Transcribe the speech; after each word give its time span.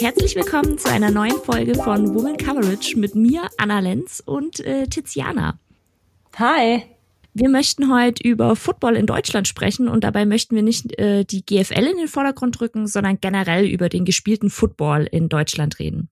Herzlich 0.00 0.36
willkommen 0.36 0.78
zu 0.78 0.88
einer 0.88 1.10
neuen 1.10 1.40
Folge 1.42 1.74
von 1.74 2.14
Woman 2.14 2.36
Coverage 2.36 2.96
mit 2.96 3.16
mir, 3.16 3.48
Anna 3.58 3.80
Lenz 3.80 4.22
und 4.24 4.60
äh, 4.60 4.86
Tiziana. 4.86 5.58
Hi. 6.36 6.84
Wir 7.34 7.48
möchten 7.48 7.92
heute 7.92 8.22
über 8.22 8.54
Football 8.54 8.94
in 8.94 9.06
Deutschland 9.06 9.48
sprechen 9.48 9.88
und 9.88 10.04
dabei 10.04 10.24
möchten 10.24 10.54
wir 10.54 10.62
nicht 10.62 10.96
äh, 11.00 11.24
die 11.24 11.44
GFL 11.44 11.84
in 11.90 11.96
den 11.96 12.06
Vordergrund 12.06 12.60
rücken, 12.60 12.86
sondern 12.86 13.18
generell 13.20 13.66
über 13.66 13.88
den 13.88 14.04
gespielten 14.04 14.50
Football 14.50 15.08
in 15.10 15.28
Deutschland 15.28 15.80
reden. 15.80 16.10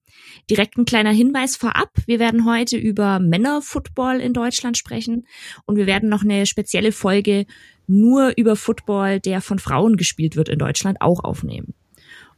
Direkt 0.50 0.76
ein 0.76 0.84
kleiner 0.84 1.12
Hinweis 1.12 1.54
vorab. 1.54 1.90
Wir 2.06 2.18
werden 2.18 2.44
heute 2.44 2.76
über 2.76 3.20
Männerfootball 3.20 4.20
in 4.20 4.32
Deutschland 4.32 4.76
sprechen 4.76 5.28
und 5.64 5.76
wir 5.76 5.86
werden 5.86 6.08
noch 6.08 6.24
eine 6.24 6.46
spezielle 6.46 6.90
Folge 6.90 7.46
nur 7.86 8.32
über 8.36 8.56
Football, 8.56 9.20
der 9.20 9.40
von 9.40 9.60
Frauen 9.60 9.96
gespielt 9.96 10.34
wird 10.34 10.48
in 10.48 10.58
Deutschland, 10.58 11.00
auch 11.00 11.22
aufnehmen. 11.22 11.74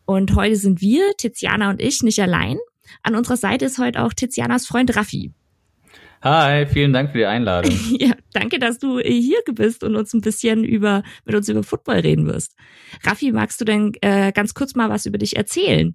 Und 0.08 0.34
heute 0.34 0.56
sind 0.56 0.80
wir, 0.80 1.02
Tiziana 1.18 1.68
und 1.68 1.82
ich, 1.82 2.02
nicht 2.02 2.18
allein. 2.18 2.56
An 3.02 3.14
unserer 3.14 3.36
Seite 3.36 3.66
ist 3.66 3.76
heute 3.76 4.02
auch 4.02 4.14
Tizianas 4.14 4.66
Freund 4.66 4.96
Raffi. 4.96 5.34
Hi, 6.22 6.64
vielen 6.64 6.94
Dank 6.94 7.12
für 7.12 7.18
die 7.18 7.26
Einladung. 7.26 7.78
ja, 7.90 8.12
danke, 8.32 8.58
dass 8.58 8.78
du 8.78 9.00
hier 9.00 9.40
bist 9.52 9.84
und 9.84 9.96
uns 9.96 10.14
ein 10.14 10.22
bisschen 10.22 10.64
über 10.64 11.02
mit 11.26 11.34
uns 11.34 11.50
über 11.50 11.62
Football 11.62 11.96
reden 11.96 12.26
wirst. 12.26 12.56
Raffi, 13.04 13.32
magst 13.32 13.60
du 13.60 13.66
denn 13.66 13.92
äh, 14.00 14.32
ganz 14.32 14.54
kurz 14.54 14.74
mal 14.74 14.88
was 14.88 15.04
über 15.04 15.18
dich 15.18 15.36
erzählen? 15.36 15.94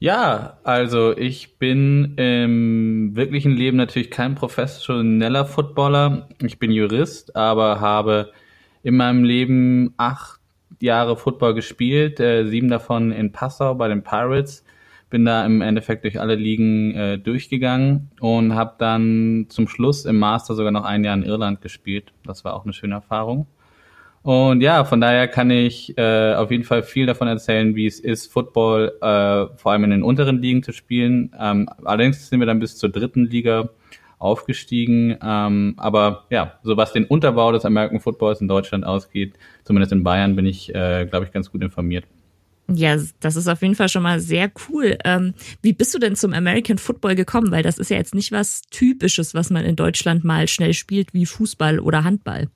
Ja, 0.00 0.58
also 0.64 1.16
ich 1.16 1.60
bin 1.60 2.16
im 2.16 3.14
wirklichen 3.14 3.52
Leben 3.52 3.76
natürlich 3.76 4.10
kein 4.10 4.34
professioneller 4.34 5.46
Footballer. 5.46 6.28
Ich 6.42 6.58
bin 6.58 6.72
Jurist, 6.72 7.36
aber 7.36 7.78
habe 7.78 8.32
in 8.82 8.96
meinem 8.96 9.22
Leben 9.22 9.94
acht 9.96 10.40
Jahre 10.80 11.16
Football 11.16 11.54
gespielt, 11.54 12.20
äh, 12.20 12.44
sieben 12.46 12.68
davon 12.68 13.12
in 13.12 13.32
Passau 13.32 13.74
bei 13.74 13.88
den 13.88 14.02
Pirates 14.02 14.64
bin 15.14 15.24
da 15.24 15.46
im 15.46 15.60
Endeffekt 15.60 16.02
durch 16.02 16.20
alle 16.20 16.34
Ligen 16.34 16.92
äh, 16.96 17.18
durchgegangen 17.18 18.10
und 18.18 18.56
habe 18.56 18.74
dann 18.78 19.46
zum 19.48 19.68
Schluss 19.68 20.06
im 20.06 20.18
Master 20.18 20.56
sogar 20.56 20.72
noch 20.72 20.82
ein 20.82 21.04
Jahr 21.04 21.14
in 21.14 21.22
Irland 21.22 21.60
gespielt. 21.60 22.12
Das 22.24 22.44
war 22.44 22.54
auch 22.54 22.64
eine 22.64 22.72
schöne 22.72 22.96
Erfahrung. 22.96 23.46
Und 24.22 24.60
ja, 24.60 24.84
von 24.84 25.00
daher 25.00 25.28
kann 25.28 25.52
ich 25.52 25.96
äh, 25.98 26.34
auf 26.34 26.50
jeden 26.50 26.64
Fall 26.64 26.82
viel 26.82 27.06
davon 27.06 27.28
erzählen, 27.28 27.76
wie 27.76 27.86
es 27.86 28.00
ist, 28.00 28.32
Football 28.32 28.94
äh, 29.02 29.56
vor 29.56 29.70
allem 29.70 29.84
in 29.84 29.90
den 29.90 30.02
unteren 30.02 30.42
Ligen 30.42 30.64
zu 30.64 30.72
spielen. 30.72 31.30
Ähm, 31.38 31.68
allerdings 31.84 32.28
sind 32.28 32.40
wir 32.40 32.46
dann 32.46 32.58
bis 32.58 32.76
zur 32.76 32.88
dritten 32.88 33.26
Liga 33.26 33.68
aufgestiegen. 34.24 35.16
Ähm, 35.22 35.74
aber 35.76 36.24
ja, 36.30 36.58
so 36.62 36.76
was 36.76 36.92
den 36.92 37.04
Unterbau 37.04 37.52
des 37.52 37.64
American 37.64 38.00
Footballs 38.00 38.40
in 38.40 38.48
Deutschland 38.48 38.84
ausgeht, 38.84 39.34
zumindest 39.64 39.92
in 39.92 40.02
Bayern, 40.02 40.34
bin 40.34 40.46
ich, 40.46 40.74
äh, 40.74 41.06
glaube 41.06 41.26
ich, 41.26 41.32
ganz 41.32 41.50
gut 41.50 41.62
informiert. 41.62 42.04
Ja, 42.72 42.96
das 43.20 43.36
ist 43.36 43.46
auf 43.46 43.60
jeden 43.60 43.74
Fall 43.74 43.90
schon 43.90 44.02
mal 44.02 44.20
sehr 44.20 44.50
cool. 44.68 44.96
Ähm, 45.04 45.34
wie 45.60 45.74
bist 45.74 45.94
du 45.94 45.98
denn 45.98 46.16
zum 46.16 46.32
American 46.32 46.78
Football 46.78 47.14
gekommen? 47.14 47.50
Weil 47.50 47.62
das 47.62 47.76
ist 47.76 47.90
ja 47.90 47.98
jetzt 47.98 48.14
nicht 48.14 48.32
was 48.32 48.62
Typisches, 48.70 49.34
was 49.34 49.50
man 49.50 49.64
in 49.64 49.76
Deutschland 49.76 50.24
mal 50.24 50.48
schnell 50.48 50.72
spielt, 50.72 51.12
wie 51.12 51.26
Fußball 51.26 51.78
oder 51.78 52.04
Handball. 52.04 52.48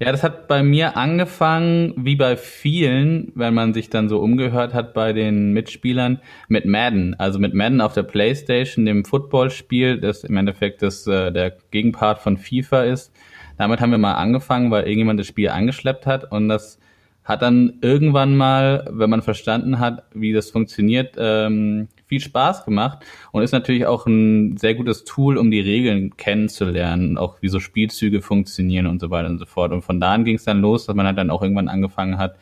Ja, 0.00 0.12
das 0.12 0.22
hat 0.22 0.46
bei 0.46 0.62
mir 0.62 0.96
angefangen, 0.96 1.92
wie 1.96 2.14
bei 2.14 2.36
vielen, 2.36 3.32
wenn 3.34 3.52
man 3.52 3.74
sich 3.74 3.90
dann 3.90 4.08
so 4.08 4.20
umgehört 4.20 4.72
hat 4.72 4.94
bei 4.94 5.12
den 5.12 5.52
Mitspielern, 5.52 6.20
mit 6.46 6.66
Madden. 6.66 7.14
Also 7.18 7.40
mit 7.40 7.52
Madden 7.52 7.80
auf 7.80 7.94
der 7.94 8.04
Playstation, 8.04 8.86
dem 8.86 9.04
Footballspiel, 9.04 10.00
das 10.00 10.22
im 10.22 10.36
Endeffekt 10.36 10.82
das, 10.82 11.04
äh, 11.08 11.32
der 11.32 11.56
Gegenpart 11.72 12.20
von 12.20 12.36
FIFA 12.36 12.84
ist. 12.84 13.12
Damit 13.56 13.80
haben 13.80 13.90
wir 13.90 13.98
mal 13.98 14.14
angefangen, 14.14 14.70
weil 14.70 14.84
irgendjemand 14.84 15.18
das 15.18 15.26
Spiel 15.26 15.48
angeschleppt 15.48 16.06
hat 16.06 16.30
und 16.30 16.48
das 16.48 16.78
hat 17.24 17.42
dann 17.42 17.78
irgendwann 17.82 18.36
mal, 18.36 18.88
wenn 18.92 19.10
man 19.10 19.22
verstanden 19.22 19.80
hat, 19.80 20.04
wie 20.14 20.32
das 20.32 20.50
funktioniert, 20.52 21.16
ähm, 21.18 21.88
viel 22.08 22.20
Spaß 22.20 22.64
gemacht 22.64 22.98
und 23.32 23.42
ist 23.42 23.52
natürlich 23.52 23.86
auch 23.86 24.06
ein 24.06 24.56
sehr 24.56 24.74
gutes 24.74 25.04
Tool, 25.04 25.36
um 25.36 25.50
die 25.50 25.60
Regeln 25.60 26.16
kennenzulernen, 26.16 27.18
auch 27.18 27.42
wie 27.42 27.48
so 27.48 27.60
Spielzüge 27.60 28.22
funktionieren 28.22 28.86
und 28.86 29.00
so 29.00 29.10
weiter 29.10 29.28
und 29.28 29.38
so 29.38 29.46
fort. 29.46 29.72
Und 29.72 29.82
von 29.82 30.00
da 30.00 30.12
an 30.12 30.24
ging 30.24 30.36
es 30.36 30.44
dann 30.44 30.60
los, 30.60 30.86
dass 30.86 30.96
man 30.96 31.06
halt 31.06 31.18
dann 31.18 31.30
auch 31.30 31.42
irgendwann 31.42 31.68
angefangen 31.68 32.18
hat, 32.18 32.36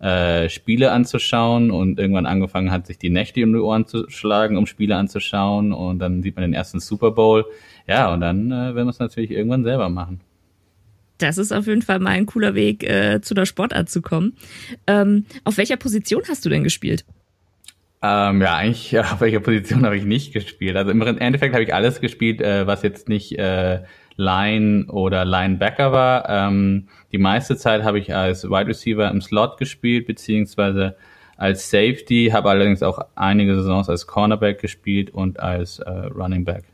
äh, 0.00 0.48
Spiele 0.48 0.90
anzuschauen 0.92 1.70
und 1.70 1.98
irgendwann 1.98 2.26
angefangen 2.26 2.70
hat, 2.70 2.86
sich 2.86 2.98
die 2.98 3.10
Nächte 3.10 3.42
um 3.44 3.52
die 3.52 3.60
Ohren 3.60 3.86
zu 3.86 4.10
schlagen, 4.10 4.56
um 4.56 4.66
Spiele 4.66 4.96
anzuschauen 4.96 5.72
und 5.72 6.00
dann 6.00 6.22
sieht 6.22 6.36
man 6.36 6.42
den 6.42 6.54
ersten 6.54 6.80
Super 6.80 7.12
Bowl. 7.12 7.46
Ja, 7.86 8.12
und 8.12 8.20
dann 8.20 8.50
äh, 8.50 8.74
will 8.74 8.84
man 8.84 8.88
es 8.88 8.98
natürlich 8.98 9.30
irgendwann 9.30 9.64
selber 9.64 9.88
machen 9.88 10.20
das 11.18 11.38
ist 11.38 11.52
auf 11.52 11.66
jeden 11.66 11.82
Fall 11.82 12.00
mal 12.00 12.10
ein 12.10 12.26
cooler 12.26 12.54
Weg, 12.54 12.84
äh, 12.84 13.20
zu 13.20 13.34
der 13.34 13.46
Sportart 13.46 13.88
zu 13.88 14.02
kommen. 14.02 14.36
Ähm, 14.86 15.26
auf 15.44 15.56
welcher 15.56 15.76
Position 15.76 16.22
hast 16.28 16.44
du 16.44 16.48
denn 16.48 16.64
gespielt? 16.64 17.04
Ähm, 18.06 18.42
ja, 18.42 18.56
eigentlich 18.56 18.98
auf 18.98 19.22
welcher 19.22 19.40
Position 19.40 19.86
habe 19.86 19.96
ich 19.96 20.04
nicht 20.04 20.34
gespielt. 20.34 20.76
Also 20.76 20.90
im 20.90 21.00
Endeffekt 21.00 21.54
habe 21.54 21.64
ich 21.64 21.72
alles 21.72 22.02
gespielt, 22.02 22.42
äh, 22.42 22.66
was 22.66 22.82
jetzt 22.82 23.08
nicht 23.08 23.38
äh, 23.38 23.82
Line 24.16 24.86
oder 24.88 25.24
Linebacker 25.24 25.90
war. 25.90 26.28
Ähm, 26.28 26.88
die 27.12 27.18
meiste 27.18 27.56
Zeit 27.56 27.82
habe 27.82 27.98
ich 27.98 28.14
als 28.14 28.44
Wide 28.44 28.66
Receiver 28.66 29.10
im 29.10 29.22
Slot 29.22 29.56
gespielt, 29.56 30.06
beziehungsweise 30.06 30.96
als 31.38 31.70
Safety, 31.70 32.30
habe 32.30 32.50
allerdings 32.50 32.82
auch 32.82 32.98
einige 33.14 33.56
Saisons 33.56 33.88
als 33.88 34.06
Cornerback 34.06 34.60
gespielt 34.60 35.08
und 35.10 35.40
als 35.40 35.78
äh, 35.78 35.90
Running 35.90 36.44
Back. 36.44 36.64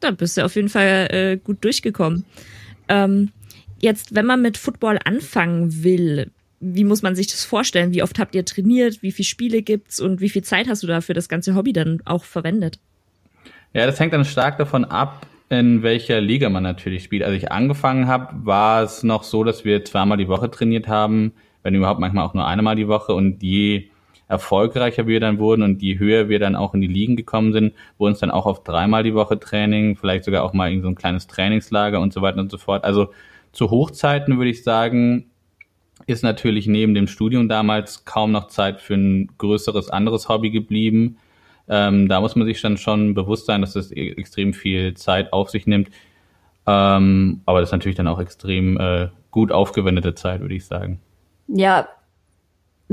Da 0.00 0.10
bist 0.10 0.36
du 0.36 0.44
auf 0.44 0.54
jeden 0.54 0.68
Fall 0.68 1.08
äh, 1.10 1.36
gut 1.38 1.64
durchgekommen. 1.64 2.26
Ähm, 2.88 3.30
Jetzt, 3.82 4.14
wenn 4.14 4.26
man 4.26 4.40
mit 4.40 4.58
Football 4.58 5.00
anfangen 5.04 5.82
will, 5.82 6.30
wie 6.62 6.84
muss 6.84 7.02
man 7.02 7.16
sich 7.16 7.26
das 7.26 7.44
vorstellen? 7.44 7.92
Wie 7.92 8.02
oft 8.02 8.18
habt 8.20 8.34
ihr 8.36 8.44
trainiert? 8.44 9.02
Wie 9.02 9.10
viele 9.10 9.26
Spiele 9.26 9.62
gibt's 9.62 10.00
und 10.00 10.20
wie 10.20 10.28
viel 10.28 10.42
Zeit 10.42 10.68
hast 10.68 10.82
du 10.84 10.86
da 10.86 11.00
für 11.00 11.12
das 11.12 11.28
ganze 11.28 11.56
Hobby 11.56 11.72
dann 11.72 12.00
auch 12.04 12.22
verwendet? 12.22 12.78
Ja, 13.74 13.84
das 13.84 13.98
hängt 13.98 14.12
dann 14.12 14.24
stark 14.24 14.58
davon 14.58 14.84
ab, 14.84 15.26
in 15.48 15.82
welcher 15.82 16.20
Liga 16.20 16.48
man 16.50 16.62
natürlich 16.62 17.02
spielt. 17.02 17.24
Als 17.24 17.34
ich 17.34 17.50
angefangen 17.50 18.06
habe, 18.06 18.46
war 18.46 18.82
es 18.82 19.02
noch 19.02 19.24
so, 19.24 19.42
dass 19.42 19.64
wir 19.64 19.84
zweimal 19.84 20.18
die 20.18 20.28
Woche 20.28 20.50
trainiert 20.50 20.86
haben, 20.86 21.32
wenn 21.64 21.74
überhaupt 21.74 22.00
manchmal 22.00 22.24
auch 22.24 22.34
nur 22.34 22.46
einmal 22.46 22.76
die 22.76 22.88
Woche 22.88 23.12
und 23.12 23.42
je 23.42 23.88
erfolgreicher 24.28 25.06
wir 25.06 25.20
dann 25.20 25.38
wurden 25.38 25.62
und 25.62 25.82
je 25.82 25.98
höher 25.98 26.28
wir 26.28 26.38
dann 26.38 26.54
auch 26.54 26.74
in 26.74 26.80
die 26.80 26.86
Ligen 26.86 27.16
gekommen 27.16 27.52
sind, 27.52 27.74
wurden 27.98 28.12
es 28.12 28.20
dann 28.20 28.30
auch 28.30 28.46
auf 28.46 28.62
dreimal 28.62 29.02
die 29.02 29.14
Woche 29.14 29.38
Training, 29.38 29.96
vielleicht 29.96 30.24
sogar 30.24 30.44
auch 30.44 30.52
mal 30.52 30.72
in 30.72 30.80
so 30.80 30.88
ein 30.88 30.94
kleines 30.94 31.26
Trainingslager 31.26 32.00
und 32.00 32.12
so 32.12 32.22
weiter 32.22 32.40
und 32.40 32.50
so 32.50 32.56
fort. 32.56 32.84
Also 32.84 33.12
zu 33.52 33.70
Hochzeiten 33.70 34.38
würde 34.38 34.50
ich 34.50 34.62
sagen, 34.62 35.31
ist 36.06 36.22
natürlich 36.22 36.66
neben 36.66 36.94
dem 36.94 37.06
Studium 37.06 37.48
damals 37.48 38.04
kaum 38.04 38.32
noch 38.32 38.48
Zeit 38.48 38.80
für 38.80 38.94
ein 38.94 39.30
größeres 39.38 39.90
anderes 39.90 40.28
Hobby 40.28 40.50
geblieben. 40.50 41.18
Ähm, 41.68 42.08
da 42.08 42.20
muss 42.20 42.36
man 42.36 42.46
sich 42.46 42.60
dann 42.60 42.76
schon 42.76 43.14
bewusst 43.14 43.46
sein, 43.46 43.60
dass 43.60 43.74
das 43.74 43.92
e-, 43.92 44.12
extrem 44.12 44.52
viel 44.52 44.94
Zeit 44.94 45.32
auf 45.32 45.50
sich 45.50 45.66
nimmt. 45.66 45.90
Ähm, 46.66 47.40
aber 47.46 47.60
das 47.60 47.68
ist 47.68 47.72
natürlich 47.72 47.96
dann 47.96 48.08
auch 48.08 48.20
extrem 48.20 48.78
äh, 48.78 49.08
gut 49.30 49.52
aufgewendete 49.52 50.14
Zeit, 50.14 50.40
würde 50.40 50.54
ich 50.54 50.66
sagen. 50.66 51.00
Ja, 51.48 51.88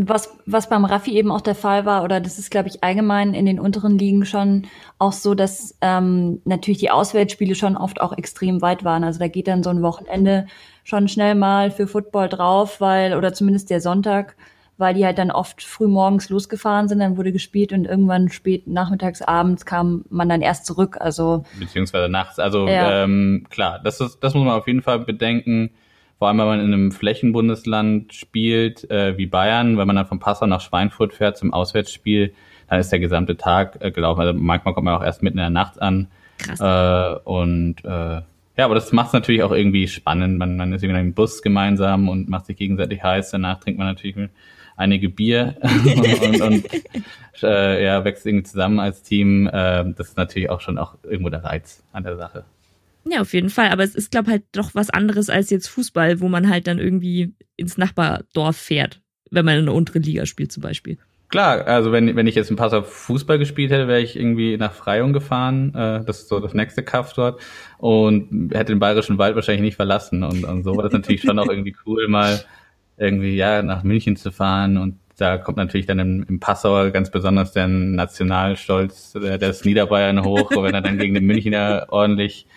was, 0.08 0.38
was 0.46 0.70
beim 0.70 0.86
Raffi 0.86 1.16
eben 1.18 1.32
auch 1.32 1.42
der 1.42 1.56
Fall 1.56 1.86
war, 1.86 2.04
oder 2.04 2.22
das 2.22 2.40
ist, 2.40 2.52
glaube 2.52 2.70
ich, 2.70 2.84
allgemein 2.84 3.34
in 3.34 3.46
den 3.46 3.60
unteren 3.60 3.98
Ligen 3.98 4.26
schon 4.26 4.68
auch 4.98 5.12
so, 5.12 5.36
dass 5.36 5.78
ähm, 5.82 6.42
natürlich 6.46 6.78
die 6.78 6.92
Auswärtsspiele 6.92 7.56
schon 7.56 7.76
oft 7.76 8.00
auch 8.00 8.18
extrem 8.18 8.62
weit 8.62 8.84
waren. 8.84 9.04
Also 9.04 9.20
da 9.20 9.28
geht 9.28 9.48
dann 9.48 9.64
so 9.64 9.70
ein 9.70 9.82
Wochenende 9.82 10.48
schon 10.90 11.08
schnell 11.08 11.36
mal 11.36 11.72
für 11.72 11.88
Football 11.88 12.30
drauf, 12.30 12.82
weil, 12.82 13.16
oder 13.16 13.34
zumindest 13.34 13.70
der 13.70 13.80
Sonntag, 13.80 14.36
weil 14.78 14.94
die 14.94 15.06
halt 15.06 15.18
dann 15.18 15.32
oft 15.32 15.64
früh 15.64 15.88
morgens 15.88 16.30
losgefahren 16.30 16.88
sind, 16.88 17.00
dann 17.00 17.18
wurde 17.18 17.32
gespielt 17.32 17.72
und 17.74 17.86
irgendwann 17.86 18.30
spät 18.30 18.68
nachmittags, 18.68 19.22
abends 19.22 19.66
kam 19.66 20.06
man 20.10 20.30
dann 20.30 20.42
erst 20.42 20.66
zurück. 20.66 20.98
Also 21.00 21.44
beziehungsweise 21.60 22.10
nachts. 22.10 22.40
Also 22.40 22.68
ja. 22.68 23.04
ähm, 23.04 23.46
klar, 23.50 23.80
das 23.84 24.02
ist, 24.02 24.20
das 24.22 24.34
muss 24.34 24.46
man 24.46 24.56
auf 24.56 24.68
jeden 24.68 24.82
Fall 24.82 25.00
bedenken 25.00 25.72
vor 26.20 26.28
allem 26.28 26.38
wenn 26.38 26.48
man 26.48 26.60
in 26.60 26.74
einem 26.74 26.92
Flächenbundesland 26.92 28.14
spielt, 28.14 28.92
äh, 28.92 29.18
wie 29.18 29.26
Bayern, 29.26 29.78
wenn 29.78 29.88
man 29.88 29.96
dann 29.96 30.06
von 30.06 30.20
Passau 30.20 30.48
nach 30.48 30.60
Schweinfurt 30.60 31.14
fährt 31.14 31.38
zum 31.38 31.54
Auswärtsspiel, 31.54 32.34
dann 32.68 32.80
ist 32.80 32.92
der 32.92 33.00
gesamte 33.00 33.38
Tag 33.38 33.78
äh, 33.80 33.90
gelaufen. 33.90 34.20
Also 34.20 34.34
manchmal 34.38 34.74
kommt 34.74 34.84
man 34.84 34.96
auch 34.96 35.04
erst 35.04 35.24
mitten 35.24 35.38
in 35.38 35.44
der 35.44 35.50
Nacht 35.50 35.82
an. 35.82 36.08
Krass. 36.38 36.60
Äh, 36.60 37.20
und 37.24 37.86
äh, 37.86 38.22
ja, 38.60 38.66
aber 38.66 38.76
das 38.76 38.92
macht 38.92 39.08
es 39.08 39.14
natürlich 39.14 39.42
auch 39.42 39.54
irgendwie 39.54 39.88
spannend. 39.88 40.38
Man, 40.38 40.58
man 40.58 40.74
ist 40.74 40.84
irgendwie 40.84 41.00
im 41.00 41.14
Bus 41.14 41.42
gemeinsam 41.42 42.10
und 42.10 42.28
macht 42.28 42.46
sich 42.46 42.58
gegenseitig 42.58 43.02
heiß. 43.02 43.32
Danach 43.32 43.62
trinkt 43.62 43.78
man 43.78 43.88
natürlich 43.88 44.18
einige 44.76 45.08
Bier 45.08 45.56
und, 45.62 46.42
und 46.42 46.66
äh, 47.42 47.82
ja, 47.86 48.04
wächst 48.04 48.26
irgendwie 48.26 48.44
zusammen 48.44 48.82
als 48.82 49.02
Team. 49.02 49.48
Äh, 49.48 49.94
das 49.94 50.10
ist 50.10 50.18
natürlich 50.18 50.50
auch 50.50 50.60
schon 50.60 50.78
auch 50.78 50.98
irgendwo 51.04 51.30
der 51.30 51.46
Reiz 51.46 51.86
an 51.94 52.04
der 52.04 52.18
Sache. 52.18 52.44
Ja, 53.06 53.22
auf 53.22 53.34
jeden 53.34 53.50
Fall. 53.50 53.70
Aber 53.70 53.86
es 53.86 53.96
ist, 53.96 54.12
glaube 54.12 54.30
halt 54.30 54.44
doch 54.52 54.76
was 54.76 54.90
anderes 54.90 55.30
als 55.30 55.50
jetzt 55.52 55.70
Fußball, 55.70 56.20
wo 56.20 56.28
man 56.28 56.50
halt 56.50 56.68
dann 56.68 56.80
irgendwie 56.80 57.34
ins 57.56 57.78
Nachbardorf 57.78 58.58
fährt, 58.58 59.02
wenn 59.32 59.46
man 59.46 59.60
in 59.60 59.68
der 59.68 59.74
unteren 59.74 60.04
Liga 60.04 60.26
spielt 60.26 60.52
zum 60.52 60.64
Beispiel. 60.64 60.98
Klar, 61.30 61.68
also 61.68 61.92
wenn, 61.92 62.16
wenn 62.16 62.28
ich 62.28 62.36
jetzt 62.36 62.50
ein 62.50 62.56
Passau 62.56 62.82
Fußball 62.82 63.38
gespielt 63.38 63.72
hätte, 63.72 63.88
wäre 63.88 64.02
ich 64.02 64.16
irgendwie 64.16 64.58
nach 64.58 64.74
Freyung 64.74 65.14
gefahren, 65.14 65.74
äh, 65.76 66.04
das 66.04 66.22
ist 66.22 66.30
so 66.30 66.40
das 66.40 66.54
nächste 66.54 66.84
Kaff 66.84 67.14
dort, 67.14 67.40
und 67.78 68.52
hätte 68.52 68.74
den 68.74 68.80
Bayerischen 68.80 69.18
Wald 69.18 69.36
wahrscheinlich 69.36 69.62
nicht 69.62 69.76
verlassen. 69.76 70.24
Und, 70.24 70.44
und 70.44 70.64
so 70.64 70.76
war 70.76 70.84
das 70.84 70.94
natürlich 70.94 71.22
schon 71.22 71.38
auch 71.38 71.48
irgendwie 71.48 71.76
cool, 71.86 72.08
mal 72.08 72.44
irgendwie 72.98 73.36
ja 73.36 73.62
nach 73.62 73.84
München 73.84 74.16
zu 74.16 74.32
fahren 74.32 74.78
und 74.78 74.98
Da 75.20 75.38
kommt 75.38 75.58
natürlich 75.58 75.86
dann 75.86 76.00
im, 76.00 76.26
im 76.28 76.40
Passauer 76.40 76.92
ganz 76.92 77.12
besonders 77.12 77.52
der 77.52 77.68
Nationalstolz 77.68 79.14
der, 79.14 79.38
des 79.38 79.66
Niederbayern 79.66 80.24
hoch, 80.24 80.50
wenn 80.52 80.74
er 80.74 80.82
dann 80.82 80.98
gegen 80.98 81.14
den 81.14 81.26
Münchner 81.26 81.88
ordentlich 81.90 82.48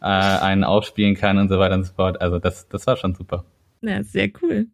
äh, 0.00 0.06
einen 0.06 0.64
aufspielen 0.64 1.14
kann 1.14 1.38
und 1.38 1.48
so 1.48 1.58
weiter 1.58 1.74
und 1.74 1.84
so 1.84 1.92
fort. 1.92 2.20
Also 2.20 2.38
das, 2.38 2.68
das 2.68 2.86
war 2.86 2.96
schon 2.96 3.14
super. 3.14 3.44
Ja, 3.82 4.02
sehr 4.02 4.30
cool. 4.42 4.66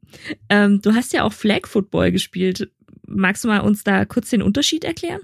Ähm, 0.48 0.80
du 0.80 0.94
hast 0.94 1.12
ja 1.12 1.24
auch 1.24 1.32
Flag 1.32 1.66
Football 1.66 2.12
gespielt. 2.12 2.70
Magst 3.14 3.44
du 3.44 3.48
mal 3.48 3.60
uns 3.60 3.84
da 3.84 4.04
kurz 4.04 4.30
den 4.30 4.42
Unterschied 4.42 4.84
erklären? 4.84 5.20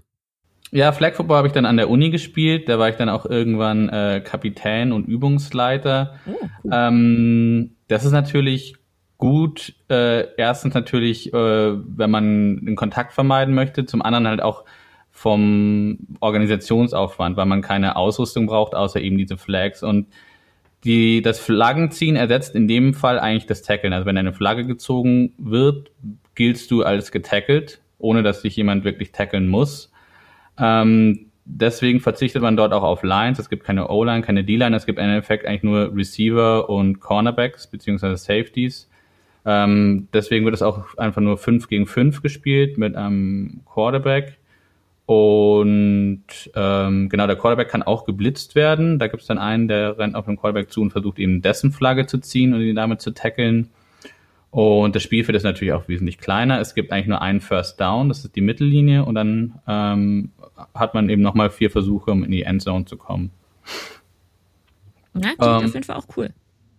Ja, 0.71 0.93
Flag 0.93 1.15
Football 1.15 1.39
habe 1.39 1.47
ich 1.49 1.55
dann 1.55 1.65
an 1.65 1.77
der 1.79 1.89
Uni 1.89 2.11
gespielt. 2.11 2.69
Da 2.69 2.79
war 2.79 2.89
ich 2.89 2.97
dann 2.97 3.09
auch 3.09 3.25
irgendwann 3.25 3.89
äh, 3.89 4.21
Kapitän 4.23 4.93
und 4.93 5.09
Übungsleiter. 5.09 6.15
Oh, 6.27 6.33
cool. 6.65 6.71
ähm, 6.73 7.77
das 7.89 8.05
ist 8.05 8.13
natürlich 8.13 8.75
gut. 9.17 9.75
Äh, 9.89 10.27
erstens 10.37 10.75
natürlich, 10.75 11.33
äh, 11.33 11.37
wenn 11.37 12.11
man 12.11 12.67
den 12.67 12.77
Kontakt 12.77 13.13
vermeiden 13.13 13.55
möchte. 13.55 13.87
Zum 13.87 14.03
anderen 14.03 14.27
halt 14.27 14.43
auch 14.43 14.65
vom 15.11 15.99
Organisationsaufwand, 16.21 17.37
weil 17.37 17.47
man 17.47 17.63
keine 17.63 17.97
Ausrüstung 17.97 18.47
braucht, 18.47 18.75
außer 18.75 19.01
eben 19.01 19.19
diese 19.19 19.37
Flags. 19.37 19.83
Und 19.83 20.07
die, 20.85 21.23
das 21.23 21.41
Flaggenziehen 21.41 22.15
ersetzt 22.15 22.55
in 22.55 22.69
dem 22.69 22.95
Fall 22.95 23.19
eigentlich 23.19 23.47
das 23.47 23.63
Tackeln. 23.63 23.93
Also 23.93 24.07
wenn 24.07 24.17
eine 24.17 24.33
Flagge 24.33 24.65
gezogen 24.65 25.33
wird, 25.39 25.91
giltst 26.39 26.71
du 26.71 26.85
als 26.85 27.11
getackelt, 27.11 27.81
ohne 27.99 28.23
dass 28.23 28.43
dich 28.43 28.55
jemand 28.55 28.85
wirklich 28.85 29.11
tackeln 29.11 29.49
muss. 29.49 29.91
Ähm, 30.57 31.27
deswegen 31.45 31.99
verzichtet 31.99 32.43
man 32.43 32.57
dort 32.57 32.73
auch 32.73 32.85
auf 32.85 33.03
Lines. 33.03 33.41
Es 33.41 33.51
gibt 33.51 33.65
keine 33.65 33.89
O-Line, 33.89 34.23
keine 34.23 34.45
D-Line. 34.45 34.77
Es 34.77 34.87
gibt 34.87 35.01
im 35.01 35.05
Endeffekt 35.05 35.47
eigentlich 35.47 35.65
nur 35.65 35.93
Receiver 35.97 36.71
und 36.71 37.01
Cornerbacks 37.01 37.67
beziehungsweise 37.67 38.17
Safeties. 38.17 38.89
Ähm, 39.45 40.07
deswegen 40.13 40.45
wird 40.45 40.55
es 40.55 40.63
auch 40.63 40.97
einfach 40.97 41.21
nur 41.21 41.39
5 41.39 41.69
gegen 41.69 41.89
5 41.89 42.23
gespielt 42.23 42.79
mit 42.79 42.95
einem 42.95 43.63
Quarterback. 43.67 44.39
Und 45.07 46.23
ähm, 46.55 47.09
genau, 47.09 47.27
der 47.27 47.35
Quarterback 47.35 47.69
kann 47.69 47.83
auch 47.83 48.05
geblitzt 48.05 48.55
werden. 48.55 49.01
Da 49.01 49.09
gibt 49.09 49.23
es 49.23 49.27
dann 49.27 49.39
einen, 49.39 49.67
der 49.67 49.99
rennt 49.99 50.15
auf 50.15 50.27
den 50.27 50.37
Quarterback 50.37 50.71
zu 50.71 50.83
und 50.83 50.93
versucht 50.93 51.19
eben 51.19 51.43
dessen 51.43 51.73
Flagge 51.73 52.07
zu 52.07 52.19
ziehen 52.19 52.55
und 52.55 52.61
ihn 52.61 52.77
damit 52.77 53.01
zu 53.01 53.11
tackeln. 53.11 53.71
Und 54.51 54.97
das 54.97 55.03
Spielfeld 55.03 55.37
ist 55.37 55.43
natürlich 55.43 55.75
auch 55.75 55.89
wesentlich 55.89 56.19
kleiner. 56.19 56.61
Es 56.61 56.75
gibt 56.75 56.91
eigentlich 56.91 57.09
nur 57.09 57.21
einen 57.21 57.41
First 57.41 57.81
Down, 57.81 58.09
das 58.09 58.25
ist 58.25 58.35
die 58.35 58.41
Mittellinie, 58.41 59.05
und 59.05 59.15
dann 59.15 59.61
ähm, 59.67 60.31
hat 60.75 60.95
man 60.95 61.11
eben 61.11 61.23
nochmal 61.23 61.51
vier 61.51 61.71
Versuche, 61.71 62.11
um 62.11 62.25
in 62.25 62.31
die 62.31 62.43
Endzone 62.43 62.87
zu 62.87 62.97
kommen. 62.97 63.31
Ja, 65.15 65.21
klingt 65.21 65.43
ähm, 65.43 65.49
auf 65.49 65.75
jeden 65.75 65.85
Fall 65.85 65.97
auch 65.97 66.07
cool. 66.17 66.31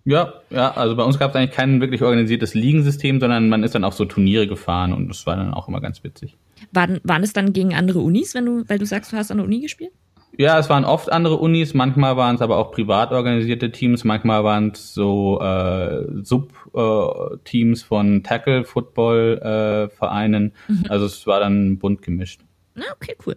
Ja, 0.05 0.33
ja, 0.49 0.71
also 0.71 0.95
bei 0.95 1.03
uns 1.03 1.19
gab 1.19 1.31
es 1.31 1.35
eigentlich 1.35 1.55
kein 1.55 1.81
wirklich 1.81 2.01
organisiertes 2.01 2.55
Ligensystem, 2.55 3.19
sondern 3.19 3.49
man 3.49 3.63
ist 3.63 3.75
dann 3.75 3.83
auch 3.83 3.93
so 3.93 4.05
Turniere 4.05 4.47
gefahren 4.47 4.93
und 4.93 5.09
das 5.09 5.27
war 5.27 5.35
dann 5.35 5.53
auch 5.53 5.67
immer 5.67 5.81
ganz 5.81 6.03
witzig. 6.03 6.35
Waren, 6.71 6.99
waren 7.03 7.21
es 7.21 7.33
dann 7.33 7.53
gegen 7.53 7.75
andere 7.75 7.99
Unis, 7.99 8.33
wenn 8.33 8.45
du, 8.45 8.63
weil 8.67 8.79
du 8.79 8.85
sagst, 8.85 9.13
du 9.13 9.17
hast 9.17 9.29
an 9.29 9.37
der 9.37 9.45
Uni 9.45 9.59
gespielt? 9.59 9.91
Ja, 10.39 10.57
es 10.57 10.69
waren 10.69 10.85
oft 10.85 11.11
andere 11.11 11.35
Unis, 11.35 11.73
manchmal 11.73 12.15
waren 12.15 12.35
es 12.35 12.41
aber 12.41 12.59
auch 12.59 12.71
privat 12.71 13.11
organisierte 13.11 13.73
Teams, 13.73 14.05
manchmal 14.05 14.45
waren 14.45 14.71
es 14.71 14.93
so 14.93 15.41
äh, 15.41 16.05
Sub-Teams 16.23 17.81
äh, 17.81 17.85
von 17.85 18.23
Tackle-Football-Vereinen. 18.23 20.53
Äh, 20.69 20.71
mhm. 20.71 20.85
Also 20.87 21.07
es 21.07 21.27
war 21.27 21.41
dann 21.41 21.77
bunt 21.77 22.01
gemischt. 22.01 22.39
Na, 22.73 22.85
okay, 22.95 23.17
cool. 23.27 23.35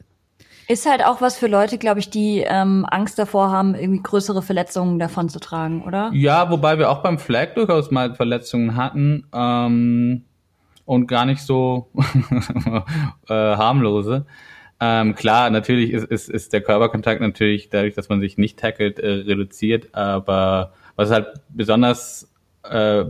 Ist 0.69 0.89
halt 0.89 1.05
auch 1.05 1.21
was 1.21 1.37
für 1.37 1.49
Leute, 1.49 1.77
glaube 1.77 1.99
ich, 1.99 2.09
die 2.09 2.45
ähm, 2.47 2.87
Angst 2.89 3.19
davor 3.19 3.51
haben, 3.51 3.75
irgendwie 3.75 4.05
größere 4.05 4.41
Verletzungen 4.41 5.01
davon 5.01 5.29
zu 5.29 5.41
tragen, 5.41 5.83
oder? 5.83 6.13
Ja, 6.15 6.53
wobei 6.53 6.79
wir 6.79 6.89
auch 6.89 7.03
beim 7.03 7.19
Flag 7.19 7.55
durchaus 7.57 7.91
mal 7.91 8.15
Verletzungen 8.15 8.77
hatten. 8.77 9.27
Ähm, 9.35 10.23
und 10.85 11.07
gar 11.09 11.25
nicht 11.25 11.43
so 11.43 11.89
äh, 13.29 13.35
harmlose. 13.35 14.25
Ähm, 14.85 15.15
klar, 15.15 15.49
natürlich 15.51 15.93
ist, 15.93 16.11
ist, 16.11 16.29
ist 16.29 16.53
der 16.53 16.61
Körperkontakt 16.61 17.21
natürlich 17.21 17.69
dadurch, 17.69 17.95
dass 17.95 18.09
man 18.09 18.19
sich 18.19 18.37
nicht 18.37 18.59
tackelt, 18.59 18.99
äh, 18.99 19.11
reduziert, 19.11 19.95
aber 19.95 20.73
was 20.97 21.13
halt 21.13 21.29
besonders 21.51 22.29
äh, 22.65 23.05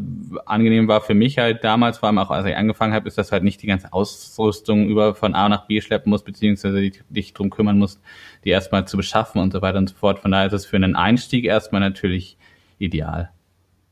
angenehm 0.45 0.87
war 0.87 1.01
für 1.01 1.15
mich 1.15 1.39
halt 1.39 1.65
damals, 1.65 1.97
vor 1.97 2.09
allem 2.09 2.19
auch 2.19 2.31
als 2.31 2.45
ich 2.45 2.55
angefangen 2.55 2.93
habe, 2.93 3.09
ist, 3.09 3.17
dass 3.17 3.29
du 3.29 3.33
halt 3.33 3.43
nicht 3.43 3.63
die 3.63 3.69
ganze 3.69 3.91
Ausrüstung 3.91 4.87
über 4.87 5.15
von 5.15 5.35
A 5.35 5.49
nach 5.49 5.67
B 5.67 5.81
schleppen 5.81 6.11
musst, 6.11 6.27
beziehungsweise 6.27 6.91
dich 7.09 7.33
drum 7.33 7.49
kümmern 7.49 7.79
musst, 7.79 8.03
die 8.45 8.51
erstmal 8.51 8.87
zu 8.87 8.99
beschaffen 8.99 9.41
und 9.41 9.55
so 9.55 9.63
weiter 9.63 9.79
und 9.79 9.89
so 9.89 9.95
fort. 9.95 10.19
Von 10.19 10.31
daher 10.31 10.49
ist 10.49 10.53
es 10.53 10.67
für 10.67 10.77
einen 10.77 10.95
Einstieg 10.95 11.47
erstmal 11.47 11.81
natürlich 11.81 12.37
ideal. 12.81 13.31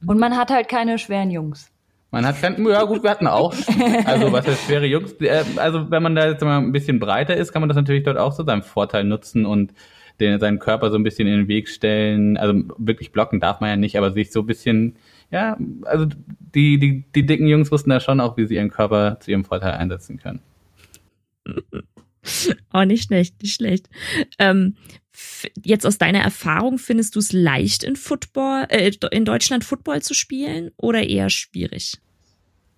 Und 0.07 0.21
man 0.21 0.37
hat 0.37 0.51
halt 0.51 0.69
keine 0.69 0.99
schweren 0.99 1.31
Jungs. 1.31 1.71
Man 2.11 2.27
hat 2.27 2.41
kein, 2.41 2.65
ja 2.67 2.83
gut, 2.83 3.05
wir 3.05 3.11
hatten 3.11 3.29
auch, 3.29 3.55
also 4.05 4.33
was 4.33 4.47
heißt 4.47 4.67
schwere 4.67 4.87
Jungs, 4.87 5.13
äh, 5.21 5.45
also 5.57 5.91
wenn 5.91 6.03
man 6.03 6.17
da 6.17 6.29
jetzt 6.29 6.43
mal 6.43 6.59
ein 6.59 6.73
bisschen 6.73 6.99
breiter 6.99 7.37
ist, 7.37 7.53
kann 7.53 7.63
man 7.63 7.69
das 7.69 7.77
natürlich 7.77 8.03
dort 8.03 8.19
auch 8.19 8.33
so 8.33 8.45
seinem 8.45 8.63
Vorteil 8.63 9.05
nutzen 9.05 9.47
und 9.47 9.73
den, 10.19 10.41
seinen 10.41 10.59
Körper 10.59 10.91
so 10.91 10.97
ein 10.97 11.05
bisschen 11.05 11.29
in 11.29 11.39
den 11.39 11.49
Weg 11.49 11.69
stellen, 11.69 12.37
also 12.37 12.55
wirklich 12.79 13.13
blocken 13.13 13.39
darf 13.39 13.61
man 13.61 13.71
ja 13.71 13.77
nicht, 13.77 13.97
aber 13.97 14.11
sich 14.13 14.33
so 14.33 14.41
ein 14.41 14.47
bisschen, 14.47 14.97
ja, 15.31 15.57
also 15.85 16.07
die, 16.55 16.79
die, 16.79 17.05
die 17.15 17.27
dicken 17.27 17.47
Jungs 17.47 17.71
wussten 17.71 17.91
da 17.91 18.01
schon 18.01 18.21
auch, 18.21 18.37
wie 18.37 18.47
sie 18.47 18.57
ihren 18.57 18.71
Körper 18.71 19.19
zu 19.21 19.31
ihrem 19.31 19.45
Vorteil 19.45 19.73
einsetzen 19.73 20.19
können. 20.19 20.41
Oh, 22.73 22.85
nicht 22.85 23.05
schlecht, 23.05 23.43
nicht 23.43 23.55
schlecht. 23.55 23.89
Ähm, 24.39 24.77
jetzt 25.65 25.87
aus 25.87 25.99
deiner 25.99 26.21
Erfahrung, 26.21 26.79
findest 26.79 27.17
du 27.17 27.19
es 27.19 27.33
leicht 27.33 27.85
in 27.85 27.97
Football, 27.97 28.67
äh, 28.69 28.93
in 29.11 29.25
Deutschland 29.25 29.65
Football 29.65 30.03
zu 30.03 30.15
spielen 30.15 30.71
oder 30.77 31.03
eher 31.03 31.31
schwierig? 31.31 31.99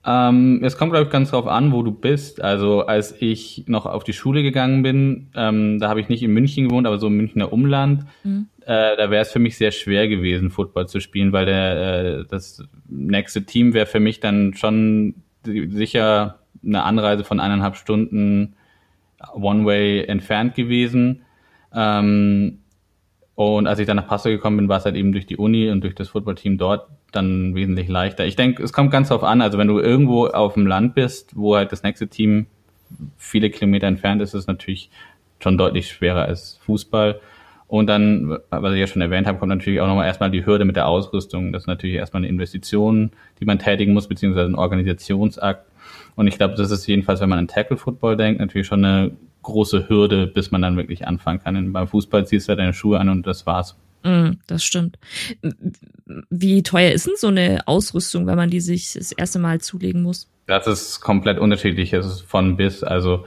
Ähm, 0.04 0.60
es 0.64 0.76
kommt, 0.76 0.92
glaube 0.92 1.06
ich, 1.06 1.12
ganz 1.12 1.30
drauf 1.30 1.46
an, 1.46 1.72
wo 1.72 1.82
du 1.82 1.92
bist. 1.92 2.40
Also 2.40 2.86
als 2.86 3.14
ich 3.20 3.64
noch 3.68 3.86
auf 3.86 4.02
die 4.02 4.12
Schule 4.12 4.42
gegangen 4.42 4.82
bin, 4.82 5.30
ähm, 5.36 5.78
da 5.78 5.88
habe 5.88 6.00
ich 6.00 6.08
nicht 6.08 6.22
in 6.22 6.32
München 6.32 6.68
gewohnt, 6.68 6.86
aber 6.86 6.98
so 6.98 7.06
im 7.06 7.16
Münchner 7.16 7.52
Umland. 7.52 8.04
Mhm. 8.24 8.48
Äh, 8.62 8.96
da 8.96 9.10
wäre 9.10 9.22
es 9.22 9.30
für 9.30 9.38
mich 9.38 9.56
sehr 9.56 9.70
schwer 9.70 10.08
gewesen, 10.08 10.50
Football 10.50 10.88
zu 10.88 11.00
spielen, 11.00 11.32
weil 11.32 11.46
der 11.46 11.76
äh, 11.76 12.24
das 12.28 12.64
nächste 12.88 13.44
Team 13.44 13.74
wäre 13.74 13.86
für 13.86 14.00
mich 14.00 14.18
dann 14.18 14.54
schon 14.54 15.14
sicher 15.44 16.40
eine 16.64 16.82
Anreise 16.82 17.24
von 17.24 17.40
eineinhalb 17.40 17.76
Stunden 17.76 18.56
One-Way 19.34 20.04
entfernt 20.04 20.54
gewesen. 20.54 21.22
Ähm, 21.74 22.58
und 23.34 23.66
als 23.66 23.78
ich 23.78 23.86
dann 23.86 23.96
nach 23.96 24.06
Passau 24.06 24.30
gekommen 24.30 24.58
bin, 24.58 24.68
war 24.68 24.78
es 24.78 24.84
halt 24.84 24.96
eben 24.96 25.12
durch 25.12 25.26
die 25.26 25.36
Uni 25.36 25.70
und 25.70 25.82
durch 25.82 25.94
das 25.94 26.10
Footballteam 26.10 26.58
dort 26.58 26.88
dann 27.12 27.54
wesentlich 27.54 27.88
leichter. 27.88 28.26
Ich 28.26 28.36
denke, 28.36 28.62
es 28.62 28.72
kommt 28.72 28.90
ganz 28.90 29.08
drauf 29.08 29.22
an. 29.22 29.40
Also 29.40 29.58
wenn 29.58 29.68
du 29.68 29.78
irgendwo 29.78 30.26
auf 30.26 30.54
dem 30.54 30.66
Land 30.66 30.94
bist, 30.94 31.36
wo 31.36 31.56
halt 31.56 31.72
das 31.72 31.82
nächste 31.82 32.08
Team 32.08 32.46
viele 33.16 33.50
Kilometer 33.50 33.86
entfernt 33.86 34.20
ist, 34.20 34.30
ist 34.30 34.42
es 34.42 34.46
natürlich 34.46 34.90
schon 35.40 35.58
deutlich 35.58 35.88
schwerer 35.88 36.24
als 36.24 36.58
Fußball. 36.64 37.20
Und 37.68 37.86
dann, 37.86 38.36
was 38.50 38.74
ich 38.74 38.80
ja 38.80 38.86
schon 38.86 39.00
erwähnt 39.00 39.26
habe, 39.26 39.38
kommt 39.38 39.48
natürlich 39.48 39.80
auch 39.80 39.86
nochmal 39.86 40.06
erstmal 40.06 40.30
die 40.30 40.44
Hürde 40.44 40.66
mit 40.66 40.76
der 40.76 40.86
Ausrüstung. 40.86 41.52
Das 41.52 41.62
ist 41.62 41.68
natürlich 41.68 41.96
erstmal 41.96 42.20
eine 42.20 42.28
Investition, 42.28 43.12
die 43.40 43.46
man 43.46 43.58
tätigen 43.58 43.94
muss, 43.94 44.08
beziehungsweise 44.08 44.50
ein 44.50 44.56
Organisationsakt. 44.56 45.66
Und 46.14 46.26
ich 46.26 46.36
glaube, 46.36 46.54
das 46.54 46.70
ist 46.70 46.86
jedenfalls, 46.86 47.20
wenn 47.20 47.28
man 47.28 47.38
an 47.38 47.48
Tackle-Football 47.48 48.16
denkt, 48.16 48.40
natürlich 48.40 48.66
schon 48.66 48.84
eine 48.84 49.12
große 49.42 49.88
Hürde, 49.88 50.26
bis 50.26 50.50
man 50.50 50.62
dann 50.62 50.76
wirklich 50.76 51.06
anfangen 51.06 51.40
kann. 51.42 51.56
Und 51.56 51.72
beim 51.72 51.88
Fußball 51.88 52.26
ziehst 52.26 52.46
du 52.46 52.50
halt 52.50 52.60
deine 52.60 52.74
Schuhe 52.74 52.98
an 53.00 53.08
und 53.08 53.26
das 53.26 53.46
war's. 53.46 53.76
Mm, 54.04 54.32
das 54.46 54.64
stimmt. 54.64 54.98
Wie 56.30 56.62
teuer 56.62 56.92
ist 56.92 57.06
denn 57.06 57.14
so 57.16 57.28
eine 57.28 57.66
Ausrüstung, 57.66 58.26
wenn 58.26 58.36
man 58.36 58.50
die 58.50 58.60
sich 58.60 58.92
das 58.94 59.12
erste 59.12 59.38
Mal 59.38 59.60
zulegen 59.60 60.02
muss? 60.02 60.28
Das 60.46 60.66
ist 60.66 61.00
komplett 61.00 61.38
unterschiedlich. 61.38 61.92
Es 61.92 62.06
ist 62.06 62.20
von 62.22 62.56
bis. 62.56 62.82
Also 62.82 63.24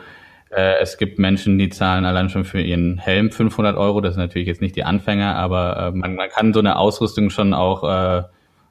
äh, 0.52 0.80
es 0.82 0.98
gibt 0.98 1.18
Menschen, 1.18 1.58
die 1.58 1.70
zahlen 1.70 2.06
allein 2.06 2.30
schon 2.30 2.46
für 2.46 2.62
ihren 2.62 2.98
Helm 2.98 3.32
500 3.32 3.78
Euro. 3.78 4.02
Das 4.02 4.16
sind 4.16 4.24
natürlich 4.24 4.48
jetzt 4.48 4.62
nicht 4.62 4.76
die 4.76 4.84
Anfänger, 4.84 5.36
aber 5.36 5.78
äh, 5.78 5.92
man, 5.92 6.16
man 6.16 6.30
kann 6.30 6.54
so 6.54 6.60
eine 6.60 6.78
Ausrüstung 6.78 7.30
schon 7.30 7.54
auch 7.54 7.84
äh, 7.84 8.24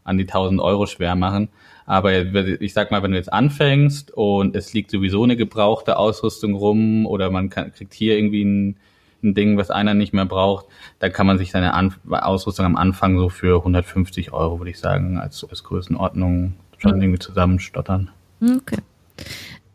an 0.04 0.18
die 0.18 0.24
1000 0.24 0.60
Euro 0.60 0.86
schwer 0.86 1.16
machen. 1.16 1.48
Aber 1.86 2.14
ich 2.14 2.72
sag 2.72 2.90
mal, 2.90 3.02
wenn 3.02 3.10
du 3.10 3.16
jetzt 3.18 3.32
anfängst 3.32 4.10
und 4.10 4.56
es 4.56 4.72
liegt 4.72 4.90
sowieso 4.90 5.22
eine 5.22 5.36
gebrauchte 5.36 5.98
Ausrüstung 5.98 6.54
rum 6.54 7.06
oder 7.06 7.30
man 7.30 7.50
kann, 7.50 7.72
kriegt 7.72 7.92
hier 7.92 8.16
irgendwie 8.16 8.42
ein, 8.42 8.76
ein 9.22 9.34
Ding, 9.34 9.56
was 9.58 9.70
einer 9.70 9.92
nicht 9.92 10.14
mehr 10.14 10.24
braucht, 10.24 10.66
dann 10.98 11.12
kann 11.12 11.26
man 11.26 11.36
sich 11.36 11.50
seine 11.50 11.74
An 11.74 11.94
Ausrüstung 12.08 12.64
am 12.64 12.76
Anfang 12.76 13.18
so 13.18 13.28
für 13.28 13.58
150 13.58 14.32
Euro, 14.32 14.60
würde 14.60 14.70
ich 14.70 14.78
sagen, 14.78 15.18
als, 15.18 15.44
als 15.48 15.64
Größenordnung 15.64 16.54
schon 16.78 17.00
irgendwie 17.00 17.18
zusammenstottern. 17.18 18.10
Okay. 18.42 18.78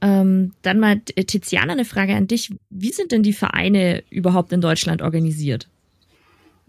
Ähm, 0.01 0.53
dann 0.61 0.79
mal, 0.79 0.99
Tiziana, 0.99 1.73
eine 1.73 1.85
Frage 1.85 2.15
an 2.15 2.27
dich. 2.27 2.53
Wie 2.69 2.91
sind 2.91 3.11
denn 3.11 3.23
die 3.23 3.33
Vereine 3.33 4.03
überhaupt 4.09 4.53
in 4.53 4.61
Deutschland 4.61 5.01
organisiert? 5.01 5.67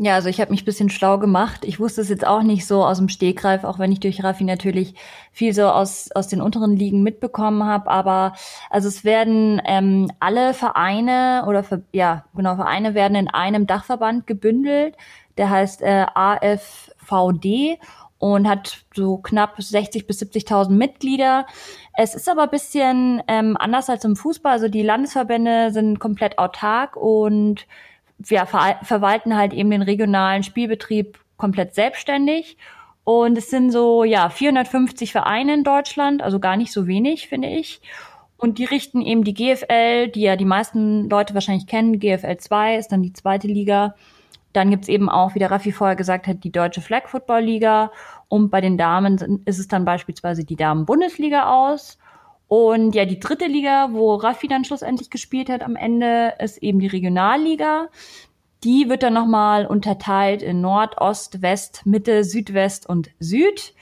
Ja, 0.02 0.14
also 0.14 0.30
ich 0.30 0.40
habe 0.40 0.50
mich 0.50 0.64
bisschen 0.64 0.88
schlau 0.88 1.19
gemacht. 1.19 1.62
Ich 1.62 1.78
wusste 1.78 2.00
es 2.00 2.09
jetzt 2.09 2.26
auch 2.26 2.42
nicht 2.42 2.66
so 2.66 2.87
aus 2.87 2.97
dem 2.97 3.11
Stegreif, 3.11 3.64
auch 3.64 3.78
wenn 3.78 3.92
ich 3.92 4.00
durch 4.00 4.25
Raffi 4.25 4.45
natürlich 4.45 4.95
viel 5.30 5.52
so 5.52 5.66
aus, 5.66 6.11
aus 6.14 6.26
den 6.26 6.40
unteren 6.40 6.75
Ligen 6.75 7.02
mitbekommen 7.02 7.64
habe. 7.64 7.90
Aber 7.90 8.33
also 8.71 8.88
es 8.88 9.04
werden 9.04 9.61
ähm, 9.66 10.11
alle 10.19 10.54
Vereine 10.54 11.45
oder 11.47 11.62
ja, 11.92 12.25
genau, 12.35 12.57
Vereine 12.57 12.95
werden 12.95 13.14
in 13.14 13.28
einem 13.28 13.66
Dachverband 13.66 14.26
gebündelt. 14.26 14.97
Der 15.37 15.50
heißt 15.50 15.83
äh, 15.83 16.07
AFVD 16.14 17.78
und 18.16 18.49
hat 18.49 18.87
so 18.95 19.19
knapp 19.19 19.61
60 19.61 20.07
bis 20.07 20.23
70.000 20.23 20.71
Mitglieder. 20.71 21.45
Es 21.92 22.14
ist 22.14 22.26
aber 22.30 22.47
bisschen 22.47 23.23
ähm, 23.28 23.54
anders 23.59 23.90
als 23.90 24.07
im 24.07 24.16
Fußball. 24.16 24.52
Also 24.52 24.69
die 24.69 24.83
Landesverbände 24.83 25.73
sind 25.73 26.00
komplett 26.00 26.38
autark 26.38 26.97
und 26.97 27.66
ja, 28.28 28.46
ver 28.46 28.78
verwalten 28.82 29.36
halt 29.36 29.52
eben 29.52 29.70
den 29.70 29.82
regionalen 29.82 30.42
Spielbetrieb 30.42 31.18
komplett 31.36 31.74
selbstständig. 31.74 32.56
Und 33.04 33.36
es 33.38 33.50
sind 33.50 33.70
so, 33.70 34.04
ja, 34.04 34.28
450 34.28 35.12
Vereine 35.12 35.54
in 35.54 35.64
Deutschland, 35.64 36.22
also 36.22 36.38
gar 36.38 36.56
nicht 36.56 36.72
so 36.72 36.86
wenig, 36.86 37.28
finde 37.28 37.48
ich. 37.48 37.80
Und 38.36 38.58
die 38.58 38.64
richten 38.64 39.02
eben 39.02 39.24
die 39.24 39.34
GFL, 39.34 40.08
die 40.08 40.22
ja 40.22 40.36
die 40.36 40.44
meisten 40.44 41.10
Leute 41.10 41.34
wahrscheinlich 41.34 41.66
kennen. 41.66 41.98
GFL 41.98 42.36
2 42.38 42.76
ist 42.76 42.88
dann 42.88 43.02
die 43.02 43.12
zweite 43.12 43.46
Liga. 43.46 43.94
Dann 44.52 44.70
gibt's 44.70 44.88
eben 44.88 45.08
auch, 45.08 45.34
wie 45.34 45.38
der 45.38 45.50
Raffi 45.50 45.72
vorher 45.72 45.96
gesagt 45.96 46.26
hat, 46.26 46.42
die 46.42 46.50
Deutsche 46.50 46.80
Flag 46.80 47.08
Football 47.08 47.42
Liga. 47.42 47.92
Und 48.28 48.50
bei 48.50 48.60
den 48.60 48.78
Damen 48.78 49.42
ist 49.44 49.58
es 49.58 49.68
dann 49.68 49.84
beispielsweise 49.84 50.44
die 50.44 50.56
Damen-Bundesliga 50.56 51.50
aus. 51.50 51.98
Und 52.50 52.97
ja, 52.97 53.04
die 53.04 53.21
dritte 53.21 53.47
Liga, 53.47 53.90
wo 53.92 54.16
Raffi 54.16 54.49
dann 54.49 54.64
schlussendlich 54.64 55.09
gespielt 55.09 55.49
hat 55.49 55.62
am 55.62 55.76
Ende, 55.76 56.35
ist 56.40 56.59
eben 56.59 56.80
die 56.80 56.88
Regionalliga. 56.88 57.87
Die 58.64 58.88
wird 58.88 59.04
dann 59.04 59.14
nochmal 59.14 59.66
unterteilt 59.66 60.42
in 60.42 60.61
Nord, 60.61 61.00
Ost, 61.00 61.42
West, 61.42 61.87
Mitte, 61.87 62.25
Südwest 62.25 62.88
und 62.88 63.11
Süd. 63.21 63.73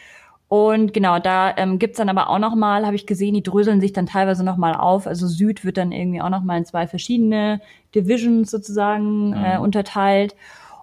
Und 0.49 0.93
genau, 0.93 1.19
da 1.19 1.57
ähm, 1.57 1.79
gibt's 1.79 1.97
dann 1.97 2.11
aber 2.11 2.29
auch 2.29 2.39
nochmal, 2.39 2.85
habe 2.85 2.95
ich 2.95 3.07
gesehen, 3.07 3.33
die 3.33 3.43
dröseln 3.43 3.81
sich 3.81 3.95
dann 3.95 4.05
teilweise 4.05 4.45
nochmal 4.45 4.75
auf. 4.75 5.07
Also 5.07 5.27
Süd 5.27 5.65
wird 5.65 5.79
dann 5.79 5.91
irgendwie 5.91 6.21
auch 6.21 6.29
nochmal 6.29 6.59
in 6.59 6.67
zwei 6.67 6.87
verschiedene 6.87 7.63
Divisions 7.95 8.51
sozusagen 8.51 9.33
äh, 9.33 9.57
mhm. 9.57 9.65
unterteilt. 9.65 10.37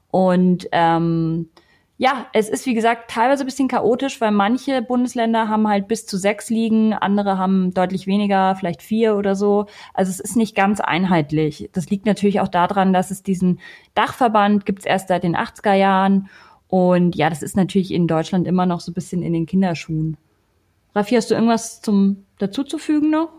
Und 0.09 0.67
ähm, 0.71 1.49
ja, 1.97 2.27
es 2.33 2.49
ist 2.49 2.65
wie 2.65 2.73
gesagt 2.73 3.09
teilweise 3.09 3.43
ein 3.43 3.45
bisschen 3.45 3.69
chaotisch, 3.69 4.19
weil 4.19 4.31
manche 4.31 4.81
Bundesländer 4.81 5.47
haben 5.47 5.67
halt 5.67 5.87
bis 5.87 6.05
zu 6.05 6.17
sechs 6.17 6.49
Ligen, 6.49 6.93
andere 6.93 7.37
haben 7.37 7.73
deutlich 7.73 8.05
weniger, 8.05 8.55
vielleicht 8.55 8.81
vier 8.81 9.15
oder 9.15 9.35
so. 9.35 9.67
Also 9.93 10.09
es 10.09 10.19
ist 10.19 10.35
nicht 10.35 10.55
ganz 10.55 10.81
einheitlich. 10.81 11.69
Das 11.71 11.89
liegt 11.89 12.05
natürlich 12.05 12.41
auch 12.41 12.49
daran, 12.49 12.91
dass 12.91 13.11
es 13.11 13.23
diesen 13.23 13.61
Dachverband 13.93 14.65
gibt's 14.65 14.85
erst 14.85 15.07
seit 15.07 15.23
den 15.23 15.37
80er 15.37 15.73
Jahren. 15.73 16.29
Und 16.67 17.15
ja, 17.15 17.29
das 17.29 17.41
ist 17.41 17.55
natürlich 17.55 17.93
in 17.93 18.07
Deutschland 18.07 18.45
immer 18.45 18.65
noch 18.65 18.81
so 18.81 18.91
ein 18.91 18.95
bisschen 18.95 19.21
in 19.21 19.31
den 19.31 19.45
Kinderschuhen. 19.45 20.17
Raffi, 20.93 21.15
hast 21.15 21.31
du 21.31 21.35
irgendwas 21.35 21.81
zum 21.81 22.25
dazuzufügen 22.39 23.09
noch? 23.09 23.29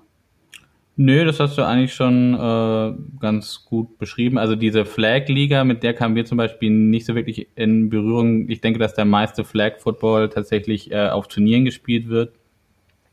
Nö, 0.98 1.26
das 1.26 1.40
hast 1.40 1.58
du 1.58 1.62
eigentlich 1.62 1.94
schon 1.94 2.34
äh, 2.34 3.20
ganz 3.20 3.66
gut 3.66 3.98
beschrieben. 3.98 4.38
Also 4.38 4.56
diese 4.56 4.86
Flag-Liga, 4.86 5.62
mit 5.64 5.82
der 5.82 5.92
kamen 5.92 6.16
wir 6.16 6.24
zum 6.24 6.38
Beispiel 6.38 6.70
nicht 6.70 7.04
so 7.04 7.14
wirklich 7.14 7.48
in 7.54 7.90
Berührung. 7.90 8.48
Ich 8.48 8.62
denke, 8.62 8.78
dass 8.78 8.94
der 8.94 9.04
meiste 9.04 9.44
Flag-Football 9.44 10.30
tatsächlich 10.30 10.90
äh, 10.90 11.08
auf 11.08 11.28
Turnieren 11.28 11.66
gespielt 11.66 12.08
wird. 12.08 12.32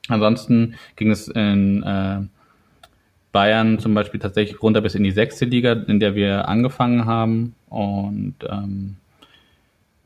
Ansonsten 0.07 0.75
ging 0.95 1.11
es 1.11 1.27
in 1.27 1.83
äh, 1.83 2.21
Bayern 3.33 3.79
zum 3.79 3.93
Beispiel 3.93 4.19
tatsächlich 4.19 4.61
runter 4.61 4.79
bis 4.79 4.95
in 4.95 5.03
die 5.03 5.11
sechste 5.11 5.43
Liga, 5.43 5.73
in 5.73 5.99
der 5.99 6.15
wir 6.15 6.47
angefangen 6.47 7.05
haben. 7.05 7.53
Und 7.67 8.35
ähm, 8.49 8.95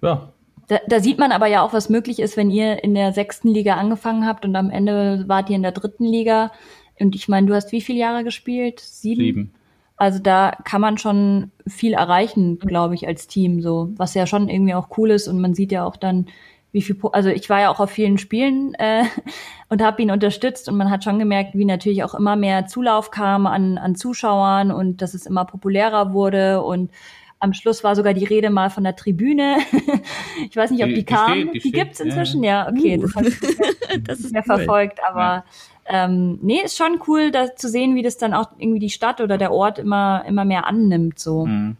ja, 0.01 0.29
da, 0.67 0.79
da 0.87 0.99
sieht 0.99 1.17
man 1.17 1.31
aber 1.31 1.47
ja 1.47 1.61
auch, 1.61 1.73
was 1.73 1.89
möglich 1.89 2.19
ist, 2.19 2.37
wenn 2.37 2.49
ihr 2.49 2.83
in 2.83 2.93
der 2.93 3.13
sechsten 3.13 3.49
Liga 3.49 3.75
angefangen 3.75 4.25
habt 4.25 4.45
und 4.45 4.55
am 4.55 4.69
Ende 4.69 5.23
wart 5.27 5.49
ihr 5.49 5.55
in 5.55 5.61
der 5.63 5.71
dritten 5.71 6.05
Liga. 6.05 6.51
Und 6.99 7.15
ich 7.15 7.27
meine, 7.27 7.47
du 7.47 7.53
hast 7.53 7.71
wie 7.71 7.81
viele 7.81 7.99
Jahre 7.99 8.23
gespielt? 8.23 8.79
Sieben? 8.79 9.21
Sieben. 9.21 9.53
Also 9.97 10.19
da 10.19 10.51
kann 10.63 10.79
man 10.79 10.99
schon 10.99 11.51
viel 11.65 11.93
erreichen, 11.93 12.59
glaube 12.59 12.93
ich, 12.93 13.07
als 13.07 13.27
Team, 13.27 13.61
so, 13.61 13.89
was 13.97 14.13
ja 14.13 14.27
schon 14.27 14.47
irgendwie 14.47 14.75
auch 14.75 14.89
cool 14.97 15.09
ist 15.09 15.27
und 15.27 15.41
man 15.41 15.55
sieht 15.55 15.71
ja 15.71 15.85
auch 15.85 15.95
dann, 15.95 16.27
wie 16.71 16.83
viel, 16.83 16.95
also 17.13 17.29
ich 17.29 17.49
war 17.49 17.61
ja 17.61 17.71
auch 17.71 17.79
auf 17.79 17.89
vielen 17.89 18.19
Spielen 18.19 18.75
äh, 18.75 19.05
und 19.69 19.81
habe 19.81 20.03
ihn 20.03 20.11
unterstützt 20.11 20.69
und 20.69 20.77
man 20.77 20.91
hat 20.91 21.03
schon 21.03 21.17
gemerkt, 21.17 21.55
wie 21.55 21.65
natürlich 21.65 22.03
auch 22.03 22.13
immer 22.13 22.35
mehr 22.35 22.67
Zulauf 22.67 23.09
kam 23.09 23.47
an, 23.47 23.79
an 23.79 23.95
Zuschauern 23.95 24.71
und 24.71 25.01
dass 25.01 25.15
es 25.15 25.25
immer 25.25 25.45
populärer 25.45 26.13
wurde 26.13 26.61
und 26.61 26.91
am 27.39 27.53
Schluss 27.53 27.83
war 27.83 27.95
sogar 27.95 28.13
die 28.13 28.25
Rede 28.25 28.49
mal 28.49 28.69
von 28.69 28.83
der 28.83 28.95
Tribüne. 28.95 29.57
ich 30.49 30.55
weiß 30.55 30.71
nicht, 30.71 30.83
ob 30.83 30.89
die, 30.89 30.95
die 30.95 31.05
kam. 31.05 31.33
Die, 31.33 31.41
steht, 31.41 31.53
die, 31.53 31.59
die 31.59 31.71
gibt's 31.71 31.99
inzwischen, 31.99 32.43
ja. 32.43 32.65
ja 32.65 32.71
okay, 32.71 32.97
uh. 32.97 33.01
das 33.01 33.13
das 34.03 34.19
ist 34.19 34.33
mehr 34.33 34.43
cool. 34.47 34.55
verfolgt, 34.57 34.99
aber 35.07 35.19
ja 35.19 35.43
ähm, 35.87 36.39
nee, 36.41 36.61
ist 36.63 36.77
schon 36.77 36.99
cool, 37.07 37.31
da 37.31 37.55
zu 37.55 37.69
sehen, 37.69 37.95
wie 37.95 38.03
das 38.03 38.17
dann 38.17 38.33
auch 38.33 38.51
irgendwie 38.57 38.79
die 38.79 38.89
Stadt 38.89 39.21
oder 39.21 39.37
der 39.37 39.51
Ort 39.51 39.79
immer, 39.79 40.23
immer 40.27 40.45
mehr 40.45 40.67
annimmt, 40.67 41.19
so. 41.19 41.45
Mhm. 41.45 41.77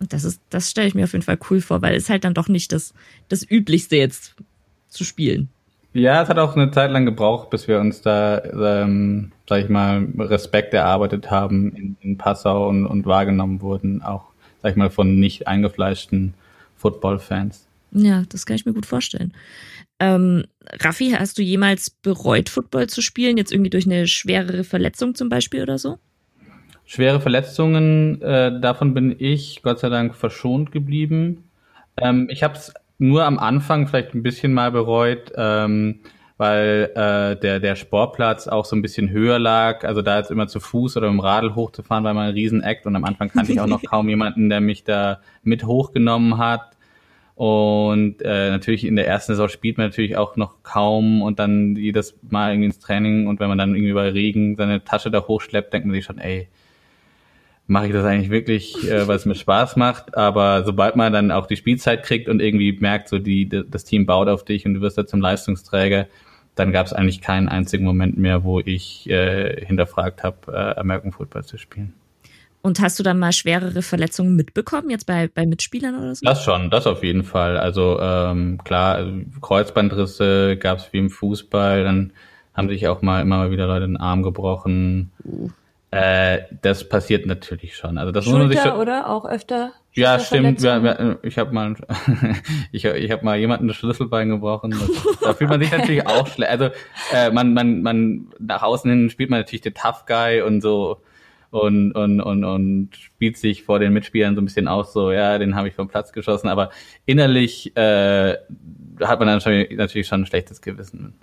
Und 0.00 0.12
das 0.12 0.24
ist, 0.24 0.40
das 0.50 0.70
stelle 0.70 0.88
ich 0.88 0.94
mir 0.94 1.04
auf 1.04 1.12
jeden 1.12 1.24
Fall 1.24 1.38
cool 1.50 1.60
vor, 1.60 1.80
weil 1.80 1.94
es 1.94 2.10
halt 2.10 2.24
dann 2.24 2.34
doch 2.34 2.48
nicht 2.48 2.72
das, 2.72 2.94
das 3.28 3.48
Üblichste 3.48 3.96
jetzt 3.96 4.34
zu 4.88 5.04
spielen. 5.04 5.48
Ja, 5.92 6.22
es 6.22 6.28
hat 6.28 6.38
auch 6.38 6.56
eine 6.56 6.72
Zeit 6.72 6.90
lang 6.90 7.06
gebraucht, 7.06 7.50
bis 7.50 7.68
wir 7.68 7.78
uns 7.78 8.02
da, 8.02 8.42
ähm, 8.42 9.30
sag 9.48 9.62
ich 9.62 9.68
mal, 9.68 10.08
Respekt 10.18 10.74
erarbeitet 10.74 11.30
haben 11.30 11.72
in, 11.76 11.96
in 12.00 12.18
Passau 12.18 12.68
und, 12.68 12.84
und 12.84 13.06
wahrgenommen 13.06 13.60
wurden, 13.60 14.02
auch, 14.02 14.24
sag 14.60 14.72
ich 14.72 14.76
mal, 14.76 14.90
von 14.90 15.20
nicht 15.20 15.46
eingefleischten 15.46 16.34
Football-Fans. 16.76 17.66
Ja, 17.92 18.24
das 18.28 18.44
kann 18.44 18.56
ich 18.56 18.66
mir 18.66 18.72
gut 18.72 18.86
vorstellen. 18.86 19.32
Ähm, 20.00 20.44
Raffi, 20.80 21.10
hast 21.10 21.38
du 21.38 21.42
jemals 21.42 21.90
bereut, 21.90 22.48
Football 22.48 22.88
zu 22.88 23.00
spielen? 23.00 23.36
Jetzt 23.36 23.52
irgendwie 23.52 23.70
durch 23.70 23.86
eine 23.86 24.06
schwerere 24.06 24.64
Verletzung 24.64 25.14
zum 25.14 25.28
Beispiel 25.28 25.62
oder 25.62 25.78
so? 25.78 25.98
Schwere 26.86 27.20
Verletzungen, 27.20 28.20
äh, 28.20 28.60
davon 28.60 28.92
bin 28.92 29.14
ich 29.18 29.62
Gott 29.62 29.78
sei 29.78 29.88
Dank 29.88 30.14
verschont 30.14 30.70
geblieben. 30.70 31.44
Ähm, 31.96 32.28
ich 32.30 32.42
habe 32.42 32.54
es 32.54 32.74
nur 32.98 33.24
am 33.24 33.38
Anfang 33.38 33.86
vielleicht 33.86 34.14
ein 34.14 34.22
bisschen 34.22 34.52
mal 34.52 34.70
bereut, 34.70 35.32
ähm, 35.36 36.00
weil 36.36 36.90
äh, 36.94 37.40
der, 37.40 37.60
der 37.60 37.76
Sportplatz 37.76 38.48
auch 38.48 38.64
so 38.64 38.76
ein 38.76 38.82
bisschen 38.82 39.10
höher 39.10 39.38
lag. 39.38 39.84
Also 39.84 40.02
da 40.02 40.18
jetzt 40.18 40.30
immer 40.30 40.48
zu 40.48 40.60
Fuß 40.60 40.96
oder 40.96 41.06
dem 41.06 41.20
Radl 41.20 41.54
hochzufahren, 41.54 42.04
war 42.04 42.12
mal 42.12 42.28
ein 42.28 42.34
Riesenakt 42.34 42.86
und 42.86 42.96
am 42.96 43.04
Anfang 43.04 43.28
kannte 43.28 43.52
ich 43.52 43.60
auch 43.60 43.66
noch 43.66 43.82
kaum 43.88 44.08
jemanden, 44.08 44.48
der 44.48 44.60
mich 44.60 44.84
da 44.84 45.20
mit 45.42 45.64
hochgenommen 45.64 46.38
hat. 46.38 46.73
Und 47.36 48.22
äh, 48.22 48.50
natürlich 48.50 48.84
in 48.84 48.94
der 48.94 49.08
ersten 49.08 49.32
Saison 49.32 49.48
spielt 49.48 49.76
man 49.76 49.88
natürlich 49.88 50.16
auch 50.16 50.36
noch 50.36 50.62
kaum 50.62 51.20
und 51.20 51.40
dann 51.40 51.74
jedes 51.74 52.16
Mal 52.30 52.52
irgendwie 52.52 52.66
ins 52.66 52.78
Training 52.78 53.26
und 53.26 53.40
wenn 53.40 53.48
man 53.48 53.58
dann 53.58 53.74
irgendwie 53.74 53.92
bei 53.92 54.08
Regen 54.08 54.56
seine 54.56 54.84
Tasche 54.84 55.10
da 55.10 55.26
hochschleppt, 55.26 55.72
denkt 55.72 55.86
man 55.86 55.96
sich 55.96 56.04
schon, 56.04 56.18
ey, 56.18 56.48
mache 57.66 57.86
ich 57.86 57.92
das 57.92 58.04
eigentlich 58.04 58.30
wirklich, 58.30 58.88
äh, 58.88 59.08
weil 59.08 59.16
es 59.16 59.26
mir 59.26 59.34
Spaß 59.34 59.74
macht. 59.76 60.16
Aber 60.16 60.64
sobald 60.64 60.94
man 60.94 61.12
dann 61.12 61.32
auch 61.32 61.46
die 61.46 61.56
Spielzeit 61.56 62.04
kriegt 62.04 62.28
und 62.28 62.40
irgendwie 62.40 62.72
merkt, 62.78 63.08
so 63.08 63.18
die, 63.18 63.48
das 63.48 63.84
Team 63.84 64.06
baut 64.06 64.28
auf 64.28 64.44
dich 64.44 64.64
und 64.66 64.74
du 64.74 64.80
wirst 64.80 64.98
da 64.98 65.06
zum 65.06 65.20
Leistungsträger, 65.20 66.06
dann 66.54 66.70
gab 66.70 66.86
es 66.86 66.92
eigentlich 66.92 67.20
keinen 67.20 67.48
einzigen 67.48 67.84
Moment 67.84 68.16
mehr, 68.16 68.44
wo 68.44 68.60
ich 68.60 69.10
äh, 69.10 69.64
hinterfragt 69.66 70.22
habe, 70.22 70.52
äh, 70.52 70.78
American 70.78 71.10
Football 71.10 71.44
zu 71.44 71.58
spielen. 71.58 71.94
Und 72.64 72.80
hast 72.80 72.98
du 72.98 73.02
dann 73.02 73.18
mal 73.18 73.32
schwerere 73.32 73.82
Verletzungen 73.82 74.36
mitbekommen, 74.36 74.88
jetzt 74.88 75.04
bei, 75.04 75.28
bei 75.28 75.44
Mitspielern 75.44 75.96
oder 75.96 76.14
so? 76.14 76.24
Das 76.24 76.42
schon, 76.42 76.70
das 76.70 76.86
auf 76.86 77.04
jeden 77.04 77.22
Fall. 77.22 77.58
Also 77.58 78.00
ähm, 78.00 78.58
klar, 78.64 79.04
Kreuzbandrisse 79.42 80.56
gab 80.56 80.78
es 80.78 80.90
wie 80.90 80.96
im 80.96 81.10
Fußball, 81.10 81.84
dann 81.84 82.14
haben 82.54 82.70
sich 82.70 82.88
auch 82.88 83.02
mal 83.02 83.20
immer 83.20 83.36
mal 83.36 83.50
wieder 83.50 83.66
Leute 83.66 83.86
den 83.86 83.98
Arm 83.98 84.22
gebrochen. 84.22 85.12
Uh. 85.26 85.50
Äh, 85.90 86.44
das 86.62 86.88
passiert 86.88 87.26
natürlich 87.26 87.76
schon. 87.76 87.98
Also 87.98 88.12
das 88.12 88.24
Schulter, 88.24 88.38
muss 88.38 88.48
man 88.48 88.56
sich 88.56 88.62
schon, 88.62 88.80
oder 88.80 89.10
auch 89.10 89.26
öfter. 89.26 89.72
Ja, 89.92 90.18
stimmt. 90.18 90.62
Ja, 90.62 90.78
ja, 90.78 91.16
ich 91.22 91.36
habe 91.36 91.52
mal, 91.52 91.74
ich, 92.72 92.86
ich 92.86 93.10
habe 93.10 93.26
mal 93.26 93.36
jemanden 93.36 93.68
das 93.68 93.76
Schlüsselbein 93.76 94.30
gebrochen. 94.30 94.70
Das, 94.70 95.18
da 95.20 95.34
fühlt 95.34 95.50
man 95.50 95.60
sich 95.60 95.70
natürlich 95.70 96.06
auch 96.06 96.26
schlecht. 96.28 96.50
Also 96.50 96.70
äh, 97.12 97.30
man, 97.30 97.52
man, 97.52 97.82
man 97.82 98.28
nach 98.38 98.62
außen 98.62 98.90
hin 98.90 99.10
spielt 99.10 99.28
man 99.28 99.40
natürlich 99.40 99.60
den 99.60 99.74
Tough 99.74 100.06
Guy 100.06 100.40
und 100.40 100.62
so 100.62 101.02
und, 101.54 101.92
und, 101.92 102.20
und, 102.20 102.44
und 102.44 102.96
spielt 102.96 103.36
sich 103.36 103.62
vor 103.62 103.78
den 103.78 103.92
Mitspielern 103.92 104.34
so 104.34 104.42
ein 104.42 104.44
bisschen 104.44 104.66
aus, 104.66 104.92
so, 104.92 105.12
ja, 105.12 105.38
den 105.38 105.54
habe 105.54 105.68
ich 105.68 105.74
vom 105.74 105.86
Platz 105.86 106.12
geschossen, 106.12 106.48
aber 106.48 106.70
innerlich 107.06 107.76
äh, 107.76 108.34
hat 109.00 109.20
man 109.20 109.28
dann 109.28 109.40
schon, 109.40 109.64
natürlich 109.76 110.08
schon 110.08 110.22
ein 110.22 110.26
schlechtes 110.26 110.60
Gewissen. 110.60 111.14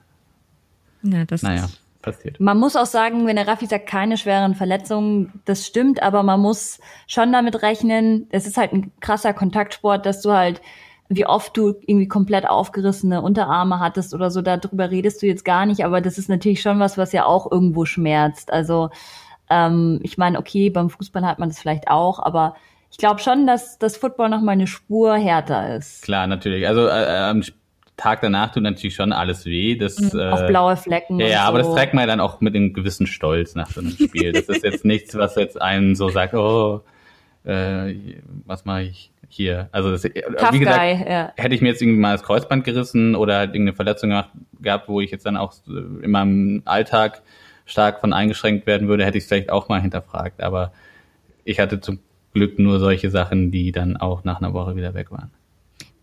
Ja, 1.04 1.26
das 1.26 1.42
naja. 1.42 1.66
Ist 1.66 1.82
passiert. 2.02 2.40
Man 2.40 2.58
muss 2.58 2.78
auch 2.78 2.86
sagen, 2.86 3.28
wenn 3.28 3.36
der 3.36 3.48
Raffi 3.48 3.66
sagt, 3.66 3.88
keine 3.88 4.18
schweren 4.18 4.56
Verletzungen, 4.56 5.42
das 5.46 5.68
stimmt, 5.68 6.02
aber 6.02 6.24
man 6.24 6.40
muss 6.40 6.80
schon 7.08 7.32
damit 7.32 7.62
rechnen, 7.62 8.28
es 8.32 8.48
ist 8.48 8.58
halt 8.58 8.72
ein 8.72 8.92
krasser 9.02 9.34
Kontaktsport, 9.34 10.06
dass 10.06 10.22
du 10.22 10.32
halt, 10.32 10.62
wie 11.10 11.26
oft 11.26 11.56
du 11.58 11.76
irgendwie 11.86 12.08
komplett 12.08 12.48
aufgerissene 12.48 13.22
Unterarme 13.22 13.80
hattest 13.80 14.14
oder 14.14 14.32
so, 14.32 14.42
darüber 14.42 14.90
redest 14.90 15.22
du 15.22 15.28
jetzt 15.28 15.44
gar 15.44 15.66
nicht, 15.66 15.84
aber 15.84 16.00
das 16.00 16.18
ist 16.18 16.30
natürlich 16.30 16.62
schon 16.62 16.80
was, 16.80 16.98
was 16.98 17.12
ja 17.12 17.26
auch 17.26 17.52
irgendwo 17.52 17.84
schmerzt. 17.84 18.52
Also 18.52 18.90
ähm, 19.52 20.00
ich 20.04 20.18
meine, 20.18 20.40
okay, 20.40 20.70
beim 20.70 20.90
Fußball 20.90 21.26
hat 21.26 21.40
man 21.40 21.50
das 21.50 21.60
vielleicht 21.60 21.90
auch, 21.90 22.20
aber 22.20 22.56
ich 22.90 22.98
glaube 22.98 23.22
schon, 23.22 23.48
dass 23.48 23.78
das 23.78 23.98
Football 23.98 24.30
noch 24.30 24.42
mal 24.42 24.54
eine 24.54 24.68
Spur 24.68 25.16
härter 25.16 25.76
ist. 25.76 26.04
Klar, 26.04 26.28
natürlich. 26.28 26.68
Also 26.68 26.88
äh, 26.88 27.04
äh, 27.04 27.18
am 27.18 27.42
Tag 27.98 28.22
danach 28.22 28.52
tut 28.52 28.64
natürlich 28.64 28.96
schon 28.96 29.14
alles 29.14 29.46
weh. 29.46 29.76
Das, 29.76 30.00
mhm, 30.00 30.20
äh, 30.20 30.30
auch 30.30 30.48
blaue 30.48 30.76
Flecken. 30.76 31.20
Ja, 31.20 31.28
ja 31.28 31.42
so. 31.44 31.48
aber 31.50 31.60
das 31.60 31.74
trägt 31.74 31.94
man 31.94 32.08
dann 32.08 32.20
auch 32.20 32.42
mit 32.42 32.56
einem 32.56 32.74
gewissen 32.74 33.08
Stolz 33.08 33.56
nach 33.56 33.70
so 33.70 33.82
einem 33.82 33.92
Spiel. 33.92 34.32
Das 34.34 34.50
ist 34.50 34.64
jetzt 34.64 34.86
nichts, 34.86 35.16
was 35.16 35.36
jetzt 35.36 35.62
einen 35.62 35.96
so 35.96 36.10
sagt, 36.10 36.34
oh, 36.34 36.82
äh, 37.44 37.96
was 38.46 38.66
mache 38.66 38.84
ich 38.84 39.12
hier. 39.30 39.70
Also 39.72 39.92
das, 39.92 40.02
Tough 40.02 40.52
wie 40.52 40.60
gesagt, 40.60 40.80
guy, 40.80 41.10
ja. 41.10 41.32
hätte 41.38 41.56
ich 41.56 41.62
mir 41.62 41.70
jetzt 41.70 41.82
irgendwie 41.82 42.00
mal 42.00 42.14
das 42.14 42.24
Kreuzband 42.24 42.64
gerissen 42.64 43.16
oder 43.16 43.38
halt 43.38 43.52
irgendeine 43.52 43.76
Verletzung 43.76 44.10
gemacht, 44.10 44.30
gehabt, 44.60 44.90
wo 44.90 45.00
ich 45.00 45.12
jetzt 45.12 45.26
dann 45.26 45.38
auch 45.38 45.54
in 45.68 46.12
meinem 46.12 46.62
Alltag 46.66 47.22
stark 47.66 48.02
von 48.02 48.14
eingeschränkt 48.14 48.68
werden 48.68 48.88
würde, 48.88 49.06
hätte 49.06 49.18
ich 49.18 49.26
es 49.26 49.28
vielleicht 49.28 49.50
auch 49.50 49.70
mal 49.70 49.82
hinterfragt. 49.82 50.42
Aber 50.42 50.72
ich 51.44 51.60
hatte 51.60 51.82
zum 51.82 52.00
Glück 52.34 52.60
nur 52.60 52.80
solche 52.80 53.10
Sachen, 53.10 53.52
die 53.52 53.72
dann 53.72 53.98
auch 53.98 54.24
nach 54.24 54.42
einer 54.42 54.54
Woche 54.54 54.76
wieder 54.76 54.94
weg 54.94 55.12
waren. 55.12 55.32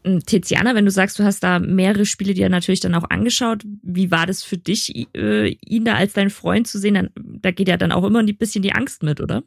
Hm, 0.05 0.25
Tiziana, 0.25 0.75
wenn 0.75 0.85
du 0.85 0.91
sagst, 0.91 1.19
du 1.19 1.25
hast 1.25 1.43
da 1.43 1.59
mehrere 1.59 2.07
Spiele 2.07 2.35
dir 2.35 2.49
natürlich 2.49 2.81
dann 2.81 2.95
auch 2.95 3.11
angeschaut, 3.11 3.65
wie 3.83 4.11
war 4.11 4.27
das 4.27 4.43
für 4.43 4.59
dich, 4.59 5.09
äh, 5.15 5.57
ihn 5.65 5.85
da 5.85 5.95
als 5.95 6.12
dein 6.12 6.31
Freund 6.31 6.67
zu 6.67 6.79
sehen? 6.79 6.95
Dann, 6.95 7.11
da 7.15 7.50
geht 7.50 7.69
ja 7.69 7.77
dann 7.77 7.93
auch 7.93 8.05
immer 8.05 8.21
ein 8.21 8.37
bisschen 8.37 8.62
die 8.62 8.73
Angst 8.73 9.03
mit, 9.03 9.21
oder? 9.21 9.43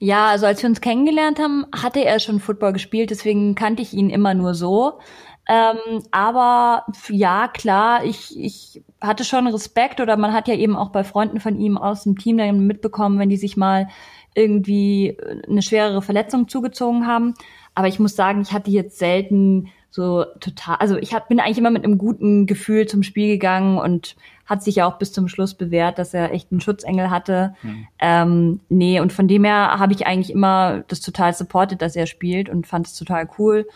Ja, 0.00 0.28
also 0.28 0.46
als 0.46 0.62
wir 0.62 0.68
uns 0.68 0.80
kennengelernt 0.80 1.40
haben, 1.40 1.66
hatte 1.74 2.04
er 2.04 2.20
schon 2.20 2.38
Football 2.38 2.72
gespielt, 2.72 3.10
deswegen 3.10 3.56
kannte 3.56 3.82
ich 3.82 3.94
ihn 3.94 4.10
immer 4.10 4.32
nur 4.32 4.54
so. 4.54 5.00
Ähm, 5.48 6.02
aber 6.10 6.84
ja, 7.08 7.48
klar, 7.48 8.04
ich, 8.04 8.38
ich 8.38 8.82
hatte 9.00 9.24
schon 9.24 9.46
Respekt 9.46 9.98
oder 9.98 10.18
man 10.18 10.34
hat 10.34 10.46
ja 10.46 10.54
eben 10.54 10.76
auch 10.76 10.90
bei 10.90 11.04
Freunden 11.04 11.40
von 11.40 11.58
ihm 11.58 11.78
aus 11.78 12.04
dem 12.04 12.18
Team 12.18 12.36
dann 12.36 12.66
mitbekommen, 12.66 13.18
wenn 13.18 13.30
die 13.30 13.38
sich 13.38 13.56
mal 13.56 13.88
irgendwie 14.34 15.16
eine 15.48 15.62
schwerere 15.62 16.02
Verletzung 16.02 16.48
zugezogen 16.48 17.06
haben. 17.06 17.34
Aber 17.74 17.88
ich 17.88 17.98
muss 17.98 18.14
sagen, 18.14 18.42
ich 18.42 18.52
hatte 18.52 18.70
jetzt 18.70 18.98
selten 18.98 19.68
so 19.90 20.26
total, 20.40 20.76
also 20.76 20.96
ich 20.98 21.14
hab, 21.14 21.28
bin 21.28 21.40
eigentlich 21.40 21.58
immer 21.58 21.70
mit 21.70 21.84
einem 21.84 21.96
guten 21.96 22.46
Gefühl 22.46 22.86
zum 22.86 23.02
Spiel 23.02 23.28
gegangen 23.28 23.78
und 23.78 24.16
hat 24.44 24.62
sich 24.62 24.76
ja 24.76 24.86
auch 24.86 24.98
bis 24.98 25.12
zum 25.12 25.28
Schluss 25.28 25.54
bewährt, 25.54 25.98
dass 25.98 26.12
er 26.12 26.32
echt 26.32 26.52
einen 26.52 26.60
Schutzengel 26.60 27.10
hatte. 27.10 27.54
Mhm. 27.62 27.86
Ähm, 27.98 28.60
nee, 28.68 29.00
und 29.00 29.12
von 29.12 29.28
dem 29.28 29.44
her 29.44 29.78
habe 29.78 29.94
ich 29.94 30.06
eigentlich 30.06 30.30
immer 30.30 30.84
das 30.88 31.00
total 31.00 31.32
supported, 31.32 31.80
dass 31.80 31.96
er 31.96 32.06
spielt 32.06 32.48
und 32.50 32.66
fand 32.66 32.86
es 32.86 32.94
total 32.94 33.28
cool. 33.38 33.66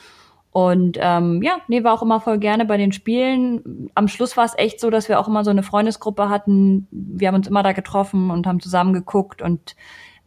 Und 0.52 0.98
ähm, 1.00 1.42
ja, 1.42 1.58
nee, 1.68 1.82
war 1.82 1.94
auch 1.94 2.02
immer 2.02 2.20
voll 2.20 2.38
gerne 2.38 2.66
bei 2.66 2.76
den 2.76 2.92
Spielen. 2.92 3.90
Am 3.94 4.06
Schluss 4.06 4.36
war 4.36 4.44
es 4.44 4.52
echt 4.58 4.80
so, 4.80 4.90
dass 4.90 5.08
wir 5.08 5.18
auch 5.18 5.26
immer 5.26 5.44
so 5.44 5.50
eine 5.50 5.62
Freundesgruppe 5.62 6.28
hatten. 6.28 6.86
Wir 6.90 7.28
haben 7.28 7.36
uns 7.36 7.48
immer 7.48 7.62
da 7.62 7.72
getroffen 7.72 8.30
und 8.30 8.46
haben 8.46 8.60
zusammen 8.60 8.92
geguckt. 8.92 9.40
Und 9.40 9.74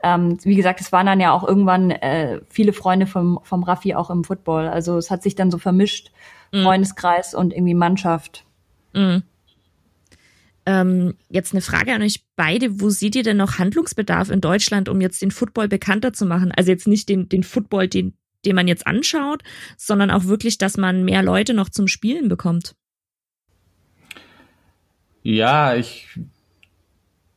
ähm, 0.02 0.40
wie 0.44 0.56
gesagt, 0.56 0.82
es 0.82 0.92
waren 0.92 1.06
dann 1.06 1.20
ja 1.20 1.32
auch 1.32 1.48
irgendwann 1.48 1.92
äh, 1.92 2.42
viele 2.50 2.74
Freunde 2.74 3.06
vom, 3.06 3.40
vom 3.44 3.62
Raffi 3.62 3.94
auch 3.94 4.10
im 4.10 4.24
Football. 4.24 4.68
Also 4.68 4.98
es 4.98 5.12
hat 5.12 5.22
sich 5.22 5.36
dann 5.36 5.52
so 5.52 5.60
vermischt, 5.60 6.12
mhm. 6.52 6.64
Freundeskreis 6.64 7.36
und 7.36 7.54
irgendwie 7.54 7.76
Mannschaft. 7.76 8.46
Mhm. 8.94 9.22
Ähm, 10.66 11.14
jetzt 11.30 11.54
eine 11.54 11.62
Frage 11.62 11.94
an 11.94 12.02
euch 12.02 12.24
beide. 12.36 12.82
Wo 12.82 12.90
seht 12.90 13.16
ihr 13.16 13.22
denn 13.22 13.38
noch 13.38 13.60
Handlungsbedarf 13.60 14.32
in 14.32 14.42
Deutschland, 14.42 14.90
um 14.90 15.02
jetzt 15.02 15.22
den 15.22 15.30
Football 15.30 15.68
bekannter 15.68 16.14
zu 16.14 16.26
machen? 16.26 16.52
Also 16.52 16.72
jetzt 16.72 16.88
nicht 16.88 17.10
den, 17.10 17.30
den 17.30 17.44
Football, 17.44 17.88
den, 17.88 18.14
den 18.46 18.56
man 18.56 18.68
jetzt 18.68 18.88
anschaut, 18.88 19.44
sondern 19.78 20.12
auch 20.12 20.26
wirklich, 20.26 20.58
dass 20.58 20.78
man 20.78 21.04
mehr 21.04 21.24
Leute 21.24 21.54
noch 21.54 21.70
zum 21.70 21.88
Spielen 21.88 22.30
bekommt? 22.30 22.76
Ja, 25.24 25.76
ich 25.76 26.08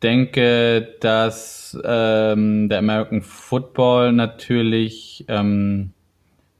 denke, 0.02 0.96
dass 1.00 1.78
ähm, 1.84 2.68
der 2.68 2.78
American 2.78 3.22
Football 3.22 4.12
natürlich 4.12 5.24
ähm, 5.28 5.92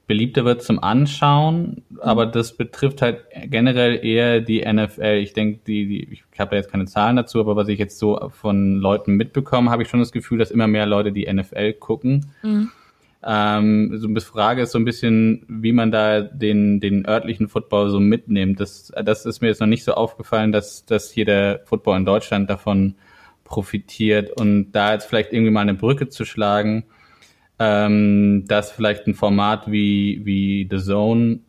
beliebter 0.06 0.44
wird 0.46 0.62
zum 0.62 0.82
Anschauen, 0.82 1.82
aber 2.00 2.26
das 2.26 2.56
betrifft 2.56 3.02
halt 3.02 3.24
generell 3.44 4.04
eher 4.04 4.40
die 4.40 4.64
NFL. 4.64 5.20
Ich 5.22 5.34
denke, 5.34 5.60
die, 5.66 5.86
die 5.86 6.08
ich 6.10 6.24
habe 6.38 6.56
jetzt 6.56 6.70
keine 6.70 6.86
Zahlen 6.86 7.16
dazu, 7.16 7.40
aber 7.40 7.56
was 7.56 7.68
ich 7.68 7.78
jetzt 7.78 7.98
so 7.98 8.30
von 8.30 8.76
Leuten 8.76 9.14
mitbekomme, 9.14 9.70
habe 9.70 9.82
ich 9.82 9.88
schon 9.88 10.00
das 10.00 10.12
Gefühl, 10.12 10.38
dass 10.38 10.50
immer 10.50 10.66
mehr 10.66 10.86
Leute 10.86 11.12
die 11.12 11.30
NFL 11.30 11.74
gucken. 11.74 12.32
Mhm. 12.42 12.70
Ähm, 13.24 13.92
so 13.96 14.06
eine 14.06 14.20
Frage 14.20 14.62
ist 14.62 14.72
so 14.72 14.78
ein 14.78 14.84
bisschen, 14.84 15.44
wie 15.48 15.72
man 15.72 15.90
da 15.90 16.20
den, 16.20 16.80
den 16.80 17.06
örtlichen 17.06 17.48
Football 17.48 17.90
so 17.90 17.98
mitnimmt. 17.98 18.60
Das, 18.60 18.92
das 19.04 19.26
ist 19.26 19.40
mir 19.40 19.48
jetzt 19.48 19.60
noch 19.60 19.66
nicht 19.66 19.84
so 19.84 19.94
aufgefallen, 19.94 20.52
dass, 20.52 20.84
dass 20.84 21.10
hier 21.10 21.24
der 21.24 21.60
Football 21.64 21.98
in 21.98 22.04
Deutschland 22.04 22.48
davon 22.48 22.94
profitiert 23.44 24.30
und 24.40 24.72
da 24.72 24.92
jetzt 24.92 25.06
vielleicht 25.06 25.32
irgendwie 25.32 25.50
mal 25.50 25.62
eine 25.62 25.74
Brücke 25.74 26.08
zu 26.08 26.24
schlagen, 26.24 26.84
ähm, 27.58 28.44
dass 28.46 28.70
vielleicht 28.70 29.06
ein 29.06 29.14
Format 29.14 29.70
wie, 29.70 30.20
wie 30.24 30.68
The 30.70 30.78
Zone 30.78 31.40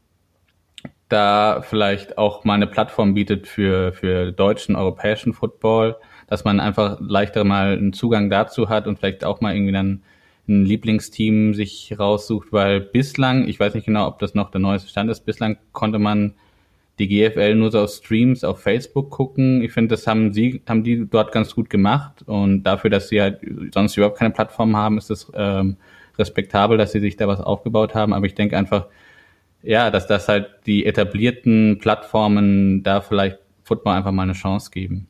da 1.08 1.62
vielleicht 1.62 2.17
auch 2.17 2.45
mal 2.45 2.53
eine 2.53 2.67
Plattform 2.67 3.13
bietet 3.15 3.47
für, 3.47 3.91
für 3.93 4.32
deutschen, 4.32 4.75
europäischen 4.75 5.34
Football, 5.34 5.97
dass 6.27 6.45
man 6.45 6.60
einfach 6.60 6.99
leichter 6.99 7.43
mal 7.43 7.73
einen 7.73 7.93
Zugang 7.93 8.29
dazu 8.29 8.69
hat 8.69 8.88
und 8.88 8.99
vielleicht 8.99 9.23
auch 9.23 9.41
mal 9.41 9.55
irgendwie 9.55 9.73
dann 9.73 10.03
ein 10.49 10.65
Lieblingsteam 10.65 11.53
sich 11.53 11.95
raussucht, 11.97 12.51
weil 12.51 12.81
bislang, 12.81 13.47
ich 13.47 13.59
weiß 13.59 13.73
nicht 13.75 13.85
genau, 13.85 14.07
ob 14.07 14.19
das 14.19 14.33
noch 14.33 14.51
der 14.51 14.59
neueste 14.59 14.89
Stand 14.89 15.09
ist, 15.09 15.25
bislang 15.25 15.57
konnte 15.71 15.99
man 15.99 16.33
die 16.99 17.07
GFL 17.07 17.55
nur 17.55 17.71
so 17.71 17.79
auf 17.81 17.91
Streams 17.91 18.43
auf 18.43 18.59
Facebook 18.59 19.09
gucken. 19.09 19.62
Ich 19.62 19.71
finde, 19.71 19.95
das 19.95 20.05
haben 20.05 20.33
sie, 20.33 20.62
haben 20.67 20.83
die 20.83 21.07
dort 21.09 21.31
ganz 21.31 21.55
gut 21.55 21.69
gemacht 21.69 22.23
und 22.25 22.63
dafür, 22.63 22.89
dass 22.89 23.07
sie 23.07 23.21
halt 23.21 23.39
sonst 23.73 23.95
überhaupt 23.95 24.17
keine 24.17 24.33
Plattform 24.33 24.75
haben, 24.75 24.97
ist 24.97 25.09
es 25.09 25.31
ähm, 25.33 25.77
respektabel, 26.17 26.77
dass 26.77 26.91
sie 26.91 26.99
sich 26.99 27.15
da 27.15 27.27
was 27.27 27.39
aufgebaut 27.39 27.95
haben. 27.95 28.13
Aber 28.13 28.25
ich 28.25 28.35
denke 28.35 28.57
einfach, 28.57 28.88
ja, 29.63 29.89
dass 29.89 30.07
das 30.07 30.27
halt 30.27 30.49
die 30.65 30.85
etablierten 30.85 31.79
Plattformen 31.79 32.83
da 32.83 32.99
vielleicht 33.01 33.39
Football 33.63 33.95
einfach 33.95 34.12
mal 34.12 34.23
eine 34.23 34.33
Chance 34.33 34.71
geben. 34.71 35.07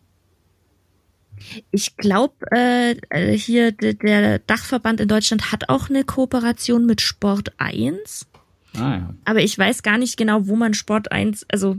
Ich 1.72 1.98
glaube, 1.98 2.34
äh, 2.52 2.96
äh, 3.10 3.38
hier 3.38 3.72
der 3.72 4.40
Dachverband 4.40 5.00
in 5.00 5.08
Deutschland 5.08 5.52
hat 5.52 5.70
auch 5.70 5.90
eine 5.90 6.04
Kooperation 6.04 6.86
mit 6.86 7.02
Sport 7.02 7.54
1. 7.58 8.28
Ah, 8.76 8.80
ja. 8.80 9.14
Aber 9.26 9.40
ich 9.42 9.58
weiß 9.58 9.84
gar 9.84 9.98
nicht 9.98 10.18
genau, 10.18 10.48
wo 10.48 10.56
man 10.56 10.74
Sport 10.74 11.12
1, 11.12 11.46
also 11.52 11.78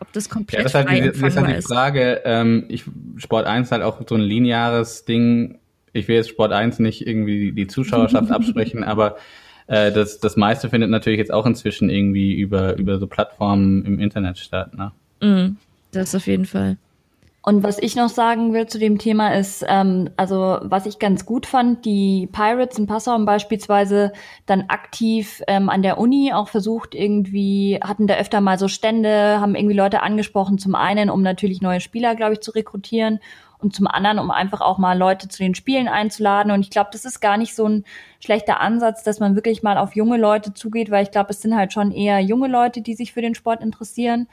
ob 0.00 0.12
das 0.12 0.28
komplett 0.28 0.58
ja, 0.58 0.62
das 0.64 0.72
frei 0.72 1.00
halt 1.00 1.22
das 1.22 1.34
ist 1.34 1.36
halt 1.36 1.58
die 1.58 1.62
Frage, 1.62 2.22
ähm, 2.24 2.66
ich, 2.68 2.84
Sport 3.16 3.46
1 3.46 3.68
ist 3.68 3.72
halt 3.72 3.82
auch 3.82 4.00
so 4.06 4.14
ein 4.14 4.20
lineares 4.20 5.04
Ding. 5.04 5.58
Ich 5.92 6.06
will 6.06 6.16
jetzt 6.16 6.28
Sport 6.28 6.52
1 6.52 6.78
nicht 6.78 7.06
irgendwie 7.06 7.52
die 7.52 7.66
Zuschauerschaft 7.66 8.30
absprechen, 8.30 8.84
aber 8.84 9.16
äh, 9.66 9.90
das, 9.90 10.20
das 10.20 10.36
meiste 10.36 10.70
findet 10.70 10.90
natürlich 10.90 11.18
jetzt 11.18 11.32
auch 11.32 11.46
inzwischen 11.46 11.90
irgendwie 11.90 12.34
über, 12.34 12.76
über 12.76 12.98
so 12.98 13.06
Plattformen 13.06 13.84
im 13.84 13.98
Internet 13.98 14.38
statt. 14.38 14.72
Ne? 14.74 14.92
Mm, 15.20 15.56
das 15.92 16.14
auf 16.14 16.26
jeden 16.26 16.46
Fall. 16.46 16.76
Und 17.48 17.62
was 17.62 17.78
ich 17.78 17.96
noch 17.96 18.10
sagen 18.10 18.52
will 18.52 18.66
zu 18.66 18.78
dem 18.78 18.98
Thema 18.98 19.34
ist, 19.34 19.64
ähm, 19.66 20.10
also 20.18 20.58
was 20.60 20.84
ich 20.84 20.98
ganz 20.98 21.24
gut 21.24 21.46
fand, 21.46 21.86
die 21.86 22.28
Pirates 22.30 22.78
in 22.78 22.86
Passau 22.86 23.12
haben 23.12 23.24
beispielsweise 23.24 24.12
dann 24.44 24.66
aktiv 24.68 25.40
ähm, 25.48 25.70
an 25.70 25.80
der 25.80 25.96
Uni 25.96 26.34
auch 26.34 26.50
versucht, 26.50 26.94
irgendwie, 26.94 27.80
hatten 27.82 28.06
da 28.06 28.16
öfter 28.16 28.42
mal 28.42 28.58
so 28.58 28.68
Stände, 28.68 29.40
haben 29.40 29.54
irgendwie 29.54 29.74
Leute 29.74 30.02
angesprochen, 30.02 30.58
zum 30.58 30.74
einen, 30.74 31.08
um 31.08 31.22
natürlich 31.22 31.62
neue 31.62 31.80
Spieler, 31.80 32.14
glaube 32.16 32.34
ich, 32.34 32.40
zu 32.40 32.50
rekrutieren 32.50 33.18
und 33.56 33.74
zum 33.74 33.86
anderen, 33.86 34.18
um 34.18 34.30
einfach 34.30 34.60
auch 34.60 34.76
mal 34.76 34.98
Leute 34.98 35.28
zu 35.28 35.38
den 35.38 35.54
Spielen 35.54 35.88
einzuladen. 35.88 36.52
Und 36.52 36.60
ich 36.60 36.70
glaube, 36.70 36.90
das 36.92 37.06
ist 37.06 37.20
gar 37.20 37.38
nicht 37.38 37.54
so 37.54 37.66
ein 37.66 37.84
schlechter 38.20 38.60
Ansatz, 38.60 39.04
dass 39.04 39.20
man 39.20 39.36
wirklich 39.36 39.62
mal 39.62 39.78
auf 39.78 39.96
junge 39.96 40.18
Leute 40.18 40.52
zugeht, 40.52 40.90
weil 40.90 41.04
ich 41.04 41.12
glaube, 41.12 41.30
es 41.30 41.40
sind 41.40 41.56
halt 41.56 41.72
schon 41.72 41.92
eher 41.92 42.20
junge 42.20 42.48
Leute, 42.48 42.82
die 42.82 42.94
sich 42.94 43.14
für 43.14 43.22
den 43.22 43.34
Sport 43.34 43.62
interessieren. 43.62 44.28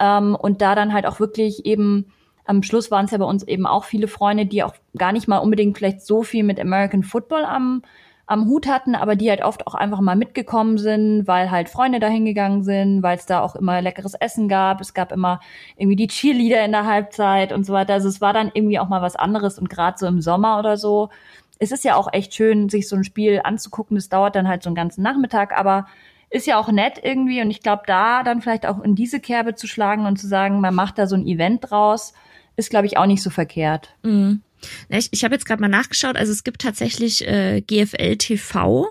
Ähm, 0.00 0.34
und 0.34 0.62
da 0.62 0.74
dann 0.74 0.94
halt 0.94 1.04
auch 1.04 1.20
wirklich 1.20 1.66
eben 1.66 2.06
am 2.46 2.62
Schluss 2.62 2.90
waren 2.90 3.06
es 3.06 3.10
ja 3.10 3.18
bei 3.18 3.24
uns 3.24 3.42
eben 3.42 3.66
auch 3.66 3.84
viele 3.84 4.08
Freunde, 4.08 4.46
die 4.46 4.62
auch 4.62 4.74
gar 4.96 5.12
nicht 5.12 5.28
mal 5.28 5.38
unbedingt 5.38 5.76
vielleicht 5.76 6.00
so 6.00 6.22
viel 6.22 6.44
mit 6.44 6.60
American 6.60 7.02
Football 7.02 7.44
am, 7.44 7.82
am 8.26 8.46
Hut 8.46 8.68
hatten, 8.68 8.94
aber 8.94 9.16
die 9.16 9.28
halt 9.28 9.42
oft 9.42 9.66
auch 9.66 9.74
einfach 9.74 10.00
mal 10.00 10.16
mitgekommen 10.16 10.78
sind, 10.78 11.26
weil 11.26 11.50
halt 11.50 11.68
Freunde 11.68 11.98
dahin 11.98 12.24
gegangen 12.24 12.62
sind, 12.62 13.02
weil 13.02 13.18
es 13.18 13.26
da 13.26 13.40
auch 13.40 13.56
immer 13.56 13.82
leckeres 13.82 14.14
Essen 14.14 14.48
gab. 14.48 14.80
Es 14.80 14.94
gab 14.94 15.12
immer 15.12 15.40
irgendwie 15.76 15.96
die 15.96 16.06
Cheerleader 16.06 16.64
in 16.64 16.72
der 16.72 16.86
Halbzeit 16.86 17.52
und 17.52 17.66
so 17.66 17.72
weiter. 17.72 17.94
Also 17.94 18.08
es 18.08 18.20
war 18.20 18.32
dann 18.32 18.50
irgendwie 18.54 18.78
auch 18.78 18.88
mal 18.88 19.02
was 19.02 19.16
anderes 19.16 19.58
und 19.58 19.68
gerade 19.68 19.98
so 19.98 20.06
im 20.06 20.20
Sommer 20.20 20.58
oder 20.58 20.76
so. 20.76 21.10
Es 21.58 21.72
ist 21.72 21.84
ja 21.84 21.96
auch 21.96 22.12
echt 22.12 22.34
schön, 22.34 22.68
sich 22.68 22.88
so 22.88 22.96
ein 22.96 23.04
Spiel 23.04 23.40
anzugucken. 23.42 23.96
Das 23.96 24.08
dauert 24.08 24.36
dann 24.36 24.48
halt 24.48 24.62
so 24.62 24.68
einen 24.68 24.76
ganzen 24.76 25.02
Nachmittag, 25.02 25.56
aber 25.56 25.86
ist 26.30 26.46
ja 26.46 26.58
auch 26.58 26.70
nett 26.70 27.00
irgendwie 27.02 27.40
und 27.40 27.50
ich 27.50 27.62
glaube, 27.62 27.84
da 27.86 28.22
dann 28.22 28.42
vielleicht 28.42 28.66
auch 28.66 28.82
in 28.82 28.96
diese 28.96 29.20
Kerbe 29.20 29.54
zu 29.54 29.66
schlagen 29.66 30.06
und 30.06 30.18
zu 30.18 30.26
sagen, 30.26 30.60
man 30.60 30.74
macht 30.74 30.98
da 30.98 31.06
so 31.06 31.16
ein 31.16 31.26
Event 31.26 31.70
draus 31.70 32.12
ist, 32.56 32.70
glaube 32.70 32.86
ich, 32.86 32.96
auch 32.96 33.06
nicht 33.06 33.22
so 33.22 33.30
verkehrt. 33.30 33.90
Mhm. 34.02 34.42
Ich, 34.88 35.08
ich 35.12 35.24
habe 35.24 35.34
jetzt 35.34 35.44
gerade 35.44 35.60
mal 35.60 35.68
nachgeschaut, 35.68 36.16
also 36.16 36.32
es 36.32 36.44
gibt 36.44 36.62
tatsächlich 36.62 37.26
äh, 37.26 37.60
GFL 37.60 38.16
TV, 38.16 38.90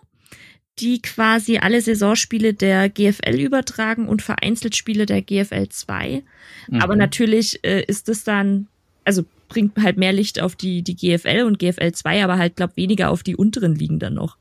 die 0.79 1.01
quasi 1.01 1.57
alle 1.57 1.81
Saisonspiele 1.81 2.53
der 2.53 2.89
GFL 2.89 3.39
übertragen 3.39 4.07
und 4.07 4.21
vereinzelt 4.21 4.75
Spiele 4.75 5.05
der 5.05 5.21
GFL 5.21 5.69
2. 5.69 6.23
Mhm. 6.67 6.81
Aber 6.81 6.95
natürlich 6.95 7.63
äh, 7.63 7.83
ist 7.83 8.09
es 8.09 8.23
dann, 8.23 8.67
also 9.03 9.23
bringt 9.47 9.77
halt 9.77 9.97
mehr 9.97 10.13
Licht 10.13 10.41
auf 10.41 10.55
die, 10.55 10.81
die 10.81 10.95
GFL 10.95 11.43
und 11.45 11.59
GFL 11.59 11.91
2, 11.93 12.23
aber 12.23 12.37
halt, 12.37 12.55
glaub, 12.55 12.75
weniger 12.77 13.09
auf 13.09 13.23
die 13.23 13.35
unteren 13.35 13.75
Ligen 13.75 13.99
dann 13.99 14.15
noch. 14.15 14.37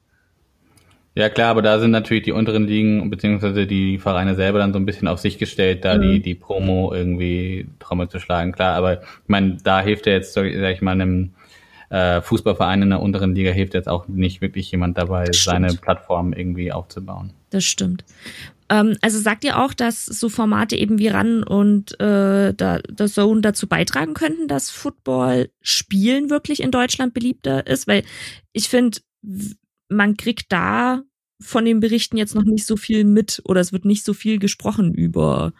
Ja 1.16 1.28
klar, 1.28 1.50
aber 1.50 1.62
da 1.62 1.78
sind 1.78 1.92
natürlich 1.92 2.24
die 2.24 2.32
unteren 2.32 2.66
Ligen 2.66 3.08
beziehungsweise 3.08 3.66
die 3.66 3.98
Vereine 3.98 4.34
selber 4.34 4.58
dann 4.58 4.72
so 4.72 4.80
ein 4.80 4.86
bisschen 4.86 5.06
auf 5.06 5.20
sich 5.20 5.38
gestellt, 5.38 5.84
da 5.84 5.96
mhm. 5.96 6.02
die 6.02 6.20
die 6.20 6.34
Promo 6.34 6.92
irgendwie 6.92 7.68
Trommel 7.78 8.08
zu 8.08 8.18
schlagen. 8.18 8.52
Klar, 8.52 8.74
aber 8.74 9.02
ich 9.02 9.28
meine, 9.28 9.58
da 9.62 9.80
hilft 9.80 10.06
ja 10.06 10.12
jetzt, 10.14 10.32
sag 10.32 10.44
ich 10.46 10.82
mal, 10.82 10.92
einem 10.92 11.34
äh, 11.90 12.20
Fußballverein 12.20 12.82
in 12.82 12.90
der 12.90 13.00
unteren 13.00 13.34
Liga 13.34 13.52
hilft 13.52 13.74
jetzt 13.74 13.88
auch 13.88 14.08
nicht 14.08 14.40
wirklich 14.40 14.70
jemand 14.72 14.98
dabei, 14.98 15.26
seine 15.30 15.68
Plattform 15.74 16.32
irgendwie 16.32 16.72
aufzubauen. 16.72 17.32
Das 17.50 17.64
stimmt. 17.64 18.04
Ähm, 18.68 18.96
also 19.00 19.20
sagt 19.20 19.44
ihr 19.44 19.62
auch, 19.62 19.74
dass 19.74 20.06
so 20.06 20.28
Formate 20.28 20.74
eben 20.74 20.98
wie 20.98 21.08
RAN 21.08 21.44
und 21.44 21.92
äh, 22.00 22.52
da, 22.54 22.78
der 22.78 23.06
Zone 23.06 23.42
dazu 23.42 23.68
beitragen 23.68 24.14
könnten, 24.14 24.48
dass 24.48 24.70
Football 24.70 25.50
spielen 25.60 26.30
wirklich 26.30 26.60
in 26.60 26.72
Deutschland 26.72 27.14
beliebter 27.14 27.66
ist? 27.68 27.86
Weil 27.86 28.02
ich 28.52 28.68
finde, 28.68 28.98
man 29.88 30.16
kriegt 30.16 30.52
da 30.52 31.02
von 31.40 31.64
den 31.64 31.80
Berichten 31.80 32.16
jetzt 32.16 32.34
noch 32.34 32.44
nicht 32.44 32.66
so 32.66 32.76
viel 32.76 33.04
mit 33.04 33.42
oder 33.44 33.60
es 33.60 33.72
wird 33.72 33.84
nicht 33.84 34.04
so 34.04 34.14
viel 34.14 34.38
gesprochen 34.38 34.94
über 34.94 35.52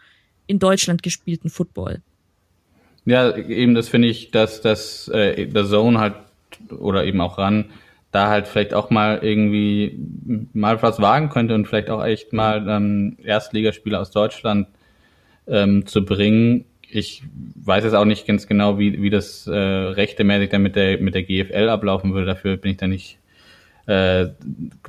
in 0.47 0.59
Deutschland 0.59 1.03
gespielten 1.03 1.51
Football. 1.51 2.03
Ja, 3.05 3.37
eben 3.37 3.75
das 3.75 3.89
finde 3.89 4.09
ich, 4.09 4.31
dass 4.31 4.61
das 4.61 5.09
äh, 5.09 5.47
der 5.47 5.67
Zone 5.67 5.99
halt 5.99 6.15
oder 6.71 7.05
eben 7.05 7.21
auch 7.21 7.39
ran 7.39 7.67
da 8.15 8.29
halt 8.29 8.47
vielleicht 8.47 8.75
auch 8.75 8.91
mal 8.91 9.19
irgendwie 9.23 9.99
mal 10.53 10.81
was 10.83 11.01
wagen 11.01 11.31
könnte 11.31 11.53
und 11.57 11.67
vielleicht 11.67 11.91
auch 11.91 12.05
echt 12.05 12.33
mal 12.33 12.65
ähm, 12.69 13.17
Erstligaspieler 13.25 14.01
aus 14.01 14.13
Deutschland 14.13 14.69
ähm, 15.49 15.85
zu 15.87 16.05
bringen. 16.05 16.65
Ich 16.89 17.25
weiß 17.57 17.83
jetzt 17.83 17.95
auch 17.95 18.05
nicht 18.05 18.25
ganz 18.25 18.47
genau, 18.47 18.79
wie, 18.79 19.03
wie 19.03 19.11
das 19.11 19.49
äh, 19.49 19.53
rechtemäßig 19.53 20.51
dann 20.51 20.63
mit 20.63 20.77
der, 20.77 21.01
mit 21.01 21.17
der 21.17 21.25
GFL 21.25 21.69
ablaufen 21.69 22.15
würde. 22.15 22.27
Dafür 22.27 22.57
bin 22.57 22.71
ich 22.71 22.77
da 22.77 22.87
nicht 22.87 23.19
äh, 23.87 24.29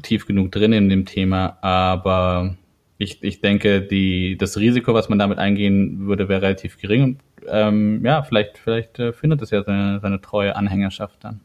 tief 0.04 0.26
genug 0.26 0.52
drin 0.52 0.74
in 0.74 0.90
dem 0.90 1.06
Thema. 1.06 1.58
Aber 1.62 2.56
ich, 2.98 3.24
ich 3.24 3.42
denke, 3.42 3.82
die, 3.82 4.38
das 4.38 4.58
Risiko, 4.58 4.94
was 4.94 5.10
man 5.10 5.20
damit 5.20 5.38
eingehen 5.38 6.08
würde, 6.08 6.30
wäre 6.30 6.42
relativ 6.42 6.80
gering. 6.80 7.04
Und 7.04 7.20
ähm, 7.48 8.06
ja, 8.06 8.24
vielleicht, 8.24 8.58
vielleicht 8.58 9.00
äh, 9.00 9.14
findet 9.14 9.42
es 9.42 9.52
ja 9.52 9.64
seine, 9.64 10.00
seine 10.00 10.22
treue 10.22 10.56
Anhängerschaft 10.56 11.24
dann. 11.24 11.42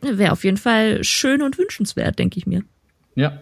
Wäre 0.00 0.32
auf 0.32 0.44
jeden 0.44 0.56
Fall 0.56 1.02
schön 1.04 1.42
und 1.42 1.58
wünschenswert, 1.58 2.18
denke 2.18 2.38
ich 2.38 2.46
mir. 2.46 2.62
Ja. 3.14 3.40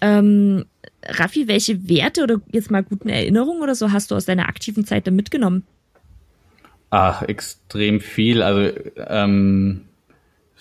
Ähm, 0.00 0.64
Raffi, 1.04 1.46
welche 1.46 1.88
Werte 1.88 2.22
oder 2.22 2.40
jetzt 2.50 2.70
mal 2.70 2.82
guten 2.82 3.08
Erinnerungen 3.08 3.62
oder 3.62 3.74
so 3.74 3.92
hast 3.92 4.10
du 4.10 4.16
aus 4.16 4.24
deiner 4.24 4.48
aktiven 4.48 4.84
Zeit 4.84 5.06
da 5.06 5.10
mitgenommen? 5.10 5.64
Ach, 6.90 7.22
extrem 7.22 8.00
viel. 8.00 8.42
Also 8.42 8.76
ähm, 8.96 9.82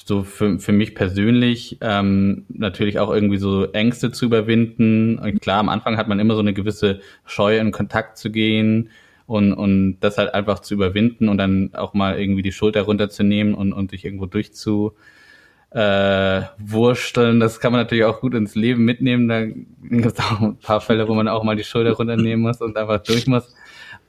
so 0.05 0.23
für, 0.23 0.59
für 0.59 0.71
mich 0.71 0.95
persönlich 0.95 1.77
ähm, 1.81 2.45
natürlich 2.49 2.99
auch 2.99 3.11
irgendwie 3.13 3.37
so 3.37 3.65
Ängste 3.71 4.11
zu 4.11 4.25
überwinden. 4.25 5.19
Und 5.19 5.41
klar, 5.41 5.59
am 5.59 5.69
Anfang 5.69 5.97
hat 5.97 6.07
man 6.07 6.19
immer 6.19 6.35
so 6.35 6.39
eine 6.41 6.53
gewisse 6.53 7.01
Scheu, 7.25 7.57
in 7.57 7.71
Kontakt 7.71 8.17
zu 8.17 8.31
gehen 8.31 8.89
und, 9.25 9.53
und 9.53 9.99
das 9.99 10.17
halt 10.17 10.33
einfach 10.33 10.59
zu 10.59 10.73
überwinden 10.73 11.29
und 11.29 11.37
dann 11.37 11.71
auch 11.73 11.93
mal 11.93 12.19
irgendwie 12.19 12.41
die 12.41 12.51
Schulter 12.51 12.81
runterzunehmen 12.81 13.53
und, 13.53 13.73
und 13.73 13.91
sich 13.91 14.03
irgendwo 14.05 14.25
durchzu 14.25 14.93
äh, 15.71 16.41
wursteln. 16.57 17.39
Das 17.39 17.59
kann 17.59 17.71
man 17.71 17.81
natürlich 17.81 18.03
auch 18.03 18.19
gut 18.19 18.33
ins 18.33 18.55
Leben 18.55 18.83
mitnehmen. 18.83 19.27
Da 19.27 19.45
gibt 19.45 20.05
es 20.05 20.19
auch 20.19 20.41
ein 20.41 20.57
paar 20.57 20.81
Fälle, 20.81 21.07
wo 21.07 21.13
man 21.13 21.27
auch 21.27 21.43
mal 21.43 21.55
die 21.55 21.63
Schulter 21.63 21.93
runternehmen 21.93 22.41
muss 22.41 22.59
und 22.61 22.75
einfach 22.75 23.01
durch 23.03 23.27
muss. 23.27 23.55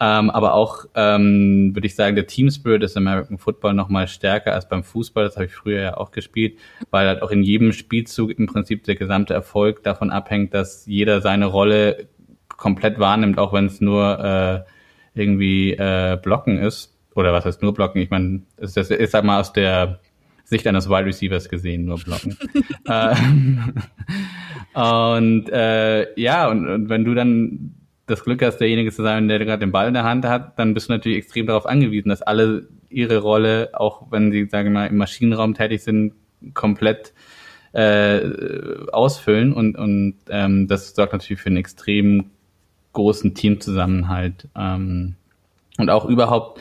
Ähm, 0.04 0.30
aber 0.30 0.54
auch, 0.54 0.86
ähm, 0.96 1.70
würde 1.76 1.86
ich 1.86 1.94
sagen, 1.94 2.16
der 2.16 2.26
Team 2.26 2.50
Spirit 2.50 2.82
ist 2.82 2.96
im 2.96 3.06
American 3.06 3.38
Football 3.38 3.74
noch 3.74 3.88
mal 3.88 4.08
stärker 4.08 4.52
als 4.52 4.68
beim 4.68 4.82
Fußball. 4.82 5.22
Das 5.22 5.36
habe 5.36 5.44
ich 5.44 5.54
früher 5.54 5.80
ja 5.80 5.96
auch 5.96 6.10
gespielt, 6.10 6.58
weil 6.90 7.06
halt 7.06 7.22
auch 7.22 7.30
in 7.30 7.44
jedem 7.44 7.72
Spielzug 7.72 8.36
im 8.36 8.48
Prinzip 8.48 8.82
der 8.82 8.96
gesamte 8.96 9.32
Erfolg 9.32 9.84
davon 9.84 10.10
abhängt, 10.10 10.54
dass 10.54 10.86
jeder 10.86 11.20
seine 11.20 11.46
Rolle 11.46 12.08
komplett 12.48 12.98
wahrnimmt, 12.98 13.38
auch 13.38 13.52
wenn 13.52 13.66
es 13.66 13.80
nur 13.80 14.18
äh, 14.18 15.20
irgendwie 15.20 15.74
äh, 15.74 16.18
blocken 16.20 16.58
ist, 16.58 16.98
oder 17.14 17.32
was 17.32 17.44
heißt 17.44 17.62
nur 17.62 17.72
blocken? 17.72 18.02
Ich 18.02 18.10
meine, 18.10 18.42
ist 18.56 18.76
das 18.76 18.90
ist 18.90 19.14
halt 19.14 19.24
mal 19.24 19.38
aus 19.38 19.52
der 19.52 20.00
Sicht 20.42 20.66
eines 20.66 20.88
Wide 20.88 21.04
Receivers 21.04 21.48
gesehen, 21.48 21.84
nur 21.84 22.00
blocken. 22.00 22.36
äh, 22.86 23.14
und 24.80 25.48
äh, 25.48 26.20
ja, 26.20 26.48
und, 26.48 26.66
und 26.66 26.88
wenn 26.88 27.04
du 27.04 27.14
dann 27.14 27.74
das 28.06 28.24
Glück 28.24 28.42
hast, 28.42 28.58
derjenige 28.58 28.92
zu 28.92 29.02
sein, 29.02 29.28
der 29.28 29.38
gerade 29.38 29.60
den 29.60 29.72
Ball 29.72 29.88
in 29.88 29.94
der 29.94 30.04
Hand 30.04 30.24
hat, 30.24 30.58
dann 30.58 30.74
bist 30.74 30.88
du 30.88 30.92
natürlich 30.92 31.18
extrem 31.18 31.46
darauf 31.46 31.66
angewiesen, 31.66 32.08
dass 32.08 32.22
alle 32.22 32.68
ihre 32.88 33.18
Rolle, 33.18 33.70
auch 33.72 34.10
wenn 34.10 34.32
sie, 34.32 34.46
sagen 34.46 34.68
wir 34.68 34.80
mal, 34.80 34.86
im 34.86 34.96
Maschinenraum 34.96 35.54
tätig 35.54 35.82
sind, 35.82 36.14
komplett 36.54 37.12
äh, 37.72 38.20
ausfüllen 38.92 39.52
und, 39.52 39.76
und 39.76 40.16
ähm, 40.28 40.68
das 40.68 40.94
sorgt 40.94 41.12
natürlich 41.12 41.40
für 41.40 41.46
einen 41.46 41.56
extrem 41.56 42.30
großen 42.92 43.34
Teamzusammenhalt. 43.34 44.48
Ähm, 44.56 45.14
und 45.78 45.88
auch 45.88 46.04
überhaupt 46.04 46.60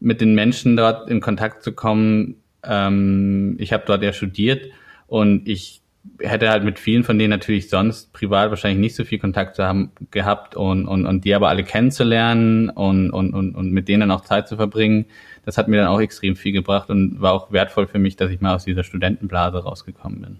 mit 0.00 0.20
den 0.20 0.34
Menschen 0.34 0.76
dort 0.76 1.08
in 1.08 1.20
Kontakt 1.20 1.62
zu 1.62 1.72
kommen. 1.72 2.36
Ähm, 2.62 3.56
ich 3.58 3.72
habe 3.72 3.84
dort 3.86 4.02
ja 4.02 4.12
studiert 4.12 4.66
und 5.06 5.48
ich 5.48 5.81
hätte 6.18 6.50
halt 6.50 6.64
mit 6.64 6.78
vielen 6.78 7.04
von 7.04 7.18
denen 7.18 7.30
natürlich 7.30 7.68
sonst 7.68 8.12
privat 8.12 8.50
wahrscheinlich 8.50 8.80
nicht 8.80 8.96
so 8.96 9.04
viel 9.04 9.18
Kontakt 9.18 9.56
zu 9.56 9.64
haben 9.64 9.92
gehabt 10.10 10.56
und, 10.56 10.86
und, 10.86 11.06
und 11.06 11.24
die 11.24 11.34
aber 11.34 11.48
alle 11.48 11.64
kennenzulernen 11.64 12.70
und, 12.70 13.10
und, 13.10 13.34
und, 13.34 13.54
und 13.54 13.70
mit 13.70 13.88
denen 13.88 14.10
auch 14.10 14.22
Zeit 14.22 14.48
zu 14.48 14.56
verbringen, 14.56 15.06
das 15.44 15.58
hat 15.58 15.68
mir 15.68 15.76
dann 15.76 15.88
auch 15.88 16.00
extrem 16.00 16.36
viel 16.36 16.52
gebracht 16.52 16.90
und 16.90 17.20
war 17.20 17.32
auch 17.32 17.52
wertvoll 17.52 17.86
für 17.86 17.98
mich, 17.98 18.16
dass 18.16 18.30
ich 18.30 18.40
mal 18.40 18.54
aus 18.54 18.64
dieser 18.64 18.84
Studentenblase 18.84 19.58
rausgekommen 19.58 20.20
bin. 20.20 20.38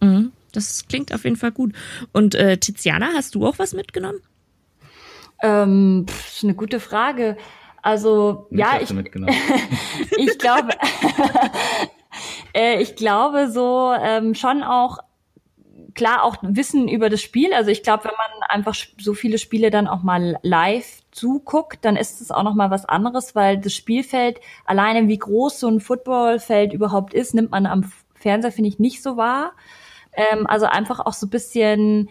Mhm, 0.00 0.32
das 0.52 0.86
klingt 0.88 1.12
auf 1.14 1.24
jeden 1.24 1.36
Fall 1.36 1.52
gut. 1.52 1.72
Und 2.12 2.34
äh, 2.34 2.56
Tiziana, 2.58 3.10
hast 3.14 3.34
du 3.34 3.46
auch 3.46 3.58
was 3.58 3.74
mitgenommen? 3.74 4.20
Ähm, 5.42 6.06
pff, 6.08 6.28
ist 6.28 6.44
eine 6.44 6.54
gute 6.54 6.80
Frage. 6.80 7.36
Also 7.82 8.46
Mich 8.50 8.60
ja, 8.60 8.80
ich, 8.80 8.90
ich 10.16 10.38
glaube, 10.38 10.70
äh, 12.54 12.80
ich 12.80 12.96
glaube 12.96 13.50
so 13.50 13.92
ähm, 13.92 14.34
schon 14.34 14.62
auch 14.62 14.98
klar 15.94 16.22
auch 16.22 16.36
Wissen 16.42 16.88
über 16.88 17.10
das 17.10 17.20
Spiel. 17.20 17.52
Also 17.52 17.70
ich 17.70 17.82
glaube, 17.82 18.04
wenn 18.04 18.12
man 18.12 18.48
einfach 18.48 18.74
so 18.98 19.14
viele 19.14 19.38
Spiele 19.38 19.70
dann 19.70 19.88
auch 19.88 20.02
mal 20.02 20.38
live 20.42 21.02
zuguckt, 21.10 21.84
dann 21.84 21.96
ist 21.96 22.20
es 22.20 22.30
auch 22.30 22.44
noch 22.44 22.54
mal 22.54 22.70
was 22.70 22.84
anderes, 22.84 23.34
weil 23.34 23.58
das 23.58 23.74
Spielfeld 23.74 24.40
alleine 24.64 25.08
wie 25.08 25.18
groß 25.18 25.58
so 25.58 25.68
ein 25.68 25.80
Footballfeld 25.80 26.72
überhaupt 26.72 27.14
ist, 27.14 27.34
nimmt 27.34 27.50
man 27.50 27.66
am 27.66 27.90
Fernseher 28.14 28.52
finde 28.52 28.68
ich 28.68 28.78
nicht 28.78 29.02
so 29.02 29.16
wahr. 29.16 29.52
Ähm, 30.12 30.46
also 30.46 30.66
einfach 30.66 31.00
auch 31.00 31.12
so 31.12 31.26
ein 31.26 31.30
bisschen 31.30 32.08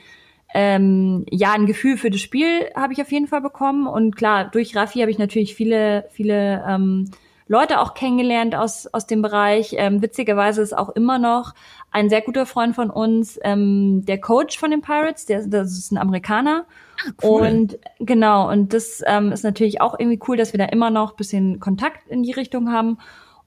ähm, 0.54 1.26
ja, 1.30 1.54
ein 1.54 1.66
Gefühl 1.66 1.98
für 1.98 2.10
das 2.10 2.22
Spiel 2.22 2.70
habe 2.76 2.94
ich 2.94 3.02
auf 3.02 3.12
jeden 3.12 3.28
Fall 3.28 3.42
bekommen. 3.42 3.88
Und 3.88 4.16
klar, 4.16 4.50
durch 4.50 4.76
Raffi 4.76 5.00
habe 5.00 5.12
ich 5.12 5.18
natürlich 5.18 5.56
viele, 5.56 6.08
viele 6.12 6.64
ähm, 6.68 7.12
Leute 7.48 7.80
auch 7.80 7.94
kennengelernt 7.94 8.56
aus, 8.56 8.88
aus 8.88 9.08
dem 9.08 9.22
Bereich. 9.22 9.76
Ähm, 9.78 10.02
witzigerweise 10.02 10.62
ist 10.62 10.78
auch 10.78 10.90
immer 10.90 11.18
noch 11.20 11.54
ein 11.92 12.10
sehr 12.10 12.22
guter 12.22 12.46
Freund 12.46 12.76
von 12.76 12.90
uns, 12.90 13.40
ähm, 13.44 14.06
der 14.06 14.20
Coach 14.20 14.58
von 14.58 14.72
den 14.72 14.82
Pirates, 14.82 15.26
der, 15.26 15.48
das 15.48 15.78
ist 15.78 15.92
ein 15.92 15.98
Amerikaner. 15.98 16.66
Ah, 17.06 17.12
cool. 17.24 17.42
Und 17.42 17.80
genau, 18.00 18.50
und 18.50 18.74
das 18.74 19.02
ähm, 19.06 19.32
ist 19.32 19.44
natürlich 19.44 19.82
auch 19.82 19.98
irgendwie 19.98 20.20
cool, 20.28 20.38
dass 20.38 20.54
wir 20.54 20.58
da 20.58 20.66
immer 20.66 20.90
noch 20.90 21.14
bisschen 21.14 21.60
Kontakt 21.60 22.08
in 22.10 22.24
die 22.24 22.34
Richtung 22.34 22.72
haben. 22.72 22.98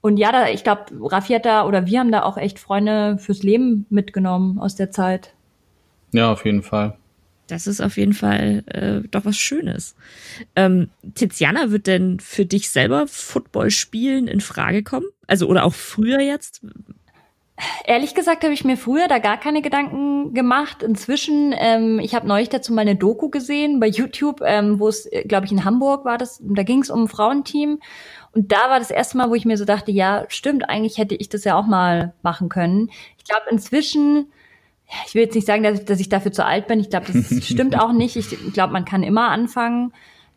Und 0.01 0.17
ja, 0.17 0.33
da, 0.33 0.49
ich 0.49 0.65
glaube, 0.65 0.85
Raffi 1.01 1.35
hat 1.35 1.45
da 1.45 1.67
oder 1.67 1.87
wir 1.87 2.01
haben 2.01 2.13
da 2.13 2.23
auch 2.23 2.39
echt 2.39 2.59
Freunde 2.59 3.19
fürs 3.19 3.43
Leben 3.43 3.87
mitgenommen 3.91 4.59
aus 4.59 4.75
der 4.75 4.91
Zeit. 4.91 5.35
Ja, 6.13 6.33
auf 6.33 6.45
jeden 6.45 6.63
Fall. 6.63 6.97
Das 7.51 7.67
ist 7.67 7.81
auf 7.81 7.97
jeden 7.97 8.13
Fall 8.13 8.63
äh, 8.67 9.09
doch 9.09 9.25
was 9.25 9.37
Schönes. 9.37 9.95
Ähm, 10.57 10.91
Tiziana, 11.15 11.71
wird 11.71 11.87
denn 11.87 12.21
für 12.21 12.47
dich 12.47 12.71
selber 12.71 13.07
Football 13.07 13.71
spielen 13.71 14.29
in 14.29 14.41
Frage 14.41 14.83
kommen? 14.83 15.07
Also 15.27 15.47
oder 15.47 15.65
auch 15.65 15.75
früher 15.75 16.21
jetzt? 16.21 16.63
Ehrlich 17.85 18.15
gesagt 18.15 18.43
habe 18.43 18.55
ich 18.55 18.65
mir 18.65 18.77
früher 18.77 19.09
da 19.09 19.19
gar 19.19 19.39
keine 19.39 19.63
Gedanken 19.63 20.33
gemacht. 20.33 20.83
Inzwischen, 20.83 21.55
ähm, 21.59 21.99
ich 21.99 22.15
habe 22.15 22.27
neulich 22.27 22.49
dazu 22.49 22.73
mal 22.73 22.83
eine 22.83 22.97
Doku 22.97 23.29
gesehen 23.29 23.81
bei 23.81 23.89
YouTube, 23.89 24.41
ähm, 24.45 24.79
wo 24.81 24.89
es, 24.89 25.07
äh, 25.07 25.25
glaube 25.25 25.47
ich, 25.47 25.53
in 25.53 25.65
Hamburg 25.65 26.05
war 26.05 26.17
das. 26.17 26.41
Da 26.43 26.63
ging 26.63 26.81
es 26.81 26.91
um 26.91 27.05
ein 27.05 27.09
Frauenteam. 27.09 27.81
Und 28.33 28.53
da 28.53 28.71
war 28.71 28.79
das 28.79 28.91
erste 28.91 29.19
Mal, 29.19 29.29
wo 29.29 29.35
ich 29.35 29.45
mir 29.45 29.57
so 29.57 29.65
dachte, 29.65 29.91
ja, 29.91 30.25
stimmt, 30.29 30.69
eigentlich 30.71 30.99
hätte 30.99 31.17
ich 31.17 31.29
das 31.29 31.45
ja 31.45 31.57
auch 31.57 31.67
mal 31.67 32.15
machen 32.23 32.49
können. 32.49 32.91
Ich 33.19 33.25
glaube, 33.25 33.43
inzwischen 33.51 34.33
ich 35.07 35.15
will 35.15 35.23
jetzt 35.23 35.35
nicht 35.35 35.47
sagen, 35.47 35.63
dass 35.63 35.81
ich, 35.81 35.85
dass 35.85 36.01
ich 36.01 36.09
dafür 36.09 36.33
zu 36.33 36.45
alt 36.45 36.67
bin. 36.67 36.81
Ich 36.81 36.91
glaube, 36.91 37.07
das 37.13 37.45
stimmt 37.45 37.79
auch 37.79 37.93
nicht. 37.93 38.17
Ich 38.17 38.29
glaube, 38.53 38.73
man 38.73 38.85
kann 38.85 39.03
immer 39.03 39.29
anfangen. 39.29 39.93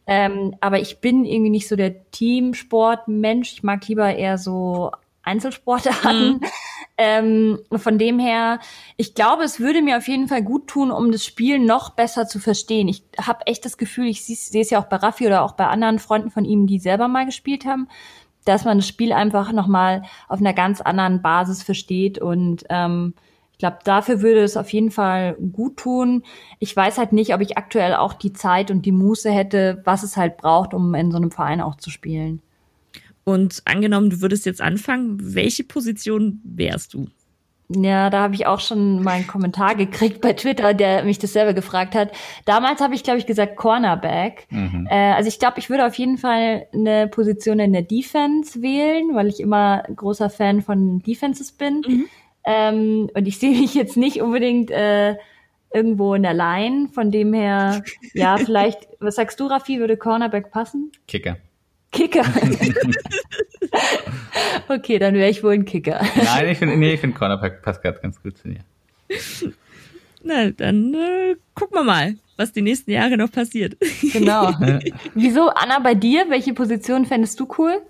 Ähm, 0.05 0.55
aber 0.59 0.79
ich 0.79 0.99
bin 0.99 1.25
irgendwie 1.25 1.49
nicht 1.49 1.67
so 1.67 1.75
der 1.75 2.09
Teamsportmensch. 2.11 3.53
Ich 3.53 3.63
mag 3.63 3.87
lieber 3.87 4.13
eher 4.13 4.37
so 4.37 4.91
Einzelsportarten. 5.23 6.33
Mhm. 6.33 6.41
Ähm, 6.95 7.59
von 7.75 7.97
dem 7.97 8.19
her, 8.19 8.59
ich 8.97 9.15
glaube, 9.15 9.43
es 9.43 9.59
würde 9.59 9.81
mir 9.81 9.97
auf 9.97 10.07
jeden 10.07 10.27
Fall 10.27 10.43
gut 10.43 10.67
tun, 10.67 10.91
um 10.91 11.11
das 11.11 11.25
Spiel 11.25 11.57
noch 11.57 11.91
besser 11.91 12.27
zu 12.27 12.39
verstehen. 12.39 12.87
Ich 12.87 13.03
habe 13.19 13.47
echt 13.47 13.65
das 13.65 13.77
Gefühl, 13.77 14.07
ich 14.07 14.23
sehe 14.25 14.61
es 14.61 14.69
ja 14.69 14.79
auch 14.79 14.85
bei 14.85 14.97
Raffi 14.97 15.25
oder 15.25 15.43
auch 15.43 15.53
bei 15.53 15.65
anderen 15.65 15.97
Freunden 15.97 16.29
von 16.29 16.45
ihm, 16.45 16.67
die 16.67 16.77
selber 16.77 17.07
mal 17.07 17.25
gespielt 17.25 17.65
haben, 17.65 17.87
dass 18.45 18.63
man 18.65 18.77
das 18.77 18.87
Spiel 18.87 19.11
einfach 19.11 19.51
noch 19.53 19.67
mal 19.67 20.03
auf 20.27 20.39
einer 20.39 20.53
ganz 20.53 20.81
anderen 20.81 21.21
Basis 21.23 21.63
versteht 21.63 22.19
und 22.19 22.65
ähm, 22.69 23.15
glaube, 23.63 23.77
dafür 23.85 24.21
würde 24.21 24.43
es 24.43 24.57
auf 24.57 24.73
jeden 24.73 24.91
Fall 24.91 25.37
gut 25.53 25.77
tun. 25.77 26.23
Ich 26.59 26.75
weiß 26.75 26.97
halt 26.97 27.13
nicht, 27.13 27.33
ob 27.33 27.39
ich 27.39 27.57
aktuell 27.57 27.95
auch 27.95 28.11
die 28.13 28.33
Zeit 28.33 28.71
und 28.71 28.85
die 28.85 28.91
Muße 28.91 29.31
hätte, 29.31 29.81
was 29.85 30.03
es 30.03 30.17
halt 30.17 30.35
braucht, 30.35 30.73
um 30.73 30.93
in 30.95 31.11
so 31.11 31.17
einem 31.17 31.31
Verein 31.31 31.61
auch 31.61 31.75
zu 31.75 31.89
spielen. 31.89 32.41
Und 33.23 33.61
angenommen, 33.63 34.09
du 34.09 34.19
würdest 34.19 34.45
jetzt 34.45 34.59
anfangen, 34.59 35.17
welche 35.33 35.63
Position 35.63 36.41
wärst 36.43 36.93
du? 36.93 37.07
Ja, 37.69 38.09
da 38.09 38.19
habe 38.23 38.35
ich 38.35 38.45
auch 38.45 38.59
schon 38.59 39.01
mal 39.01 39.13
einen 39.13 39.27
Kommentar 39.27 39.75
gekriegt 39.75 40.19
bei 40.19 40.33
Twitter, 40.33 40.73
der 40.73 41.05
mich 41.05 41.17
das 41.19 41.31
selber 41.31 41.53
gefragt 41.53 41.95
hat. 41.95 42.11
Damals 42.43 42.81
habe 42.81 42.93
ich, 42.95 43.03
glaube 43.03 43.19
ich, 43.19 43.25
gesagt 43.25 43.55
Cornerback. 43.55 44.45
Mhm. 44.49 44.89
Äh, 44.91 45.13
also 45.13 45.29
ich 45.29 45.39
glaube, 45.39 45.59
ich 45.59 45.69
würde 45.69 45.85
auf 45.85 45.95
jeden 45.95 46.17
Fall 46.17 46.67
eine 46.73 47.07
Position 47.07 47.59
in 47.59 47.71
der 47.71 47.81
Defense 47.81 48.61
wählen, 48.61 49.15
weil 49.15 49.27
ich 49.27 49.39
immer 49.39 49.83
großer 49.95 50.29
Fan 50.29 50.61
von 50.61 50.99
Defenses 50.99 51.53
bin. 51.53 51.81
Mhm. 51.87 52.05
Ähm, 52.45 53.09
und 53.13 53.27
ich 53.27 53.39
sehe 53.39 53.59
mich 53.59 53.73
jetzt 53.73 53.97
nicht 53.97 54.21
unbedingt 54.21 54.71
äh, 54.71 55.15
irgendwo 55.73 56.13
in 56.13 56.23
der 56.23 56.33
Line. 56.33 56.89
Von 56.93 57.11
dem 57.11 57.33
her, 57.33 57.83
ja, 58.13 58.37
vielleicht, 58.43 58.87
was 58.99 59.15
sagst 59.15 59.39
du, 59.39 59.47
Raffi, 59.47 59.79
würde 59.79 59.97
Cornerback 59.97 60.51
passen? 60.51 60.91
Kicker. 61.07 61.37
Kicker. 61.91 62.25
okay, 64.67 64.99
dann 64.99 65.13
wäre 65.13 65.29
ich 65.29 65.43
wohl 65.43 65.53
ein 65.53 65.65
Kicker. 65.65 66.01
Nein, 66.15 66.49
ich 66.49 66.57
finde 66.57 66.75
nee, 66.75 66.97
find 66.97 67.15
Cornerback 67.15 67.61
passt 67.61 67.81
gerade 67.81 67.99
ganz 68.01 68.21
gut 68.21 68.37
zu 68.37 68.49
dir. 68.49 68.59
Na, 70.23 70.49
dann 70.51 70.93
äh, 70.93 71.35
gucken 71.53 71.77
wir 71.77 71.83
mal, 71.83 72.15
was 72.37 72.53
die 72.53 72.61
nächsten 72.61 72.91
Jahre 72.91 73.17
noch 73.17 73.31
passiert. 73.31 73.77
Genau. 74.13 74.53
Wieso, 75.13 75.49
Anna, 75.49 75.79
bei 75.79 75.95
dir? 75.95 76.29
Welche 76.29 76.53
Position 76.53 77.05
fändest 77.05 77.39
du 77.39 77.47
cool? 77.57 77.81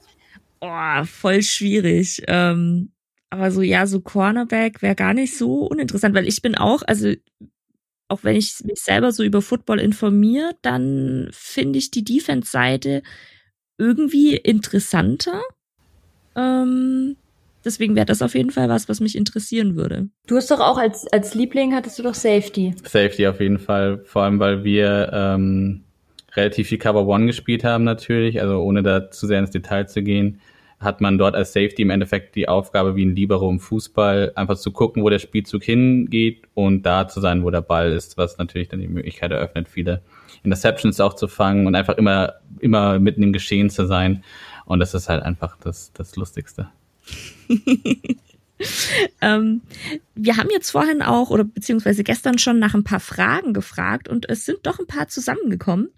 Oh, 0.60 1.04
voll 1.06 1.44
schwierig. 1.44 2.24
Ähm, 2.28 2.90
aber 3.34 3.50
so, 3.50 3.62
ja, 3.62 3.88
so 3.88 4.00
Cornerback 4.00 4.84
wäre 4.84 4.96
gar 4.96 5.16
nicht 5.16 5.36
so 5.36 5.66
uninteressant, 5.66 6.14
weil 6.14 6.28
ich 6.28 6.44
bin 6.44 6.56
auch, 6.56 6.84
also 6.86 7.12
auch 8.08 8.24
wenn 8.24 8.36
ich 8.36 8.58
mich 8.64 8.80
selber 8.80 9.12
so 9.12 9.24
über 9.24 9.42
Football 9.42 9.80
informiere, 9.80 10.52
dann 10.62 11.30
finde 11.32 11.80
ich 11.80 11.90
die 11.90 12.04
Defense-Seite 12.04 13.02
irgendwie 13.80 14.36
interessanter. 14.36 15.42
Ähm, 16.36 17.16
deswegen 17.66 17.96
wäre 17.96 18.06
das 18.06 18.22
auf 18.22 18.36
jeden 18.36 18.52
Fall 18.52 18.70
was, 18.70 18.88
was 18.88 19.00
mich 19.00 19.18
interessieren 19.18 19.76
würde. 19.76 20.10
Du 20.28 20.36
hast 20.36 20.52
doch 20.52 20.60
auch 20.60 20.78
als, 20.78 21.08
als 21.12 21.34
Liebling 21.34 21.74
hattest 21.74 21.98
du 21.98 22.04
doch 22.04 22.14
Safety. 22.14 22.76
Safety 22.84 23.26
auf 23.26 23.40
jeden 23.40 23.58
Fall, 23.58 24.04
vor 24.06 24.22
allem 24.22 24.40
weil 24.40 24.64
wir 24.64 25.10
ähm, 25.12 25.84
relativ 26.36 26.68
viel 26.68 26.78
Cover 26.78 27.08
One 27.08 27.26
gespielt 27.26 27.64
haben 27.64 27.84
natürlich, 27.84 28.42
also 28.42 28.60
ohne 28.60 28.84
da 28.84 29.10
zu 29.10 29.26
sehr 29.26 29.40
ins 29.40 29.50
Detail 29.50 29.88
zu 29.88 30.04
gehen, 30.04 30.40
hat 30.84 31.02
man 31.02 31.18
dort 31.18 31.36
als 31.36 31.54
Safety 31.54 31.82
im 31.82 31.90
Endeffekt 31.90 32.36
die 32.36 32.48
Aufgabe 32.48 32.96
wie 32.96 33.06
ein 33.06 33.16
Libero 33.16 33.50
im 33.50 33.60
Fußball, 33.60 34.34
einfach 34.36 34.58
zu 34.58 34.72
gucken, 34.72 35.04
wo 35.04 35.10
der 35.10 35.20
Spielzug 35.20 35.64
hingeht 35.64 36.44
und 36.54 36.84
da 36.84 37.08
zu 37.08 37.22
sein, 37.22 37.44
wo 37.44 37.50
der 37.50 37.62
Ball 37.62 37.92
ist, 37.92 38.18
was 38.18 38.38
natürlich 38.38 38.70
dann 38.70 38.80
die 38.80 38.88
Möglichkeit 38.88 39.32
eröffnet, 39.32 39.68
viele 39.68 40.02
Interceptions 40.44 41.00
auch 41.00 41.14
zu 41.14 41.28
fangen 41.28 41.68
und 41.68 41.76
einfach 41.76 41.98
immer, 41.98 42.34
immer 42.60 43.00
mitten 43.00 43.24
im 43.24 43.34
Geschehen 43.34 43.70
zu 43.70 43.88
sein. 43.88 44.24
Und 44.66 44.80
das 44.80 44.94
ist 44.94 45.10
halt 45.10 45.24
einfach 45.24 45.58
das, 45.58 45.92
das 45.94 46.16
Lustigste. 46.16 46.70
ähm, 49.22 49.62
wir 50.16 50.38
haben 50.38 50.50
jetzt 50.52 50.72
vorhin 50.72 51.02
auch 51.02 51.30
oder 51.30 51.44
beziehungsweise 51.44 52.04
gestern 52.04 52.38
schon 52.38 52.60
nach 52.60 52.74
ein 52.74 52.84
paar 52.84 53.00
Fragen 53.00 53.54
gefragt 53.54 54.08
und 54.08 54.30
es 54.30 54.46
sind 54.46 54.60
doch 54.64 54.80
ein 54.80 54.88
paar 54.88 55.08
zusammengekommen. 55.08 55.90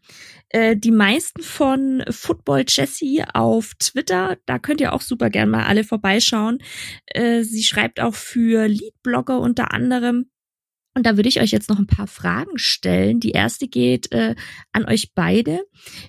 Äh, 0.50 0.78
die 0.78 0.92
meisten 0.92 1.42
von 1.42 2.04
Football 2.10 2.66
Jessie 2.68 3.24
auf 3.34 3.74
Twitter, 3.80 4.38
da 4.46 4.60
könnt 4.60 4.82
ihr 4.82 4.94
auch 4.94 5.02
super 5.02 5.30
gern 5.30 5.50
mal 5.50 5.66
alle 5.66 5.84
vorbeischauen. 5.84 6.60
Äh, 7.08 7.44
sie 7.44 7.64
schreibt 7.64 8.00
auch 8.00 8.16
für 8.16 8.68
Leadblogger 8.68 9.40
unter 9.40 9.74
anderem 9.74 10.28
und 10.96 11.06
da 11.06 11.18
würde 11.18 11.30
ich 11.30 11.42
euch 11.42 11.52
jetzt 11.52 11.70
noch 11.70 11.78
ein 11.78 11.88
paar 11.88 12.08
Fragen 12.08 12.58
stellen. 12.58 13.20
Die 13.20 13.32
erste 13.32 13.68
geht 13.68 14.14
äh, 14.14 14.36
an 14.72 14.86
euch 14.86 15.12
beide. 15.14 15.66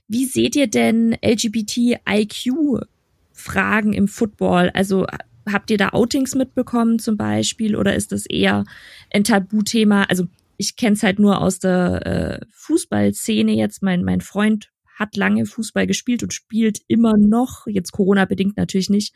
Wie 0.06 0.26
seht 0.26 0.54
ihr 0.54 0.68
denn 0.68 1.16
LGBTIQ-Fragen 1.24 3.92
im 3.92 4.06
Football? 4.06 4.70
Also 4.74 5.04
habt 5.44 5.72
ihr 5.72 5.76
da 5.76 5.88
Outings 5.88 6.36
mitbekommen 6.36 7.00
zum 7.00 7.16
Beispiel 7.16 7.74
oder 7.74 7.96
ist 7.96 8.12
das 8.12 8.26
eher 8.26 8.64
ein 9.12 9.24
Tabuthema? 9.24 10.04
Also 10.04 10.28
ich 10.56 10.76
kenne 10.76 10.94
es 10.94 11.02
halt 11.02 11.18
nur 11.18 11.40
aus 11.40 11.58
der 11.58 12.06
äh, 12.06 12.46
Fußballszene 12.52 13.52
jetzt. 13.52 13.82
Mein, 13.82 14.04
mein 14.04 14.20
Freund 14.20 14.70
hat 14.96 15.16
lange 15.16 15.44
Fußball 15.44 15.86
gespielt 15.86 16.22
und 16.22 16.32
spielt 16.32 16.80
immer 16.88 17.14
noch, 17.18 17.66
jetzt 17.66 17.92
Corona 17.92 18.24
bedingt 18.24 18.56
natürlich 18.56 18.88
nicht, 18.88 19.14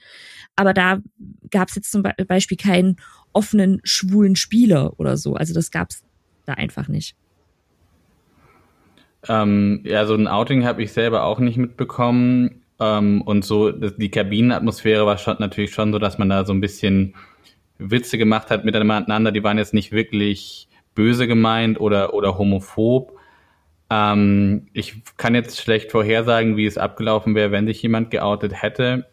aber 0.55 0.74
da 0.74 1.00
gab 1.50 1.68
es 1.68 1.74
jetzt 1.74 1.90
zum 1.90 2.03
Beispiel 2.03 2.59
keinen 2.59 2.96
offenen 3.33 3.81
schwulen 3.83 4.37
Spieler 4.37 4.98
oder 5.00 5.16
so. 5.16 5.35
Also 5.35 5.55
das 5.55 5.70
gab 5.70 5.90
es 5.90 6.03
da 6.44 6.55
einfach 6.55 6.88
nicht. 6.88 7.16
Ähm, 9.29 9.83
ja, 9.85 10.07
so 10.07 10.14
ein 10.14 10.29
Outing 10.29 10.64
habe 10.64 10.83
ich 10.83 10.92
selber 10.92 11.24
auch 11.24 11.38
nicht 11.38 11.57
mitbekommen. 11.57 12.62
Ähm, 12.79 13.22
und 13.22 13.44
so 13.44 13.70
die 13.72 14.11
Kabinenatmosphäre 14.11 15.07
war 15.07 15.18
schon 15.18 15.37
natürlich 15.38 15.72
schon 15.72 15.92
so, 15.92 15.98
dass 15.98 16.18
man 16.18 16.29
da 16.29 16.44
so 16.44 16.53
ein 16.53 16.61
bisschen 16.61 17.14
Witze 17.79 18.18
gemacht 18.18 18.50
hat 18.50 18.64
miteinander. 18.64 19.33
Die 19.33 19.42
waren 19.42 19.59
jetzt 19.59 19.74
nicht 19.74 19.92
wirklich 19.92 20.68
böse 21.00 21.26
gemeint 21.26 21.80
oder, 21.80 22.12
oder 22.12 22.36
homophob. 22.36 23.18
Ähm, 23.88 24.66
ich 24.74 25.02
kann 25.16 25.34
jetzt 25.34 25.58
schlecht 25.58 25.90
vorhersagen, 25.92 26.58
wie 26.58 26.66
es 26.66 26.76
abgelaufen 26.76 27.34
wäre, 27.34 27.52
wenn 27.52 27.66
sich 27.66 27.80
jemand 27.80 28.10
geoutet 28.10 28.60
hätte. 28.62 29.06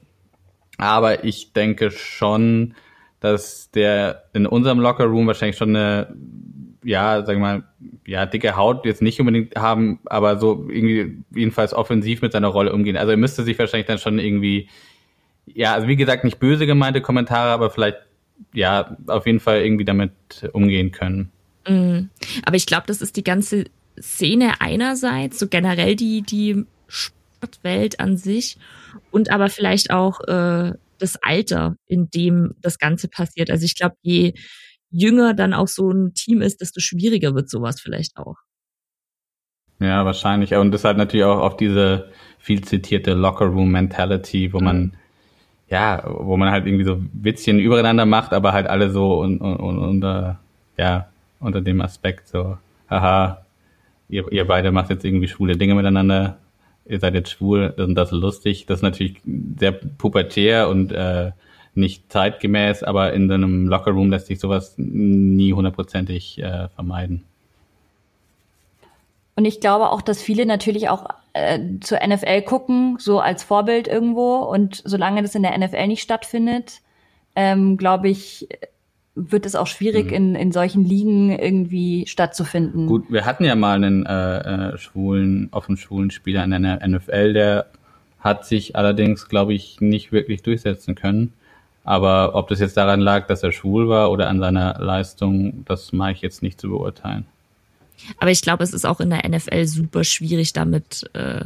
Aber 0.77 1.23
ich 1.23 1.53
denke 1.53 1.89
schon, 1.89 2.75
dass 3.21 3.71
der 3.71 4.25
in 4.33 4.45
unserem 4.45 4.81
Lockerroom 4.81 5.27
wahrscheinlich 5.27 5.55
schon 5.55 5.77
eine, 5.77 6.13
ja, 6.83 7.25
wir 7.25 7.37
mal, 7.37 7.63
ja, 8.05 8.25
dicke 8.25 8.57
Haut 8.57 8.85
jetzt 8.85 9.01
nicht 9.01 9.21
unbedingt 9.21 9.55
haben, 9.55 10.01
aber 10.03 10.37
so 10.37 10.67
irgendwie 10.69 11.23
jedenfalls 11.33 11.73
offensiv 11.73 12.21
mit 12.21 12.33
seiner 12.33 12.49
Rolle 12.49 12.73
umgehen. 12.73 12.97
Also 12.97 13.11
er 13.11 13.17
müsste 13.17 13.43
sich 13.43 13.57
wahrscheinlich 13.57 13.87
dann 13.87 13.97
schon 13.97 14.19
irgendwie, 14.19 14.67
ja, 15.45 15.73
also 15.73 15.87
wie 15.87 15.95
gesagt, 15.95 16.25
nicht 16.25 16.39
böse 16.39 16.65
gemeinte 16.65 16.99
Kommentare, 16.99 17.51
aber 17.51 17.69
vielleicht, 17.69 17.99
ja, 18.53 18.97
auf 19.07 19.25
jeden 19.25 19.39
Fall 19.39 19.61
irgendwie 19.61 19.85
damit 19.85 20.11
umgehen 20.51 20.91
können. 20.91 21.31
Mhm. 21.67 22.09
Aber 22.43 22.55
ich 22.55 22.65
glaube, 22.65 22.87
das 22.87 23.01
ist 23.01 23.15
die 23.17 23.23
ganze 23.23 23.65
Szene 23.99 24.61
einerseits, 24.61 25.39
so 25.39 25.47
generell 25.47 25.95
die, 25.95 26.21
die 26.21 26.65
Sportwelt 26.87 27.99
an 27.99 28.17
sich 28.17 28.57
und 29.11 29.31
aber 29.31 29.49
vielleicht 29.49 29.91
auch 29.91 30.21
äh, 30.27 30.73
das 30.99 31.15
Alter, 31.21 31.75
in 31.85 32.09
dem 32.09 32.55
das 32.61 32.79
Ganze 32.79 33.07
passiert. 33.07 33.49
Also 33.49 33.65
ich 33.65 33.75
glaube, 33.75 33.95
je 34.01 34.33
jünger 34.89 35.33
dann 35.33 35.53
auch 35.53 35.67
so 35.67 35.91
ein 35.91 36.13
Team 36.13 36.41
ist, 36.41 36.61
desto 36.61 36.79
schwieriger 36.79 37.35
wird 37.35 37.49
sowas 37.49 37.81
vielleicht 37.81 38.17
auch. 38.17 38.37
Ja, 39.79 40.05
wahrscheinlich. 40.05 40.53
Und 40.55 40.71
das 40.71 40.83
halt 40.83 40.97
natürlich 40.97 41.25
auch 41.25 41.39
auf 41.39 41.57
diese 41.57 42.09
viel 42.39 42.63
zitierte 42.63 43.13
Locker-Room-Mentality, 43.13 44.53
wo 44.53 44.59
man, 44.59 44.93
ja, 45.69 46.03
wo 46.07 46.35
man 46.37 46.49
halt 46.49 46.65
irgendwie 46.65 46.85
so 46.85 46.99
Witzchen 47.13 47.59
übereinander 47.59 48.05
macht, 48.05 48.33
aber 48.33 48.53
halt 48.53 48.67
alle 48.67 48.89
so 48.89 49.21
un, 49.21 49.39
un, 49.39 49.59
un, 49.59 49.77
unter, 49.77 50.39
ja, 50.77 51.09
unter 51.39 51.61
dem 51.61 51.81
Aspekt 51.81 52.27
so, 52.27 52.57
haha, 52.89 53.45
ihr, 54.09 54.31
ihr 54.31 54.45
beide 54.45 54.71
macht 54.71 54.89
jetzt 54.89 55.05
irgendwie 55.05 55.27
schwule 55.27 55.57
Dinge 55.57 55.75
miteinander, 55.75 56.37
ihr 56.85 56.99
seid 56.99 57.13
jetzt 57.13 57.31
schwul, 57.31 57.73
das 57.77 58.11
ist 58.11 58.19
lustig. 58.19 58.65
Das 58.65 58.79
ist 58.79 58.83
natürlich 58.83 59.21
sehr 59.59 59.71
pubertär 59.71 60.69
und 60.69 60.91
äh, 60.91 61.31
nicht 61.75 62.11
zeitgemäß, 62.11 62.83
aber 62.83 63.13
in 63.13 63.27
so 63.27 63.35
einem 63.35 63.67
Lockerroom 63.67 64.09
lässt 64.09 64.27
sich 64.27 64.39
sowas 64.39 64.73
nie 64.77 65.53
hundertprozentig 65.53 66.39
äh, 66.39 66.69
vermeiden. 66.69 67.23
Und 69.35 69.45
ich 69.45 69.59
glaube 69.59 69.91
auch, 69.91 70.01
dass 70.01 70.21
viele 70.21 70.47
natürlich 70.47 70.89
auch 70.89 71.05
äh, 71.33 71.59
zur 71.81 71.99
NFL 72.05 72.41
gucken, 72.41 72.97
so 72.99 73.19
als 73.19 73.43
Vorbild 73.43 73.87
irgendwo. 73.87 74.37
Und 74.37 74.81
solange 74.83 75.21
das 75.21 75.35
in 75.35 75.43
der 75.43 75.55
NFL 75.55 75.85
nicht 75.87 76.01
stattfindet, 76.01 76.81
ähm, 77.35 77.77
glaube 77.77 78.09
ich, 78.09 78.47
wird 79.17 79.45
es 79.45 79.55
auch 79.55 79.67
schwierig, 79.67 80.07
mhm. 80.07 80.13
in, 80.13 80.35
in 80.35 80.51
solchen 80.51 80.85
Ligen 80.85 81.31
irgendwie 81.31 82.05
stattzufinden. 82.07 82.87
Gut, 82.87 83.05
wir 83.09 83.25
hatten 83.25 83.43
ja 83.43 83.55
mal 83.55 83.75
einen 83.75 84.05
äh, 84.05 84.73
äh, 84.73 84.77
schwulen, 84.77 85.49
offen 85.51 85.75
schwulen 85.75 86.11
Spieler 86.11 86.43
in 86.43 86.51
der 86.51 86.87
NFL, 86.87 87.33
der 87.33 87.65
hat 88.19 88.45
sich 88.45 88.75
allerdings, 88.75 89.27
glaube 89.27 89.53
ich, 89.53 89.81
nicht 89.81 90.11
wirklich 90.11 90.43
durchsetzen 90.43 90.95
können. 90.95 91.33
Aber 91.83 92.35
ob 92.35 92.49
das 92.49 92.59
jetzt 92.59 92.75
daran 92.75 92.99
lag, 92.99 93.27
dass 93.27 93.43
er 93.43 93.51
schwul 93.51 93.87
war 93.87 94.11
oder 94.11 94.27
an 94.27 94.39
seiner 94.39 94.77
Leistung, 94.79 95.63
das 95.65 95.93
mag 95.93 96.15
ich 96.15 96.21
jetzt 96.21 96.43
nicht 96.43 96.59
zu 96.59 96.69
beurteilen. 96.69 97.25
Aber 98.19 98.29
ich 98.29 98.41
glaube, 98.41 98.63
es 98.63 98.73
ist 98.73 98.85
auch 98.85 98.99
in 98.99 99.09
der 99.09 99.27
NFL 99.27 99.65
super 99.65 100.03
schwierig, 100.03 100.53
damit 100.53 101.09
äh, 101.13 101.45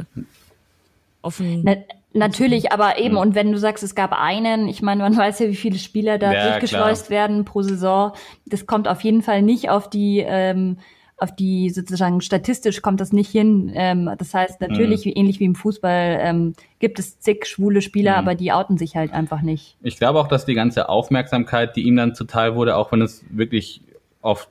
offen. 1.22 1.62
Na, 1.62 1.76
Natürlich, 2.14 2.72
aber 2.72 2.98
eben, 2.98 3.16
und 3.16 3.34
wenn 3.34 3.52
du 3.52 3.58
sagst, 3.58 3.82
es 3.82 3.94
gab 3.94 4.12
einen, 4.12 4.68
ich 4.68 4.82
meine, 4.82 5.02
man 5.02 5.16
weiß 5.16 5.38
ja, 5.40 5.48
wie 5.48 5.56
viele 5.56 5.78
Spieler 5.78 6.18
da 6.18 6.32
ja, 6.32 6.50
durchgeschleust 6.50 7.06
klar. 7.06 7.20
werden 7.20 7.44
pro 7.44 7.62
Saison. 7.62 8.12
Das 8.46 8.66
kommt 8.66 8.88
auf 8.88 9.00
jeden 9.02 9.22
Fall 9.22 9.42
nicht 9.42 9.70
auf 9.70 9.88
die, 9.88 10.24
ähm, 10.26 10.78
auf 11.16 11.34
die 11.34 11.70
sozusagen 11.70 12.20
statistisch 12.20 12.82
kommt 12.82 13.00
das 13.00 13.12
nicht 13.12 13.30
hin. 13.30 13.70
Ähm, 13.74 14.10
das 14.18 14.34
heißt, 14.34 14.60
natürlich, 14.60 15.06
mhm. 15.06 15.12
ähnlich 15.14 15.40
wie 15.40 15.44
im 15.44 15.54
Fußball, 15.54 16.18
ähm, 16.20 16.54
gibt 16.80 16.98
es 16.98 17.20
zig 17.20 17.46
schwule 17.46 17.80
Spieler, 17.80 18.12
mhm. 18.12 18.18
aber 18.18 18.34
die 18.34 18.52
outen 18.52 18.76
sich 18.76 18.96
halt 18.96 19.12
einfach 19.12 19.40
nicht. 19.40 19.76
Ich 19.82 19.96
glaube 19.96 20.18
auch, 20.18 20.26
dass 20.26 20.44
die 20.44 20.54
ganze 20.54 20.88
Aufmerksamkeit, 20.88 21.76
die 21.76 21.82
ihm 21.82 21.96
dann 21.96 22.14
zuteil 22.14 22.56
wurde, 22.56 22.76
auch 22.76 22.90
wenn 22.92 23.02
es 23.02 23.24
wirklich 23.30 23.82
oft 24.20 24.48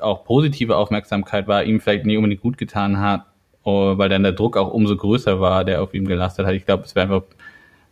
auch 0.00 0.24
positive 0.24 0.76
Aufmerksamkeit 0.76 1.48
war, 1.48 1.64
ihm 1.64 1.80
vielleicht 1.80 2.06
nicht 2.06 2.16
unbedingt 2.16 2.40
gut 2.40 2.56
getan 2.56 2.98
hat, 3.00 3.26
weil 3.66 4.08
dann 4.08 4.22
der 4.22 4.32
Druck 4.32 4.56
auch 4.56 4.72
umso 4.72 4.96
größer 4.96 5.40
war, 5.40 5.64
der 5.64 5.82
auf 5.82 5.94
ihm 5.94 6.06
gelastet 6.06 6.46
hat. 6.46 6.54
Ich 6.54 6.66
glaube, 6.66 6.84
es 6.84 6.94
wäre 6.94 7.04
einfach 7.04 7.22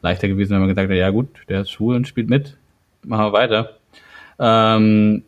leichter 0.02 0.28
gewesen, 0.28 0.52
wenn 0.52 0.60
man 0.60 0.68
gesagt 0.68 0.88
hat, 0.88 0.96
ja 0.96 1.10
gut, 1.10 1.28
der 1.48 1.62
ist 1.62 1.70
schwul 1.70 1.96
und 1.96 2.06
spielt 2.06 2.28
mit, 2.28 2.56
machen 3.02 3.26
wir 3.26 3.32
weiter. 3.32 3.76
Ähm, 4.38 5.22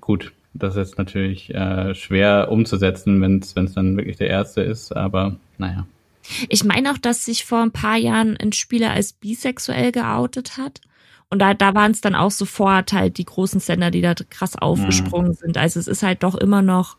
gut, 0.00 0.32
das 0.52 0.74
ist 0.74 0.78
jetzt 0.78 0.98
natürlich 0.98 1.54
äh, 1.54 1.94
schwer 1.94 2.48
umzusetzen, 2.50 3.20
wenn 3.20 3.38
es 3.38 3.74
dann 3.74 3.96
wirklich 3.96 4.16
der 4.16 4.28
erste 4.28 4.62
ist, 4.62 4.94
aber 4.94 5.36
naja. 5.58 5.86
Ich 6.48 6.64
meine 6.64 6.92
auch, 6.92 6.98
dass 6.98 7.24
sich 7.24 7.44
vor 7.44 7.62
ein 7.62 7.72
paar 7.72 7.96
Jahren 7.96 8.36
ein 8.36 8.52
Spieler 8.52 8.90
als 8.90 9.12
bisexuell 9.14 9.90
geoutet 9.92 10.58
hat. 10.58 10.80
Und 11.30 11.38
da, 11.38 11.54
da 11.54 11.74
waren 11.74 11.92
es 11.92 12.00
dann 12.00 12.14
auch 12.14 12.30
sofort 12.30 12.92
halt 12.92 13.16
die 13.16 13.24
großen 13.24 13.60
Sender, 13.60 13.90
die 13.90 14.02
da 14.02 14.14
krass 14.14 14.56
aufgesprungen 14.56 15.30
mhm. 15.30 15.34
sind. 15.34 15.56
Also 15.56 15.80
es 15.80 15.86
ist 15.86 16.02
halt 16.02 16.22
doch 16.22 16.34
immer 16.34 16.60
noch. 16.60 16.96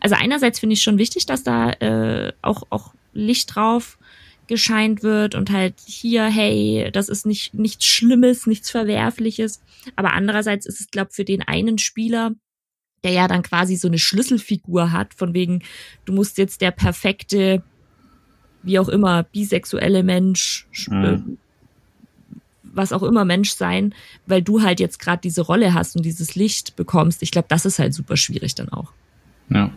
Also 0.00 0.14
einerseits 0.14 0.60
finde 0.60 0.74
ich 0.74 0.82
schon 0.82 0.98
wichtig, 0.98 1.26
dass 1.26 1.42
da 1.42 1.70
äh, 1.70 2.32
auch, 2.42 2.64
auch 2.70 2.94
Licht 3.12 3.54
drauf 3.54 3.98
gescheint 4.46 5.02
wird 5.02 5.34
und 5.34 5.50
halt 5.50 5.74
hier, 5.86 6.24
hey, 6.24 6.90
das 6.92 7.08
ist 7.08 7.26
nicht 7.26 7.54
nichts 7.54 7.86
Schlimmes, 7.86 8.46
nichts 8.46 8.70
Verwerfliches. 8.70 9.62
Aber 9.96 10.12
andererseits 10.12 10.66
ist 10.66 10.80
es, 10.80 10.90
glaube 10.90 11.12
für 11.12 11.24
den 11.24 11.42
einen 11.42 11.78
Spieler, 11.78 12.32
der 13.04 13.12
ja 13.12 13.28
dann 13.28 13.42
quasi 13.42 13.76
so 13.76 13.88
eine 13.88 13.98
Schlüsselfigur 13.98 14.92
hat, 14.92 15.14
von 15.14 15.34
wegen, 15.34 15.62
du 16.04 16.12
musst 16.12 16.38
jetzt 16.38 16.60
der 16.60 16.70
perfekte, 16.70 17.62
wie 18.62 18.78
auch 18.78 18.88
immer, 18.88 19.22
bisexuelle 19.22 20.02
Mensch, 20.02 20.66
mhm. 20.88 21.04
äh, 21.04 21.18
was 22.62 22.92
auch 22.92 23.02
immer 23.02 23.24
Mensch 23.24 23.52
sein, 23.52 23.94
weil 24.26 24.42
du 24.42 24.62
halt 24.62 24.80
jetzt 24.80 24.98
gerade 24.98 25.20
diese 25.20 25.42
Rolle 25.42 25.74
hast 25.74 25.96
und 25.96 26.04
dieses 26.04 26.34
Licht 26.34 26.76
bekommst. 26.76 27.22
Ich 27.22 27.30
glaube, 27.30 27.48
das 27.48 27.66
ist 27.66 27.78
halt 27.78 27.92
super 27.94 28.16
schwierig 28.16 28.54
dann 28.54 28.68
auch. 28.70 28.92
Ja. 29.54 29.70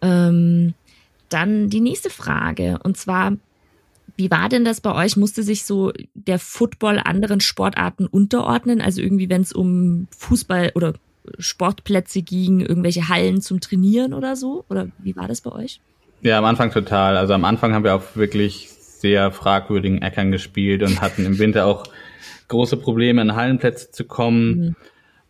Ähm, 0.00 0.74
dann 1.28 1.68
die 1.68 1.80
nächste 1.80 2.10
Frage 2.10 2.78
und 2.82 2.96
zwar, 2.96 3.32
wie 4.16 4.30
war 4.30 4.48
denn 4.48 4.64
das 4.64 4.80
bei 4.80 4.94
euch? 4.94 5.16
Musste 5.16 5.42
sich 5.42 5.64
so 5.64 5.92
der 6.14 6.38
Football 6.38 6.98
anderen 6.98 7.40
Sportarten 7.40 8.06
unterordnen? 8.06 8.80
Also 8.80 9.00
irgendwie, 9.00 9.28
wenn 9.28 9.42
es 9.42 9.52
um 9.52 10.08
Fußball 10.16 10.72
oder 10.74 10.94
Sportplätze 11.38 12.22
ging, 12.22 12.60
irgendwelche 12.60 13.08
Hallen 13.08 13.40
zum 13.40 13.60
Trainieren 13.60 14.14
oder 14.14 14.34
so? 14.34 14.64
Oder 14.68 14.88
wie 14.98 15.14
war 15.14 15.28
das 15.28 15.40
bei 15.40 15.52
euch? 15.52 15.80
Ja, 16.22 16.38
am 16.38 16.44
Anfang 16.46 16.72
total. 16.72 17.16
Also 17.16 17.34
am 17.34 17.44
Anfang 17.44 17.74
haben 17.74 17.84
wir 17.84 17.94
auf 17.94 18.16
wirklich 18.16 18.70
sehr 18.70 19.30
fragwürdigen 19.30 20.02
Äckern 20.02 20.32
gespielt 20.32 20.82
und 20.82 21.00
hatten 21.00 21.24
im 21.24 21.38
Winter 21.38 21.66
auch 21.66 21.84
große 22.48 22.76
Probleme, 22.76 23.22
in 23.22 23.36
Hallenplätze 23.36 23.90
zu 23.90 24.04
kommen. 24.04 24.58
Mhm. 24.58 24.76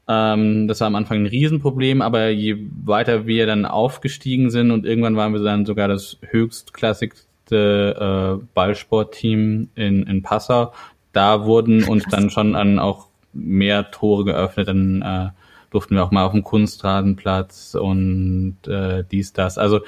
Ähm, 0.09 0.68
das 0.68 0.81
war 0.81 0.87
am 0.87 0.94
Anfang 0.94 1.18
ein 1.18 1.27
Riesenproblem, 1.27 2.01
aber 2.01 2.31
je 2.31 2.57
weiter 2.85 3.27
wir 3.27 3.47
dann 3.47 3.66
aufgestiegen 3.66 4.51
sind 4.51 4.71
und 4.71 4.87
irgendwann 4.87 5.16
waren 5.16 5.35
wir 5.35 5.40
dann 5.40 5.66
sogar 5.66 5.87
das 5.87 6.16
höchstklassigste 6.23 8.40
äh, 8.40 8.44
Ballsportteam 8.55 9.68
in, 9.75 10.03
in 10.05 10.23
Passau, 10.23 10.73
da 11.12 11.44
wurden 11.44 11.85
uns 11.85 12.05
dann 12.11 12.31
schon 12.31 12.57
an 12.57 12.79
auch 12.79 13.09
mehr 13.35 13.90
Tore 13.90 14.25
geöffnet, 14.25 14.68
dann 14.68 15.03
äh, 15.03 15.29
durften 15.71 15.94
wir 15.94 16.05
auch 16.05 16.11
mal 16.11 16.25
auf 16.25 16.33
dem 16.33 16.42
Kunstrasenplatz 16.42 17.75
und 17.75 18.57
äh, 18.66 19.05
dies, 19.11 19.35
das. 19.35 19.59
Also 19.59 19.81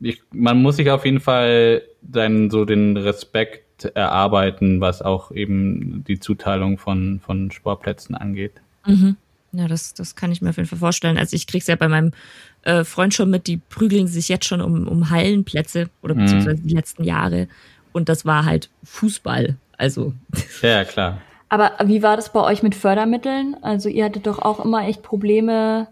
ich, 0.00 0.22
man 0.32 0.62
muss 0.62 0.76
sich 0.76 0.90
auf 0.90 1.04
jeden 1.04 1.20
Fall 1.20 1.82
dann 2.00 2.48
so 2.48 2.64
den 2.64 2.96
Respekt 2.96 3.84
erarbeiten, 3.84 4.80
was 4.80 5.02
auch 5.02 5.30
eben 5.30 6.04
die 6.08 6.20
Zuteilung 6.20 6.78
von, 6.78 7.20
von 7.20 7.50
Sportplätzen 7.50 8.14
angeht. 8.14 8.62
Mhm. 8.86 9.18
Ja, 9.52 9.66
das, 9.66 9.94
das 9.94 10.14
kann 10.14 10.30
ich 10.30 10.42
mir 10.42 10.50
auf 10.50 10.56
jeden 10.56 10.68
Fall 10.68 10.78
vorstellen. 10.78 11.16
Also 11.16 11.34
ich 11.34 11.46
krieg's 11.46 11.66
ja 11.66 11.76
bei 11.76 11.88
meinem 11.88 12.12
äh, 12.62 12.84
Freund 12.84 13.14
schon 13.14 13.30
mit, 13.30 13.46
die 13.46 13.56
prügeln 13.56 14.06
sich 14.06 14.28
jetzt 14.28 14.44
schon 14.44 14.60
um, 14.60 14.86
um 14.86 15.10
Hallenplätze 15.10 15.88
oder 16.02 16.14
mhm. 16.14 16.20
beziehungsweise 16.20 16.62
die 16.62 16.74
letzten 16.74 17.04
Jahre. 17.04 17.48
Und 17.92 18.08
das 18.08 18.26
war 18.26 18.44
halt 18.44 18.70
Fußball. 18.84 19.56
Also. 19.76 20.12
Ja, 20.62 20.84
klar. 20.84 21.22
Aber 21.48 21.72
wie 21.84 22.02
war 22.02 22.16
das 22.16 22.32
bei 22.32 22.40
euch 22.40 22.62
mit 22.62 22.74
Fördermitteln? 22.74 23.56
Also 23.62 23.88
ihr 23.88 24.04
hattet 24.04 24.26
doch 24.26 24.38
auch 24.38 24.62
immer 24.62 24.86
echt 24.86 25.02
Probleme, 25.02 25.88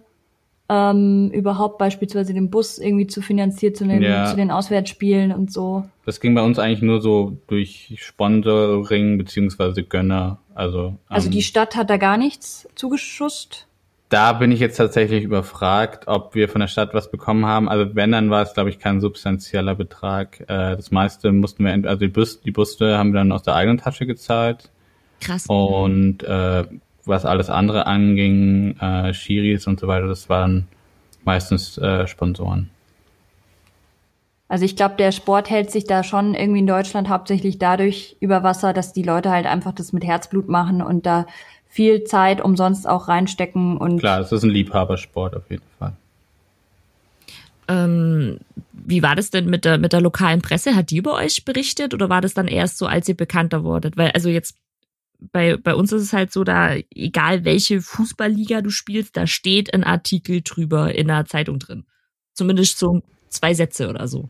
ähm, 0.68 1.31
überhaupt 1.33 1.79
beispielsweise 1.79 2.35
den 2.35 2.50
Bus 2.50 2.79
irgendwie 2.79 3.07
zu 3.07 3.22
finanzieren 3.22 3.74
zu 3.74 3.87
den, 3.87 4.02
ja. 4.02 4.26
zu 4.26 4.37
den 4.37 4.50
Auswärtsspielen 4.50 5.33
und 5.33 5.52
so. 5.52 5.85
Das 6.05 6.20
ging 6.20 6.35
bei 6.35 6.42
uns 6.42 6.59
eigentlich 6.59 6.83
nur 6.83 7.00
so 7.00 7.38
durch 7.46 7.94
Sponsoring 7.98 9.18
beziehungsweise 9.18 9.83
Gönner. 9.83 10.38
Also, 10.55 10.96
also 11.09 11.31
die 11.31 11.38
ähm, 11.38 11.42
Stadt 11.42 11.76
hat 11.76 11.90
da 11.90 11.96
gar 11.96 12.16
nichts 12.16 12.68
zugeschusst? 12.74 13.66
Da 14.09 14.33
bin 14.33 14.52
ich 14.52 14.61
jetzt 14.61 14.76
tatsächlich 14.76 15.24
überfragt, 15.24 16.07
ob 16.07 16.35
wir 16.37 16.48
von 16.48 16.61
der 16.61 16.68
Stadt 16.68 16.94
was 16.94 17.11
bekommen 17.11 17.44
haben. 17.44 17.68
Also 17.68 17.94
wenn, 17.96 18.12
dann 18.12 18.31
war 18.31 18.42
es, 18.42 18.55
glaube 18.55 18.70
ich, 18.70 18.79
kein 18.79 19.00
substanzieller 19.00 19.74
Betrag. 19.74 20.40
Äh, 20.42 20.76
das 20.76 20.92
meiste 20.92 21.33
mussten 21.33 21.64
wir, 21.64 21.72
also 21.88 22.00
die, 22.00 22.09
Bus, 22.09 22.40
die 22.40 22.52
Buste 22.52 22.96
haben 22.96 23.12
wir 23.12 23.18
dann 23.18 23.33
aus 23.33 23.42
der 23.42 23.55
eigenen 23.55 23.79
Tasche 23.79 24.07
gezahlt. 24.07 24.70
Krass. 25.20 25.46
Und 25.48 26.22
äh, 26.22 26.64
was 27.07 27.25
alles 27.25 27.51
andere 27.51 27.87
anging, 27.87 28.77
äh, 28.79 29.14
Schiris 29.14 29.66
und 29.66 29.81
so 29.81 29.87
weiter, 29.88 30.07
das 30.07 30.29
waren 30.29 30.66
meistens 31.25 31.79
äh, 31.79 32.07
Sponsoren. 32.07 32.71
Also 34.49 34.64
ich 34.64 34.77
glaube, 34.77 34.95
der 34.97 35.11
Sport 35.11 35.51
hält 35.51 35.73
sich 35.73 35.85
da 35.85 36.05
schon 36.05 36.35
irgendwie 36.35 36.61
in 36.61 36.66
Deutschland 36.66 37.09
hauptsächlich 37.09 37.59
dadurch 37.59 38.16
über 38.21 38.42
Wasser, 38.45 38.73
dass 38.73 38.92
die 38.92 39.03
Leute 39.03 39.31
halt 39.31 39.47
einfach 39.47 39.73
das 39.73 39.92
mit 39.92 40.05
Herzblut 40.05 40.49
machen 40.49 40.83
und 40.83 41.05
da 41.05 41.27
viel 41.69 42.05
Zeit 42.05 42.40
umsonst 42.40 42.88
auch 42.88 43.09
reinstecken 43.09 43.77
und 43.77 43.99
klar, 43.99 44.21
es 44.21 44.33
ist 44.33 44.45
ein 44.45 44.51
Liebhabersport 44.51 45.37
auf 45.37 45.51
jeden 45.51 45.64
Fall. 45.79 45.92
Ähm, 47.69 48.38
wie 48.73 49.03
war 49.03 49.16
das 49.16 49.31
denn 49.31 49.47
mit 49.47 49.64
der 49.64 49.77
mit 49.79 49.92
der 49.92 50.01
lokalen 50.01 50.40
Presse? 50.40 50.77
Hat 50.77 50.90
die 50.90 50.99
über 50.99 51.14
euch 51.14 51.45
berichtet 51.45 51.92
oder 51.92 52.09
war 52.09 52.21
das 52.21 52.35
dann 52.35 52.47
erst 52.47 52.79
so, 52.79 52.87
als 52.87 53.09
ihr 53.09 53.16
bekannter 53.16 53.64
wurdet? 53.64 53.97
Weil 53.97 54.12
also 54.12 54.29
jetzt 54.29 54.57
bei, 55.33 55.57
bei 55.57 55.75
uns 55.75 55.93
ist 55.93 56.03
es 56.03 56.12
halt 56.12 56.33
so, 56.33 56.45
da, 56.45 56.75
egal 56.95 57.45
welche 57.45 57.81
Fußballliga 57.81 58.62
du 58.62 58.71
spielst, 58.71 59.17
da 59.17 59.27
steht 59.27 59.75
ein 59.75 59.85
Artikel 59.85 60.43
drüber 60.43 60.95
in 60.95 61.09
der 61.09 61.27
Zeitung 61.27 61.59
drin. 61.59 61.85
Zumindest 62.33 62.79
so 62.79 63.03
zwei 63.29 63.55
Sätze 63.55 63.89
oder 63.89 64.09
so. 64.09 64.29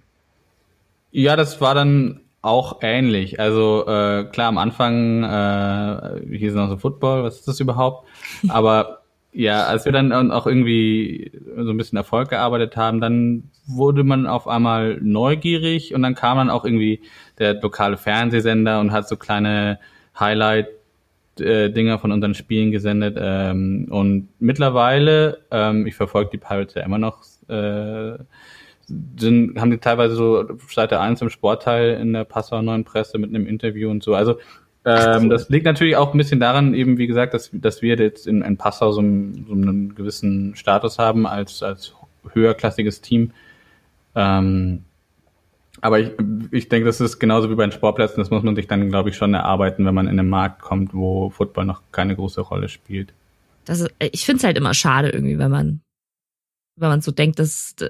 Ja, 1.10 1.36
das 1.36 1.60
war 1.60 1.74
dann 1.74 2.20
auch 2.42 2.78
ähnlich. 2.82 3.40
Also 3.40 3.84
äh, 3.86 4.24
klar, 4.24 4.48
am 4.48 4.58
Anfang 4.58 5.24
äh, 5.24 6.36
hieß 6.36 6.52
es 6.52 6.56
noch 6.56 6.68
so 6.68 6.76
Football, 6.76 7.24
was 7.24 7.36
ist 7.36 7.48
das 7.48 7.60
überhaupt? 7.60 8.06
Aber 8.48 9.02
ja, 9.32 9.64
als 9.64 9.84
wir 9.84 9.92
dann 9.92 10.30
auch 10.30 10.46
irgendwie 10.46 11.30
so 11.58 11.70
ein 11.70 11.76
bisschen 11.76 11.98
Erfolg 11.98 12.30
gearbeitet 12.30 12.76
haben, 12.76 13.00
dann 13.00 13.50
wurde 13.66 14.02
man 14.02 14.26
auf 14.26 14.48
einmal 14.48 14.98
neugierig 15.02 15.94
und 15.94 16.02
dann 16.02 16.14
kam 16.14 16.38
dann 16.38 16.48
auch 16.48 16.64
irgendwie 16.64 17.02
der 17.38 17.60
lokale 17.60 17.98
Fernsehsender 17.98 18.80
und 18.80 18.92
hat 18.92 19.08
so 19.08 19.16
kleine 19.16 19.78
Highlight 20.18 20.68
äh, 21.40 21.70
Dinger 21.70 21.98
von 21.98 22.12
unseren 22.12 22.34
Spielen 22.34 22.70
gesendet. 22.70 23.16
Ähm, 23.20 23.88
und 23.90 24.28
mittlerweile, 24.38 25.38
ähm, 25.50 25.86
ich 25.86 25.94
verfolge 25.94 26.30
die 26.30 26.38
Pirates 26.38 26.74
ja 26.74 26.82
immer 26.82 26.98
noch, 26.98 27.22
äh, 27.48 28.18
sind, 29.18 29.60
haben 29.60 29.70
die 29.70 29.78
teilweise 29.78 30.14
so 30.14 30.46
Seite 30.68 31.00
1 31.00 31.20
im 31.22 31.30
Sportteil 31.30 32.00
in 32.00 32.12
der 32.12 32.24
Passauer 32.24 32.62
Neuen 32.62 32.84
Presse 32.84 33.18
mit 33.18 33.30
einem 33.30 33.46
Interview 33.46 33.90
und 33.90 34.02
so. 34.02 34.14
Also 34.14 34.38
ähm, 34.84 35.28
das 35.30 35.48
liegt 35.48 35.64
natürlich 35.64 35.96
auch 35.96 36.14
ein 36.14 36.18
bisschen 36.18 36.38
daran, 36.38 36.72
eben 36.72 36.96
wie 36.96 37.08
gesagt, 37.08 37.34
dass, 37.34 37.50
dass 37.52 37.82
wir 37.82 37.96
jetzt 37.96 38.28
in, 38.28 38.42
in 38.42 38.56
Passau 38.56 38.92
so, 38.92 39.00
einen, 39.00 39.44
so 39.48 39.52
einen 39.52 39.96
gewissen 39.96 40.54
Status 40.54 41.00
haben 41.00 41.26
als, 41.26 41.64
als 41.64 41.94
höherklassiges 42.32 43.00
Team. 43.00 43.32
Ähm, 44.14 44.84
aber 45.80 46.00
ich, 46.00 46.12
ich 46.50 46.68
denke, 46.68 46.86
das 46.86 47.00
ist 47.00 47.18
genauso 47.18 47.50
wie 47.50 47.54
bei 47.54 47.66
den 47.66 47.72
Sportplätzen. 47.72 48.18
Das 48.18 48.30
muss 48.30 48.42
man 48.42 48.56
sich 48.56 48.66
dann, 48.66 48.88
glaube 48.88 49.10
ich, 49.10 49.16
schon 49.16 49.34
erarbeiten, 49.34 49.84
wenn 49.84 49.94
man 49.94 50.06
in 50.06 50.18
einen 50.18 50.28
Markt 50.28 50.60
kommt, 50.60 50.94
wo 50.94 51.30
Football 51.30 51.66
noch 51.66 51.82
keine 51.92 52.16
große 52.16 52.40
Rolle 52.40 52.68
spielt. 52.68 53.12
Das 53.64 53.80
ist, 53.80 53.90
ich 53.98 54.24
finde 54.24 54.38
es 54.38 54.44
halt 54.44 54.56
immer 54.56 54.74
schade 54.74 55.10
irgendwie, 55.10 55.38
wenn 55.38 55.50
man, 55.50 55.80
wenn 56.78 56.88
man 56.88 57.00
so 57.00 57.10
denkt, 57.10 57.38
dass 57.38 57.74
äh, 57.80 57.88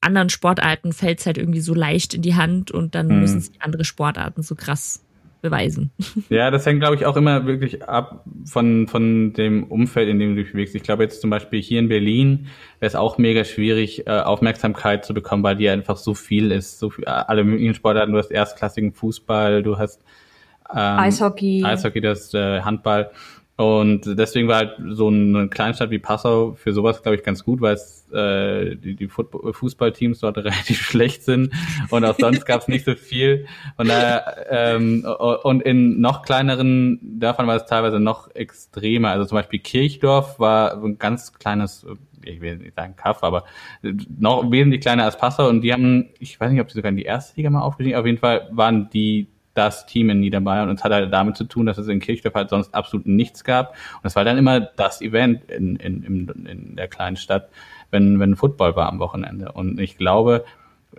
anderen 0.00 0.28
Sportarten 0.28 0.92
fällt 0.92 1.20
es 1.20 1.26
halt 1.26 1.38
irgendwie 1.38 1.60
so 1.60 1.74
leicht 1.74 2.14
in 2.14 2.22
die 2.22 2.34
Hand 2.34 2.70
und 2.70 2.94
dann 2.94 3.08
hm. 3.08 3.20
müssen 3.20 3.40
sie 3.40 3.52
andere 3.60 3.84
Sportarten 3.84 4.42
so 4.42 4.54
krass 4.54 5.02
beweisen. 5.44 5.92
Ja, 6.30 6.50
das 6.50 6.64
hängt, 6.64 6.80
glaube 6.80 6.96
ich, 6.96 7.04
auch 7.04 7.16
immer 7.16 7.46
wirklich 7.46 7.86
ab 7.86 8.24
von, 8.46 8.88
von 8.88 9.34
dem 9.34 9.64
Umfeld, 9.64 10.08
in 10.08 10.18
dem 10.18 10.34
du 10.34 10.42
dich 10.42 10.52
bewegst. 10.52 10.74
Ich 10.74 10.82
glaube 10.82 11.02
jetzt 11.02 11.20
zum 11.20 11.28
Beispiel 11.28 11.60
hier 11.60 11.78
in 11.78 11.88
Berlin 11.88 12.46
wäre 12.80 12.88
es 12.88 12.94
auch 12.94 13.18
mega 13.18 13.44
schwierig, 13.44 14.06
äh, 14.06 14.10
Aufmerksamkeit 14.10 15.04
zu 15.04 15.12
bekommen, 15.12 15.42
weil 15.42 15.56
die 15.56 15.68
einfach 15.68 15.98
so 15.98 16.14
viel 16.14 16.50
ist. 16.50 16.78
So 16.78 16.88
viel, 16.88 17.04
alle 17.04 17.44
möglichen 17.44 17.74
Sportarten. 17.74 18.12
Du 18.12 18.18
hast 18.18 18.30
erstklassigen 18.30 18.92
Fußball, 18.92 19.62
du 19.62 19.76
hast 19.76 20.02
ähm, 20.70 20.98
Eishockey. 20.98 21.62
Eishockey, 21.62 22.00
du 22.00 22.08
hast 22.08 22.34
äh, 22.34 22.62
Handball. 22.62 23.10
Und 23.56 24.18
deswegen 24.18 24.48
war 24.48 24.56
halt 24.56 24.76
so 24.90 25.08
eine 25.08 25.48
Kleinstadt 25.48 25.90
wie 25.90 26.00
Passau 26.00 26.54
für 26.54 26.72
sowas, 26.72 27.02
glaube 27.02 27.16
ich, 27.16 27.22
ganz 27.22 27.44
gut, 27.44 27.60
weil 27.60 27.74
es 27.74 28.10
äh, 28.12 28.74
die, 28.74 28.96
die 28.96 29.08
Fußballteams 29.08 30.18
dort 30.18 30.38
relativ 30.38 30.80
schlecht 30.80 31.22
sind 31.22 31.52
und 31.90 32.04
auch 32.04 32.16
sonst 32.18 32.46
gab 32.46 32.62
es 32.62 32.68
nicht 32.68 32.84
so 32.84 32.96
viel. 32.96 33.46
Und, 33.76 33.90
äh, 33.90 34.20
ähm, 34.50 35.06
und 35.44 35.62
in 35.62 36.00
noch 36.00 36.22
kleineren 36.22 36.98
Dörfern 37.00 37.46
war 37.46 37.54
es 37.54 37.66
teilweise 37.66 38.00
noch 38.00 38.34
extremer. 38.34 39.10
Also 39.10 39.26
zum 39.26 39.36
Beispiel 39.36 39.60
Kirchdorf 39.60 40.40
war 40.40 40.82
ein 40.82 40.98
ganz 40.98 41.32
kleines, 41.32 41.86
ich 42.24 42.40
will 42.40 42.56
nicht 42.56 42.74
sagen 42.74 42.96
Kaff, 42.96 43.22
aber 43.22 43.44
noch 44.18 44.50
wesentlich 44.50 44.80
kleiner 44.80 45.04
als 45.04 45.16
Passau 45.16 45.48
und 45.48 45.60
die 45.60 45.72
haben, 45.72 46.08
ich 46.18 46.40
weiß 46.40 46.50
nicht, 46.50 46.60
ob 46.60 46.70
sie 46.72 46.78
sogar 46.78 46.90
in 46.90 46.96
die 46.96 47.04
erste 47.04 47.36
Liga 47.36 47.50
mal 47.50 47.62
aufgestiegen, 47.62 47.96
auf 47.96 48.06
jeden 48.06 48.18
Fall 48.18 48.48
waren 48.50 48.90
die 48.90 49.28
das 49.54 49.86
Team 49.86 50.10
in 50.10 50.20
Niederbayern 50.20 50.68
und 50.68 50.76
es 50.76 50.84
hat 50.84 50.92
halt 50.92 51.12
damit 51.12 51.36
zu 51.36 51.44
tun, 51.44 51.66
dass 51.66 51.78
es 51.78 51.88
in 51.88 52.00
Kirchdorf 52.00 52.34
halt 52.34 52.50
sonst 52.50 52.74
absolut 52.74 53.06
nichts 53.06 53.44
gab 53.44 53.70
und 53.70 54.06
es 54.06 54.16
war 54.16 54.24
dann 54.24 54.38
immer 54.38 54.60
das 54.60 55.00
Event 55.00 55.50
in, 55.50 55.76
in, 55.76 56.28
in, 56.46 56.76
der 56.76 56.88
kleinen 56.88 57.16
Stadt, 57.16 57.48
wenn, 57.90 58.20
wenn 58.20 58.36
Football 58.36 58.76
war 58.76 58.88
am 58.88 58.98
Wochenende 58.98 59.52
und 59.52 59.80
ich 59.80 59.96
glaube, 59.96 60.44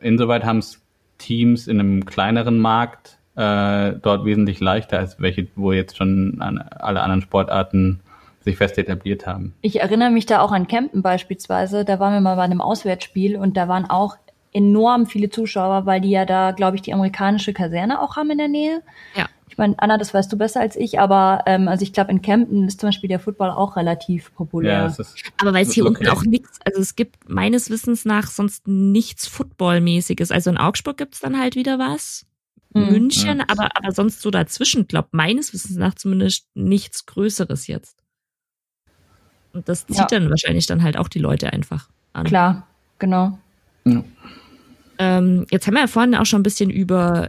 insoweit 0.01 0.45
haben 0.45 0.59
es 0.59 0.81
Teams 1.17 1.67
in 1.67 1.79
einem 1.79 2.05
kleineren 2.05 2.59
Markt 2.59 3.17
äh, 3.35 3.93
dort 4.01 4.25
wesentlich 4.25 4.59
leichter 4.59 4.99
als 4.99 5.19
welche, 5.19 5.47
wo 5.55 5.71
jetzt 5.71 5.97
schon 5.97 6.41
an 6.41 6.57
alle 6.57 7.01
anderen 7.01 7.21
Sportarten 7.21 8.01
sich 8.45 8.57
fest 8.57 8.77
etabliert 8.77 9.25
haben. 9.27 9.53
Ich 9.61 9.81
erinnere 9.81 10.11
mich 10.11 10.25
da 10.25 10.39
auch 10.39 10.51
an 10.51 10.67
Campen 10.67 11.01
beispielsweise. 11.01 11.83
Da 11.83 11.99
waren 11.99 12.13
wir 12.13 12.21
mal 12.21 12.35
bei 12.35 12.43
einem 12.43 12.61
Auswärtsspiel 12.61 13.37
und 13.37 13.57
da 13.57 13.67
waren 13.67 13.89
auch 13.89 14.17
enorm 14.55 15.05
viele 15.05 15.29
Zuschauer, 15.29 15.85
weil 15.85 16.01
die 16.01 16.09
ja 16.09 16.25
da, 16.25 16.51
glaube 16.51 16.77
ich, 16.77 16.81
die 16.81 16.93
amerikanische 16.93 17.53
Kaserne 17.53 18.01
auch 18.01 18.15
haben 18.15 18.31
in 18.31 18.37
der 18.37 18.47
Nähe. 18.47 18.81
Ja. 19.15 19.27
Ich 19.49 19.57
meine, 19.57 19.75
Anna, 19.77 19.97
das 19.97 20.13
weißt 20.13 20.31
du 20.33 20.37
besser 20.37 20.61
als 20.61 20.75
ich, 20.75 20.99
aber 20.99 21.43
ähm, 21.45 21.67
also 21.67 21.83
ich 21.83 21.93
glaube, 21.93 22.11
in 22.11 22.21
Campen 22.21 22.67
ist 22.67 22.79
zum 22.79 22.89
Beispiel 22.89 23.07
der 23.07 23.19
Football 23.19 23.51
auch 23.51 23.75
relativ 23.75 24.33
populär. 24.33 24.73
Ja, 24.73 24.85
es 24.87 24.99
ist, 24.99 25.15
aber 25.39 25.53
weil 25.53 25.63
es 25.63 25.73
hier 25.73 25.85
okay. 25.85 25.97
unten 25.99 26.09
auch 26.09 26.23
nichts, 26.23 26.59
also 26.65 26.81
es 26.81 26.95
gibt 26.95 27.29
meines 27.29 27.69
Wissens 27.69 28.05
nach 28.05 28.27
sonst 28.27 28.67
nichts 28.67 29.27
Footballmäßiges. 29.27 30.31
Also 30.31 30.49
in 30.49 30.57
Augsburg 30.57 30.97
gibt's 30.97 31.19
dann 31.19 31.39
halt 31.39 31.55
wieder 31.55 31.77
was. 31.77 32.25
Mhm. 32.73 32.91
München, 32.91 33.37
ja. 33.39 33.45
aber, 33.47 33.69
aber 33.75 33.91
sonst 33.91 34.21
so 34.21 34.31
dazwischen, 34.31 34.87
glaube 34.87 35.09
meines 35.11 35.53
Wissens 35.53 35.77
nach 35.77 35.93
zumindest 35.93 36.47
nichts 36.55 37.05
Größeres 37.05 37.67
jetzt. 37.67 37.97
Und 39.53 39.69
das 39.69 39.85
zieht 39.85 39.97
ja. 39.97 40.05
dann 40.07 40.29
wahrscheinlich 40.29 40.65
dann 40.65 40.83
halt 40.83 40.97
auch 40.97 41.07
die 41.07 41.19
Leute 41.19 41.53
einfach 41.53 41.87
an. 42.11 42.25
Klar, 42.25 42.67
genau. 42.99 43.37
Ja. 43.85 44.03
Ähm, 44.99 45.45
jetzt 45.51 45.67
haben 45.67 45.73
wir 45.73 45.81
ja 45.81 45.87
vorhin 45.87 46.15
auch 46.15 46.25
schon 46.25 46.39
ein 46.39 46.43
bisschen 46.43 46.69
über 46.69 47.27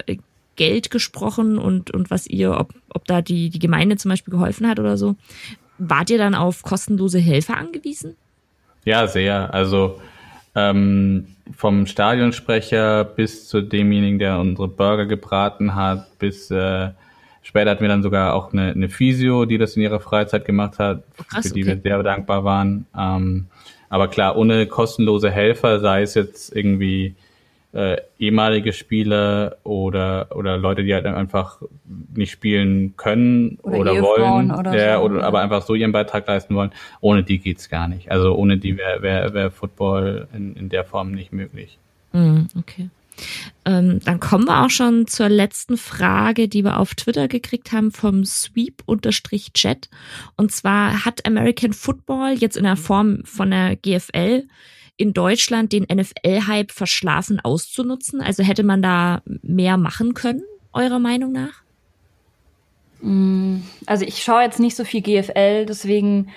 Geld 0.57 0.91
gesprochen 0.91 1.59
und, 1.59 1.91
und 1.91 2.11
was 2.11 2.27
ihr, 2.27 2.59
ob, 2.59 2.75
ob 2.89 3.05
da 3.05 3.21
die, 3.21 3.51
die 3.51 3.59
Gemeinde 3.59 3.97
zum 3.97 4.11
Beispiel 4.11 4.33
geholfen 4.33 4.67
hat 4.69 4.79
oder 4.79 4.97
so. 4.97 5.17
Wart 5.79 6.11
ihr 6.11 6.19
dann 6.19 6.35
auf 6.35 6.63
kostenlose 6.63 7.19
Helfer 7.19 7.57
angewiesen? 7.57 8.17
Ja, 8.85 9.07
sehr. 9.07 9.53
Also 9.53 10.01
ähm, 10.55 11.27
vom 11.55 11.87
Stadionsprecher 11.87 13.05
bis 13.05 13.49
zu 13.49 13.61
demjenigen, 13.61 14.19
der 14.19 14.39
unsere 14.39 14.69
Burger 14.69 15.07
gebraten 15.07 15.75
hat, 15.75 16.19
bis 16.19 16.51
äh, 16.51 16.91
später 17.43 17.71
hatten 17.71 17.83
wir 17.83 17.89
dann 17.89 18.03
sogar 18.03 18.35
auch 18.35 18.53
eine, 18.53 18.73
eine 18.73 18.89
Physio, 18.89 19.45
die 19.45 19.59
das 19.59 19.77
in 19.77 19.83
ihrer 19.83 20.01
Freizeit 20.01 20.47
gemacht 20.47 20.79
hat, 20.79 21.03
oh, 21.19 21.25
krass, 21.29 21.49
für 21.49 21.55
die 21.55 21.63
okay. 21.63 21.75
wir 21.75 21.83
sehr 21.83 22.03
dankbar 22.03 22.45
waren. 22.45 22.87
Ähm, 22.97 23.47
aber 23.89 24.09
klar, 24.09 24.37
ohne 24.37 24.67
kostenlose 24.67 25.31
Helfer, 25.31 25.81
sei 25.81 26.03
es 26.03 26.15
jetzt 26.15 26.55
irgendwie 26.57 27.15
äh, 27.77 28.01
ehemalige 28.19 28.73
Spieler 28.73 29.59
oder 29.63 30.35
oder 30.35 30.57
Leute, 30.57 30.83
die 30.83 30.95
halt 30.95 31.05
einfach 31.05 31.61
nicht 32.15 32.31
spielen 32.31 32.97
können 32.97 33.59
oder, 33.63 33.79
oder 33.79 34.03
wollen, 34.03 34.51
oder, 34.51 34.75
ja, 34.75 34.97
so, 34.97 35.05
oder 35.05 35.25
aber 35.25 35.41
einfach 35.41 35.61
so 35.61 35.75
ihren 35.75 35.93
Beitrag 35.93 36.27
leisten 36.27 36.55
wollen. 36.55 36.71
Ohne 37.03 37.23
die 37.23 37.39
geht's 37.39 37.69
gar 37.69 37.87
nicht. 37.87 38.11
Also 38.11 38.35
ohne 38.35 38.57
die 38.57 38.79
wäre 38.79 39.03
wär, 39.03 39.35
wär 39.35 39.51
Football 39.51 40.27
in, 40.33 40.57
in 40.57 40.71
der 40.71 40.85
Form 40.85 41.11
nicht 41.11 41.33
möglich. 41.33 41.79
Mm, 42.13 42.45
okay. 42.59 42.89
Ähm, 43.67 44.01
dann 44.05 44.21
kommen 44.21 44.47
wir 44.47 44.65
auch 44.65 44.71
schon 44.71 45.07
zur 45.07 45.29
letzten 45.29 45.77
Frage, 45.77 46.49
die 46.49 46.65
wir 46.65 46.79
auf 46.79 46.95
Twitter 46.95 47.29
gekriegt 47.29 47.73
haben 47.73 47.91
vom 47.91 48.25
Sweep-Chat. 48.25 49.91
Und 50.37 50.53
zwar 50.53 51.05
hat 51.05 51.27
American 51.27 51.75
Football 51.75 52.37
jetzt 52.39 52.57
in 52.57 52.65
der 52.65 52.77
Form 52.77 53.23
von 53.25 53.51
der 53.51 53.77
GFL 53.77 54.45
in 54.97 55.13
Deutschland 55.13 55.73
den 55.73 55.85
NFL-Hype 55.85 56.73
verschlafen 56.73 57.41
auszunutzen? 57.41 58.21
Also 58.21 58.43
hätte 58.43 58.63
man 58.63 58.83
da 58.83 59.23
mehr 59.43 59.77
machen 59.77 60.15
können, 60.15 60.43
eurer 60.73 60.99
Meinung 60.99 61.33
nach? 61.33 61.63
Mm, 63.01 63.59
also 63.87 64.05
ich 64.05 64.23
schaue 64.23 64.43
jetzt 64.43 64.61
nicht 64.61 64.77
so 64.77 64.85
viel 64.85 65.03
GFL, 65.03 65.67
deswegen 65.67 66.29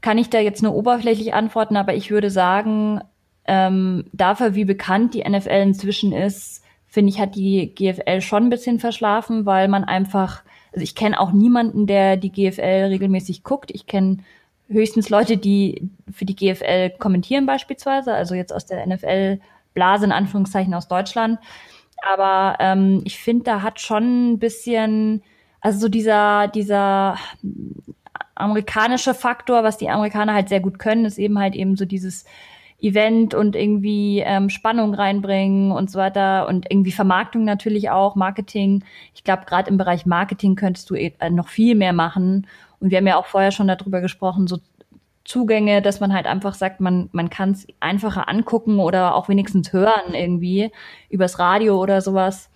kann 0.00 0.18
ich 0.18 0.30
da 0.30 0.38
jetzt 0.38 0.62
nur 0.62 0.74
oberflächlich 0.74 1.34
antworten, 1.34 1.76
aber 1.76 1.94
ich 1.94 2.10
würde 2.10 2.30
sagen, 2.30 3.00
ähm, 3.46 4.04
dafür, 4.12 4.54
wie 4.54 4.64
bekannt 4.64 5.14
die 5.14 5.28
NFL 5.28 5.62
inzwischen 5.62 6.12
ist, 6.12 6.62
finde 6.86 7.10
ich, 7.10 7.20
hat 7.20 7.34
die 7.34 7.74
GFL 7.74 8.20
schon 8.20 8.44
ein 8.44 8.50
bisschen 8.50 8.78
verschlafen, 8.78 9.46
weil 9.46 9.68
man 9.68 9.84
einfach, 9.84 10.42
also 10.72 10.82
ich 10.82 10.94
kenne 10.94 11.20
auch 11.20 11.32
niemanden, 11.32 11.86
der 11.86 12.16
die 12.16 12.32
GFL 12.32 12.88
regelmäßig 12.88 13.44
guckt. 13.44 13.70
Ich 13.72 13.86
kenne 13.86 14.18
höchstens 14.68 15.10
Leute, 15.10 15.36
die 15.36 15.90
für 16.10 16.24
die 16.24 16.36
GFL 16.36 16.90
kommentieren 16.98 17.46
beispielsweise, 17.46 18.14
also 18.14 18.34
jetzt 18.34 18.52
aus 18.52 18.66
der 18.66 18.86
NFL-Blase 18.86 20.04
in 20.06 20.12
Anführungszeichen 20.12 20.74
aus 20.74 20.88
Deutschland. 20.88 21.38
Aber 22.02 22.56
ähm, 22.60 23.02
ich 23.04 23.18
finde, 23.18 23.44
da 23.44 23.62
hat 23.62 23.80
schon 23.80 24.32
ein 24.32 24.38
bisschen, 24.38 25.22
also 25.60 25.78
so 25.78 25.88
dieser, 25.88 26.48
dieser 26.48 27.16
amerikanische 28.34 29.14
Faktor, 29.14 29.64
was 29.64 29.78
die 29.78 29.88
Amerikaner 29.88 30.34
halt 30.34 30.48
sehr 30.48 30.60
gut 30.60 30.78
können, 30.78 31.04
ist 31.04 31.18
eben 31.18 31.38
halt 31.38 31.54
eben 31.54 31.76
so 31.76 31.84
dieses 31.84 32.24
Event 32.78 33.34
und 33.34 33.56
irgendwie 33.56 34.20
ähm, 34.20 34.50
Spannung 34.50 34.92
reinbringen 34.92 35.72
und 35.72 35.90
so 35.90 35.98
weiter 35.98 36.46
und 36.46 36.70
irgendwie 36.70 36.92
Vermarktung 36.92 37.44
natürlich 37.44 37.88
auch, 37.88 38.16
Marketing. 38.16 38.84
Ich 39.14 39.24
glaube, 39.24 39.44
gerade 39.46 39.70
im 39.70 39.78
Bereich 39.78 40.04
Marketing 40.04 40.56
könntest 40.56 40.90
du 40.90 40.94
äh, 40.94 41.30
noch 41.30 41.48
viel 41.48 41.74
mehr 41.74 41.94
machen 41.94 42.46
und 42.80 42.90
wir 42.90 42.98
haben 42.98 43.06
ja 43.06 43.16
auch 43.16 43.26
vorher 43.26 43.50
schon 43.50 43.68
darüber 43.68 44.00
gesprochen, 44.00 44.46
so 44.46 44.58
Zugänge, 45.24 45.82
dass 45.82 45.98
man 45.98 46.14
halt 46.14 46.26
einfach 46.26 46.54
sagt, 46.54 46.80
man, 46.80 47.08
man 47.12 47.30
kann 47.30 47.50
es 47.50 47.66
einfacher 47.80 48.28
angucken 48.28 48.78
oder 48.78 49.14
auch 49.16 49.28
wenigstens 49.28 49.72
hören 49.72 50.14
irgendwie 50.14 50.70
übers 51.10 51.40
Radio 51.40 51.82
oder 51.82 52.00
sowas. 52.00 52.48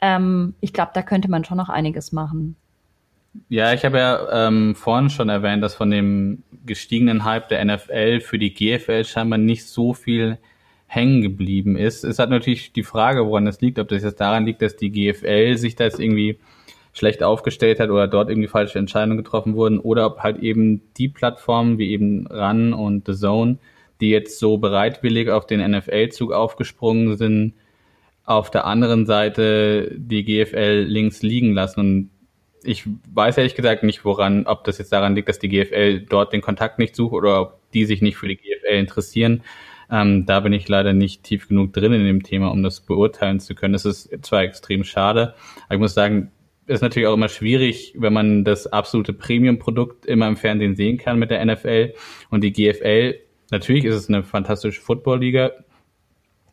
Ähm, 0.00 0.54
ich 0.60 0.72
glaube, 0.72 0.92
da 0.94 1.02
könnte 1.02 1.30
man 1.30 1.44
schon 1.44 1.58
noch 1.58 1.68
einiges 1.68 2.12
machen. 2.12 2.56
Ja, 3.50 3.74
ich 3.74 3.84
habe 3.84 3.98
ja 3.98 4.46
ähm, 4.46 4.74
vorhin 4.74 5.10
schon 5.10 5.28
erwähnt, 5.28 5.62
dass 5.62 5.74
von 5.74 5.90
dem 5.90 6.42
gestiegenen 6.64 7.24
Hype 7.24 7.50
der 7.50 7.62
NFL 7.62 8.20
für 8.20 8.38
die 8.38 8.54
GFL 8.54 9.04
scheinbar 9.04 9.38
nicht 9.38 9.66
so 9.66 9.92
viel 9.92 10.38
hängen 10.86 11.20
geblieben 11.20 11.76
ist. 11.76 12.04
Es 12.04 12.18
hat 12.18 12.30
natürlich 12.30 12.72
die 12.72 12.82
Frage, 12.82 13.26
woran 13.26 13.44
das 13.44 13.60
liegt, 13.60 13.78
ob 13.78 13.88
das 13.88 14.02
jetzt 14.02 14.20
daran 14.20 14.46
liegt, 14.46 14.62
dass 14.62 14.76
die 14.76 14.90
GFL 14.90 15.56
sich 15.56 15.76
da 15.76 15.84
jetzt 15.84 16.00
irgendwie 16.00 16.38
schlecht 16.96 17.22
aufgestellt 17.22 17.78
hat 17.78 17.90
oder 17.90 18.08
dort 18.08 18.30
irgendwie 18.30 18.48
falsche 18.48 18.78
Entscheidungen 18.78 19.18
getroffen 19.18 19.54
wurden 19.54 19.78
oder 19.78 20.06
ob 20.06 20.18
halt 20.20 20.38
eben 20.38 20.82
die 20.96 21.08
Plattformen 21.08 21.78
wie 21.78 21.90
eben 21.90 22.26
RAN 22.26 22.72
und 22.72 23.06
The 23.06 23.14
Zone, 23.14 23.58
die 24.00 24.10
jetzt 24.10 24.38
so 24.38 24.58
bereitwillig 24.58 25.30
auf 25.30 25.46
den 25.46 25.60
NFL-Zug 25.70 26.32
aufgesprungen 26.32 27.16
sind, 27.16 27.54
auf 28.24 28.50
der 28.50 28.64
anderen 28.64 29.06
Seite 29.06 29.92
die 29.96 30.24
GFL 30.24 30.84
links 30.88 31.22
liegen 31.22 31.52
lassen. 31.52 31.80
Und 31.80 32.10
ich 32.64 32.84
weiß 33.12 33.38
ehrlich 33.38 33.54
gesagt 33.54 33.82
nicht, 33.82 34.04
woran, 34.04 34.46
ob 34.46 34.64
das 34.64 34.78
jetzt 34.78 34.92
daran 34.92 35.14
liegt, 35.14 35.28
dass 35.28 35.38
die 35.38 35.48
GFL 35.48 36.00
dort 36.00 36.32
den 36.32 36.40
Kontakt 36.40 36.78
nicht 36.78 36.96
sucht 36.96 37.12
oder 37.12 37.40
ob 37.40 37.70
die 37.72 37.84
sich 37.84 38.02
nicht 38.02 38.16
für 38.16 38.28
die 38.28 38.36
GFL 38.36 38.74
interessieren. 38.74 39.42
Ähm, 39.90 40.26
da 40.26 40.40
bin 40.40 40.52
ich 40.52 40.66
leider 40.68 40.92
nicht 40.92 41.22
tief 41.22 41.46
genug 41.46 41.72
drin 41.72 41.92
in 41.92 42.04
dem 42.04 42.22
Thema, 42.24 42.50
um 42.50 42.62
das 42.62 42.80
beurteilen 42.80 43.38
zu 43.38 43.54
können. 43.54 43.74
Es 43.74 43.84
ist 43.84 44.10
zwar 44.22 44.42
extrem 44.42 44.82
schade, 44.82 45.34
aber 45.66 45.74
ich 45.74 45.80
muss 45.80 45.94
sagen, 45.94 46.32
ist 46.66 46.82
natürlich 46.82 47.06
auch 47.06 47.14
immer 47.14 47.28
schwierig, 47.28 47.94
wenn 47.96 48.12
man 48.12 48.44
das 48.44 48.66
absolute 48.66 49.12
Premium-Produkt 49.12 50.06
immer 50.06 50.26
im 50.26 50.36
Fernsehen 50.36 50.74
sehen 50.74 50.98
kann 50.98 51.18
mit 51.18 51.30
der 51.30 51.44
NFL 51.44 51.94
und 52.30 52.42
die 52.42 52.52
GFL. 52.52 53.14
Natürlich 53.50 53.84
ist 53.84 53.94
es 53.94 54.08
eine 54.08 54.24
fantastische 54.24 54.80
Football-Liga, 54.80 55.52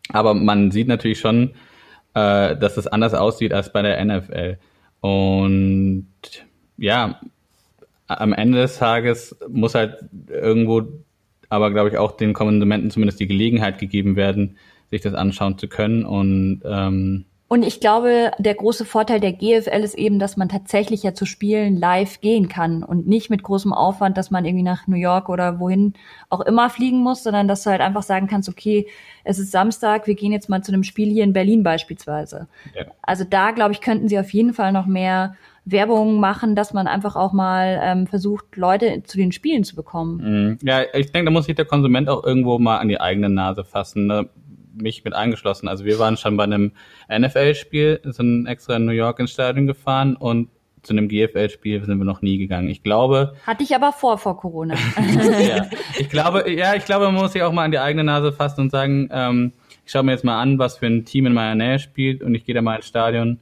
aber 0.09 0.33
man 0.33 0.71
sieht 0.71 0.87
natürlich 0.87 1.19
schon, 1.19 1.55
äh, 2.13 2.55
dass 2.55 2.77
es 2.77 2.87
anders 2.87 3.13
aussieht 3.13 3.53
als 3.53 3.73
bei 3.73 3.81
der 3.81 4.03
NFL. 4.03 4.57
Und 5.01 6.07
ja, 6.77 7.19
am 8.07 8.33
Ende 8.33 8.59
des 8.59 8.77
Tages 8.77 9.35
muss 9.49 9.75
halt 9.75 9.97
irgendwo, 10.27 10.83
aber 11.49 11.71
glaube 11.71 11.89
ich 11.89 11.97
auch 11.97 12.11
den 12.11 12.33
Konsumenten 12.33 12.91
zumindest 12.91 13.19
die 13.19 13.27
Gelegenheit 13.27 13.79
gegeben 13.79 14.15
werden, 14.15 14.57
sich 14.91 15.01
das 15.01 15.15
anschauen 15.15 15.57
zu 15.57 15.67
können 15.67 16.05
und 16.05 16.61
ähm, 16.65 17.25
und 17.49 17.63
ich 17.63 17.79
glaube, 17.79 18.31
der 18.39 18.55
große 18.55 18.83
Vorteil 18.83 19.19
der 19.19 19.33
GFL 19.33 19.83
ist 19.83 19.93
eben, 19.93 20.17
dass 20.17 20.37
man 20.37 20.49
tatsächlich 20.49 21.03
ja 21.03 21.13
zu 21.13 21.25
Spielen 21.25 21.77
live 21.77 22.19
gehen 22.19 22.47
kann 22.47 22.83
und 22.83 23.05
nicht 23.07 23.29
mit 23.29 23.43
großem 23.43 23.73
Aufwand, 23.73 24.17
dass 24.17 24.31
man 24.31 24.45
irgendwie 24.45 24.63
nach 24.63 24.87
New 24.87 24.95
York 24.95 25.29
oder 25.29 25.59
wohin 25.59 25.93
auch 26.29 26.41
immer 26.41 26.69
fliegen 26.71 26.99
muss, 26.99 27.21
sondern 27.21 27.47
dass 27.47 27.63
du 27.63 27.69
halt 27.69 27.81
einfach 27.81 28.01
sagen 28.01 28.27
kannst, 28.27 28.49
okay, 28.49 28.87
es 29.23 29.37
ist 29.37 29.51
Samstag, 29.51 30.07
wir 30.07 30.15
gehen 30.15 30.31
jetzt 30.31 30.49
mal 30.49 30.63
zu 30.63 30.71
einem 30.71 30.83
Spiel 30.83 31.11
hier 31.11 31.23
in 31.23 31.33
Berlin 31.33 31.61
beispielsweise. 31.61 32.47
Ja. 32.73 32.85
Also 33.03 33.23
da, 33.23 33.51
glaube 33.51 33.73
ich, 33.73 33.81
könnten 33.81 34.07
sie 34.07 34.17
auf 34.17 34.33
jeden 34.33 34.53
Fall 34.53 34.71
noch 34.71 34.87
mehr 34.87 35.35
Werbung 35.65 36.19
machen, 36.19 36.55
dass 36.55 36.73
man 36.73 36.87
einfach 36.87 37.15
auch 37.15 37.33
mal 37.33 37.79
ähm, 37.83 38.07
versucht, 38.07 38.57
Leute 38.57 39.03
zu 39.03 39.17
den 39.17 39.31
Spielen 39.31 39.63
zu 39.63 39.75
bekommen. 39.75 40.47
Mhm. 40.47 40.57
Ja, 40.63 40.81
ich 40.93 41.11
denke, 41.11 41.25
da 41.25 41.31
muss 41.31 41.45
sich 41.45 41.55
der 41.55 41.65
Konsument 41.65 42.09
auch 42.09 42.23
irgendwo 42.23 42.57
mal 42.57 42.79
an 42.79 42.89
die 42.89 42.99
eigene 42.99 43.29
Nase 43.29 43.63
fassen. 43.63 44.07
Ne? 44.07 44.29
Mich 44.73 45.03
mit 45.03 45.13
eingeschlossen. 45.13 45.67
Also 45.67 45.85
wir 45.85 45.99
waren 45.99 46.17
schon 46.17 46.37
bei 46.37 46.43
einem 46.43 46.71
NFL-Spiel, 47.09 48.01
sind 48.03 48.47
extra 48.47 48.75
in 48.75 48.85
New 48.85 48.91
York 48.91 49.19
ins 49.19 49.31
Stadion 49.31 49.67
gefahren 49.67 50.15
und 50.15 50.49
zu 50.83 50.93
einem 50.93 51.07
GFL-Spiel 51.07 51.83
sind 51.85 51.97
wir 51.97 52.05
noch 52.05 52.21
nie 52.21 52.37
gegangen. 52.37 52.67
Ich 52.67 52.83
glaube. 52.83 53.35
Hatte 53.47 53.63
ich 53.63 53.73
aber 53.73 53.93
vor, 53.93 54.17
vor 54.17 54.37
Corona. 54.37 54.75
ja, 55.39 55.69
ich 55.97 56.09
glaube, 56.09 56.51
ja, 56.51 56.75
ich 56.75 56.85
glaube, 56.85 57.05
man 57.05 57.15
muss 57.15 57.31
sich 57.31 57.41
auch 57.41 57.53
mal 57.53 57.63
an 57.63 57.71
die 57.71 57.79
eigene 57.79 58.03
Nase 58.03 58.33
fassen 58.33 58.61
und 58.61 58.69
sagen, 58.69 59.09
ähm, 59.11 59.53
ich 59.85 59.91
schaue 59.91 60.03
mir 60.03 60.11
jetzt 60.11 60.25
mal 60.25 60.41
an, 60.41 60.59
was 60.59 60.77
für 60.77 60.87
ein 60.87 61.05
Team 61.05 61.25
in 61.25 61.33
meiner 61.33 61.55
Nähe 61.55 61.79
spielt 61.79 62.21
und 62.21 62.35
ich 62.35 62.45
gehe 62.45 62.53
da 62.53 62.61
mal 62.61 62.75
ins 62.75 62.87
Stadion 62.87 63.39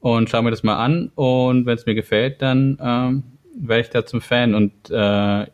und 0.00 0.30
schaue 0.30 0.42
mir 0.42 0.50
das 0.50 0.62
mal 0.62 0.76
an. 0.76 1.10
Und 1.14 1.66
wenn 1.66 1.74
es 1.74 1.86
mir 1.86 1.94
gefällt, 1.94 2.40
dann 2.42 2.78
ähm, 2.80 3.24
werde 3.56 3.82
ich 3.82 3.90
da 3.90 4.06
zum 4.06 4.20
Fan. 4.20 4.54
Und 4.54 4.72
äh, 4.90 5.46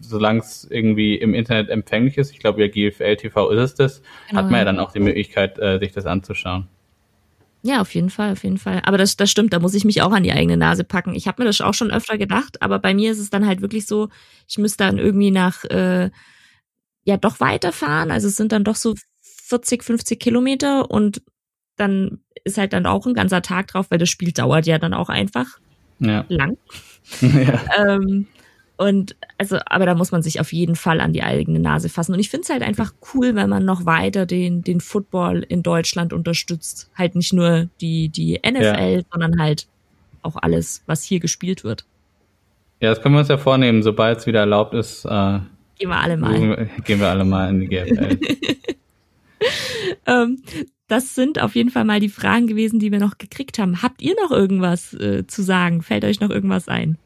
solange 0.00 0.40
es 0.40 0.66
irgendwie 0.70 1.16
im 1.16 1.34
Internet 1.34 1.70
empfänglich 1.70 2.18
ist, 2.18 2.30
ich 2.32 2.38
glaube, 2.38 2.60
ja, 2.60 2.68
GFL 2.68 3.16
TV 3.16 3.50
ist 3.50 3.58
es 3.58 3.74
das, 3.74 4.02
genau, 4.28 4.42
hat 4.42 4.50
man 4.50 4.60
ja 4.60 4.64
dann 4.64 4.78
auch 4.78 4.92
die 4.92 5.00
Möglichkeit, 5.00 5.58
äh, 5.58 5.78
sich 5.78 5.92
das 5.92 6.06
anzuschauen. 6.06 6.68
Ja, 7.62 7.80
auf 7.80 7.94
jeden 7.94 8.10
Fall, 8.10 8.32
auf 8.32 8.44
jeden 8.44 8.58
Fall. 8.58 8.80
Aber 8.84 8.98
das, 8.98 9.16
das 9.16 9.30
stimmt, 9.30 9.52
da 9.52 9.58
muss 9.58 9.74
ich 9.74 9.84
mich 9.84 10.00
auch 10.02 10.12
an 10.12 10.22
die 10.22 10.32
eigene 10.32 10.56
Nase 10.56 10.84
packen. 10.84 11.14
Ich 11.14 11.26
habe 11.26 11.42
mir 11.42 11.46
das 11.46 11.60
auch 11.60 11.74
schon 11.74 11.90
öfter 11.90 12.16
gedacht, 12.16 12.62
aber 12.62 12.78
bei 12.78 12.94
mir 12.94 13.10
ist 13.10 13.18
es 13.18 13.30
dann 13.30 13.46
halt 13.46 13.60
wirklich 13.60 13.86
so, 13.86 14.08
ich 14.48 14.58
müsste 14.58 14.84
dann 14.84 14.98
irgendwie 14.98 15.32
nach, 15.32 15.64
äh, 15.64 16.10
ja, 17.04 17.16
doch 17.16 17.40
weiterfahren. 17.40 18.10
Also 18.10 18.28
es 18.28 18.36
sind 18.36 18.52
dann 18.52 18.64
doch 18.64 18.76
so 18.76 18.94
40, 19.48 19.82
50 19.82 20.20
Kilometer 20.20 20.90
und 20.90 21.22
dann 21.76 22.20
ist 22.44 22.58
halt 22.58 22.72
dann 22.72 22.86
auch 22.86 23.06
ein 23.06 23.14
ganzer 23.14 23.42
Tag 23.42 23.68
drauf, 23.68 23.90
weil 23.90 23.98
das 23.98 24.08
Spiel 24.08 24.32
dauert 24.32 24.66
ja 24.66 24.78
dann 24.78 24.94
auch 24.94 25.08
einfach 25.08 25.58
ja. 25.98 26.24
lang. 26.28 26.56
ja. 27.20 27.60
ähm, 27.76 28.26
und 28.78 29.16
also, 29.38 29.58
aber 29.66 29.86
da 29.86 29.96
muss 29.96 30.12
man 30.12 30.22
sich 30.22 30.38
auf 30.38 30.52
jeden 30.52 30.76
Fall 30.76 31.00
an 31.00 31.12
die 31.12 31.24
eigene 31.24 31.58
Nase 31.58 31.88
fassen. 31.88 32.12
Und 32.12 32.20
ich 32.20 32.30
finde 32.30 32.44
es 32.44 32.50
halt 32.50 32.62
einfach 32.62 32.94
cool, 33.12 33.34
wenn 33.34 33.50
man 33.50 33.64
noch 33.64 33.86
weiter 33.86 34.24
den, 34.24 34.62
den 34.62 34.80
Football 34.80 35.44
in 35.48 35.64
Deutschland 35.64 36.12
unterstützt. 36.12 36.88
Halt 36.94 37.16
nicht 37.16 37.32
nur 37.32 37.68
die, 37.80 38.08
die 38.08 38.40
NFL, 38.40 38.62
ja. 38.62 39.00
sondern 39.10 39.40
halt 39.40 39.66
auch 40.22 40.36
alles, 40.36 40.84
was 40.86 41.02
hier 41.02 41.18
gespielt 41.18 41.64
wird. 41.64 41.86
Ja, 42.80 42.90
das 42.90 43.02
können 43.02 43.16
wir 43.16 43.20
uns 43.20 43.28
ja 43.28 43.36
vornehmen, 43.38 43.82
sobald 43.82 44.18
es 44.18 44.26
wieder 44.28 44.40
erlaubt 44.40 44.74
ist. 44.74 45.04
Äh, 45.04 45.40
gehen 45.76 45.88
wir 45.88 45.96
alle 45.96 46.16
mal. 46.16 46.68
Gehen 46.84 47.00
wir 47.00 47.08
alle 47.08 47.24
mal 47.24 47.50
in 47.50 47.60
die 47.60 47.66
GFL. 47.66 48.18
ähm, 50.06 50.40
das 50.86 51.16
sind 51.16 51.42
auf 51.42 51.56
jeden 51.56 51.70
Fall 51.70 51.84
mal 51.84 51.98
die 51.98 52.08
Fragen 52.08 52.46
gewesen, 52.46 52.78
die 52.78 52.92
wir 52.92 53.00
noch 53.00 53.18
gekriegt 53.18 53.58
haben. 53.58 53.82
Habt 53.82 54.02
ihr 54.02 54.14
noch 54.22 54.30
irgendwas 54.30 54.94
äh, 54.94 55.26
zu 55.26 55.42
sagen? 55.42 55.82
Fällt 55.82 56.04
euch 56.04 56.20
noch 56.20 56.30
irgendwas 56.30 56.68
ein? 56.68 56.96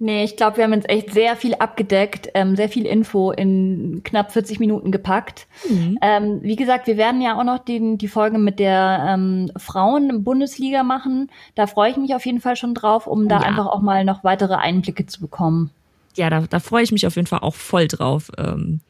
Nee, 0.00 0.22
ich 0.22 0.36
glaube, 0.36 0.58
wir 0.58 0.64
haben 0.64 0.72
jetzt 0.74 0.88
echt 0.88 1.12
sehr 1.12 1.34
viel 1.34 1.54
abgedeckt, 1.54 2.28
ähm, 2.34 2.54
sehr 2.54 2.68
viel 2.68 2.86
Info 2.86 3.32
in 3.32 4.02
knapp 4.04 4.30
40 4.30 4.60
Minuten 4.60 4.92
gepackt. 4.92 5.48
Mhm. 5.68 5.98
Ähm, 6.00 6.38
wie 6.42 6.54
gesagt, 6.54 6.86
wir 6.86 6.96
werden 6.96 7.20
ja 7.20 7.36
auch 7.36 7.42
noch 7.42 7.58
den, 7.58 7.98
die 7.98 8.06
Folge 8.06 8.38
mit 8.38 8.60
der 8.60 9.04
ähm, 9.08 9.50
Frauen-Bundesliga 9.56 10.84
machen. 10.84 11.30
Da 11.56 11.66
freue 11.66 11.90
ich 11.90 11.96
mich 11.96 12.14
auf 12.14 12.24
jeden 12.26 12.40
Fall 12.40 12.54
schon 12.54 12.74
drauf, 12.74 13.08
um 13.08 13.28
da 13.28 13.40
ja. 13.40 13.46
einfach 13.46 13.66
auch 13.66 13.82
mal 13.82 14.04
noch 14.04 14.22
weitere 14.22 14.54
Einblicke 14.54 15.06
zu 15.06 15.20
bekommen. 15.20 15.70
Ja, 16.16 16.30
da, 16.30 16.44
da 16.48 16.60
freue 16.60 16.84
ich 16.84 16.92
mich 16.92 17.06
auf 17.06 17.16
jeden 17.16 17.26
Fall 17.26 17.40
auch 17.40 17.56
voll 17.56 17.88
drauf. 17.88 18.30
Ähm, 18.38 18.80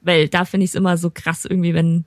weil 0.00 0.28
da 0.28 0.46
finde 0.46 0.64
ich 0.64 0.70
es 0.70 0.74
immer 0.74 0.96
so 0.96 1.10
krass 1.10 1.44
irgendwie, 1.44 1.74
wenn 1.74 2.06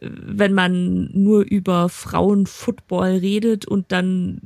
wenn 0.00 0.52
man 0.52 1.10
nur 1.12 1.42
über 1.42 1.88
Frauenfootball 1.88 3.16
redet 3.16 3.66
und 3.66 3.90
dann 3.90 4.40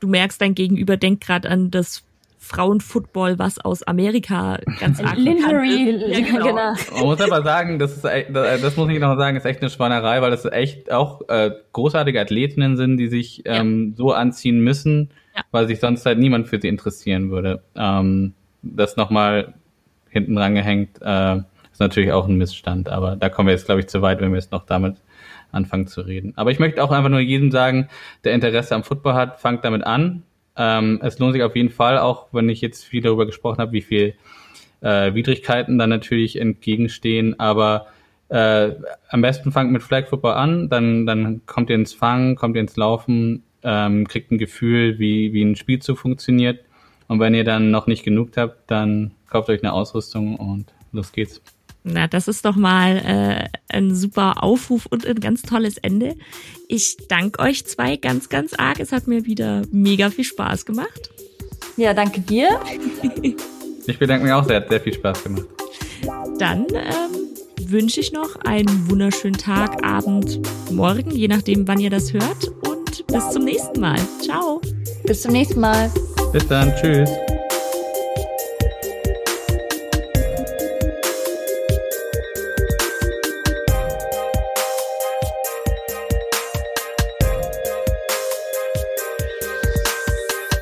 du 0.00 0.08
merkst, 0.08 0.40
dein 0.40 0.54
Gegenüber 0.54 0.96
denkt 0.96 1.24
gerade 1.24 1.48
an 1.48 1.70
das 1.70 2.02
Frauenfootball, 2.44 3.38
was 3.38 3.58
aus 3.58 3.82
Amerika 3.82 4.58
ganz 4.78 5.00
arg 5.00 5.16
Lingerie, 5.16 5.96
ja, 6.12 6.20
genau. 6.20 6.46
genau. 6.46 6.74
Man 6.92 7.04
muss 7.04 7.20
aber 7.20 7.42
sagen, 7.42 7.78
das 7.78 7.96
ist 7.96 8.04
echt, 8.04 8.34
das 8.34 8.76
muss 8.76 8.90
ich 8.90 9.00
noch 9.00 9.16
sagen, 9.16 9.36
ist 9.36 9.46
echt 9.46 9.62
eine 9.62 9.70
Schweinerei, 9.70 10.20
weil 10.20 10.30
das 10.30 10.44
echt 10.44 10.92
auch 10.92 11.26
äh, 11.28 11.52
großartige 11.72 12.20
Athletinnen 12.20 12.76
sind, 12.76 12.98
die 12.98 13.08
sich 13.08 13.42
ähm, 13.46 13.90
ja. 13.90 13.96
so 13.96 14.12
anziehen 14.12 14.60
müssen, 14.60 15.10
ja. 15.34 15.42
weil 15.52 15.66
sich 15.66 15.80
sonst 15.80 16.04
halt 16.04 16.18
niemand 16.18 16.48
für 16.48 16.60
sie 16.60 16.68
interessieren 16.68 17.30
würde. 17.30 17.62
Ähm, 17.74 18.34
das 18.62 18.96
nochmal 18.96 19.54
hinten 20.10 20.36
rangehängt, 20.36 21.00
äh, 21.00 21.36
ist 21.72 21.80
natürlich 21.80 22.12
auch 22.12 22.28
ein 22.28 22.36
Missstand, 22.36 22.88
aber 22.90 23.16
da 23.16 23.30
kommen 23.30 23.48
wir 23.48 23.54
jetzt, 23.54 23.66
glaube 23.66 23.80
ich, 23.80 23.88
zu 23.88 24.02
weit, 24.02 24.20
wenn 24.20 24.30
wir 24.30 24.38
jetzt 24.38 24.52
noch 24.52 24.66
damit 24.66 24.96
anfangen 25.50 25.86
zu 25.86 26.02
reden. 26.02 26.34
Aber 26.36 26.50
ich 26.50 26.58
möchte 26.58 26.82
auch 26.84 26.90
einfach 26.90 27.10
nur 27.10 27.20
jedem 27.20 27.50
sagen, 27.50 27.88
der 28.24 28.34
Interesse 28.34 28.74
am 28.74 28.84
Football 28.84 29.14
hat, 29.14 29.40
fangt 29.40 29.64
damit 29.64 29.84
an. 29.84 30.24
Ähm, 30.56 31.00
es 31.02 31.18
lohnt 31.18 31.32
sich 31.32 31.42
auf 31.42 31.56
jeden 31.56 31.70
Fall, 31.70 31.98
auch 31.98 32.28
wenn 32.32 32.48
ich 32.48 32.60
jetzt 32.60 32.84
viel 32.84 33.02
darüber 33.02 33.26
gesprochen 33.26 33.58
habe, 33.58 33.72
wie 33.72 33.82
viel 33.82 34.14
äh, 34.80 35.14
Widrigkeiten 35.14 35.78
dann 35.78 35.90
natürlich 35.90 36.40
entgegenstehen, 36.40 37.38
aber 37.40 37.86
äh, 38.28 38.72
am 39.08 39.22
besten 39.22 39.52
fangt 39.52 39.72
mit 39.72 39.82
Flag 39.82 40.08
Football 40.08 40.34
an, 40.34 40.68
dann, 40.68 41.06
dann 41.06 41.42
kommt 41.46 41.70
ihr 41.70 41.76
ins 41.76 41.92
Fangen, 41.92 42.36
kommt 42.36 42.56
ihr 42.56 42.62
ins 42.62 42.76
Laufen, 42.76 43.42
ähm, 43.62 44.06
kriegt 44.06 44.30
ein 44.30 44.38
Gefühl, 44.38 44.98
wie, 44.98 45.32
wie 45.32 45.42
ein 45.42 45.56
Spielzug 45.56 45.98
funktioniert. 45.98 46.64
Und 47.06 47.20
wenn 47.20 47.34
ihr 47.34 47.44
dann 47.44 47.70
noch 47.70 47.86
nicht 47.86 48.04
genug 48.04 48.30
habt, 48.36 48.70
dann 48.70 49.12
kauft 49.28 49.48
euch 49.50 49.62
eine 49.62 49.72
Ausrüstung 49.72 50.36
und 50.36 50.72
los 50.92 51.12
geht's. 51.12 51.42
Na, 51.86 52.06
das 52.06 52.28
ist 52.28 52.46
doch 52.46 52.56
mal 52.56 52.96
äh, 52.96 53.48
ein 53.68 53.94
super 53.94 54.42
Aufruf 54.42 54.86
und 54.86 55.06
ein 55.06 55.20
ganz 55.20 55.42
tolles 55.42 55.76
Ende. 55.76 56.16
Ich 56.66 56.96
danke 57.08 57.40
euch 57.40 57.66
zwei 57.66 57.96
ganz, 57.96 58.30
ganz 58.30 58.54
arg. 58.54 58.80
Es 58.80 58.90
hat 58.90 59.06
mir 59.06 59.26
wieder 59.26 59.62
mega 59.70 60.08
viel 60.08 60.24
Spaß 60.24 60.64
gemacht. 60.64 61.10
Ja, 61.76 61.92
danke 61.92 62.20
dir. 62.20 62.58
ich 63.86 63.98
bedanke 63.98 64.24
mich 64.24 64.32
auch 64.32 64.46
sehr. 64.46 64.56
Hat 64.56 64.70
sehr 64.70 64.80
viel 64.80 64.94
Spaß 64.94 65.24
gemacht. 65.24 65.44
Dann 66.38 66.66
ähm, 66.72 67.70
wünsche 67.70 68.00
ich 68.00 68.12
noch 68.12 68.36
einen 68.36 68.90
wunderschönen 68.90 69.36
Tag, 69.36 69.84
Abend, 69.84 70.40
Morgen, 70.70 71.10
je 71.10 71.28
nachdem, 71.28 71.68
wann 71.68 71.80
ihr 71.80 71.90
das 71.90 72.14
hört. 72.14 72.48
Und 72.66 73.06
bis 73.08 73.30
zum 73.30 73.44
nächsten 73.44 73.80
Mal. 73.80 73.98
Ciao. 74.22 74.62
Bis 75.04 75.20
zum 75.20 75.32
nächsten 75.32 75.60
Mal. 75.60 75.90
Bis 76.32 76.46
dann. 76.48 76.74
Tschüss. 76.76 77.10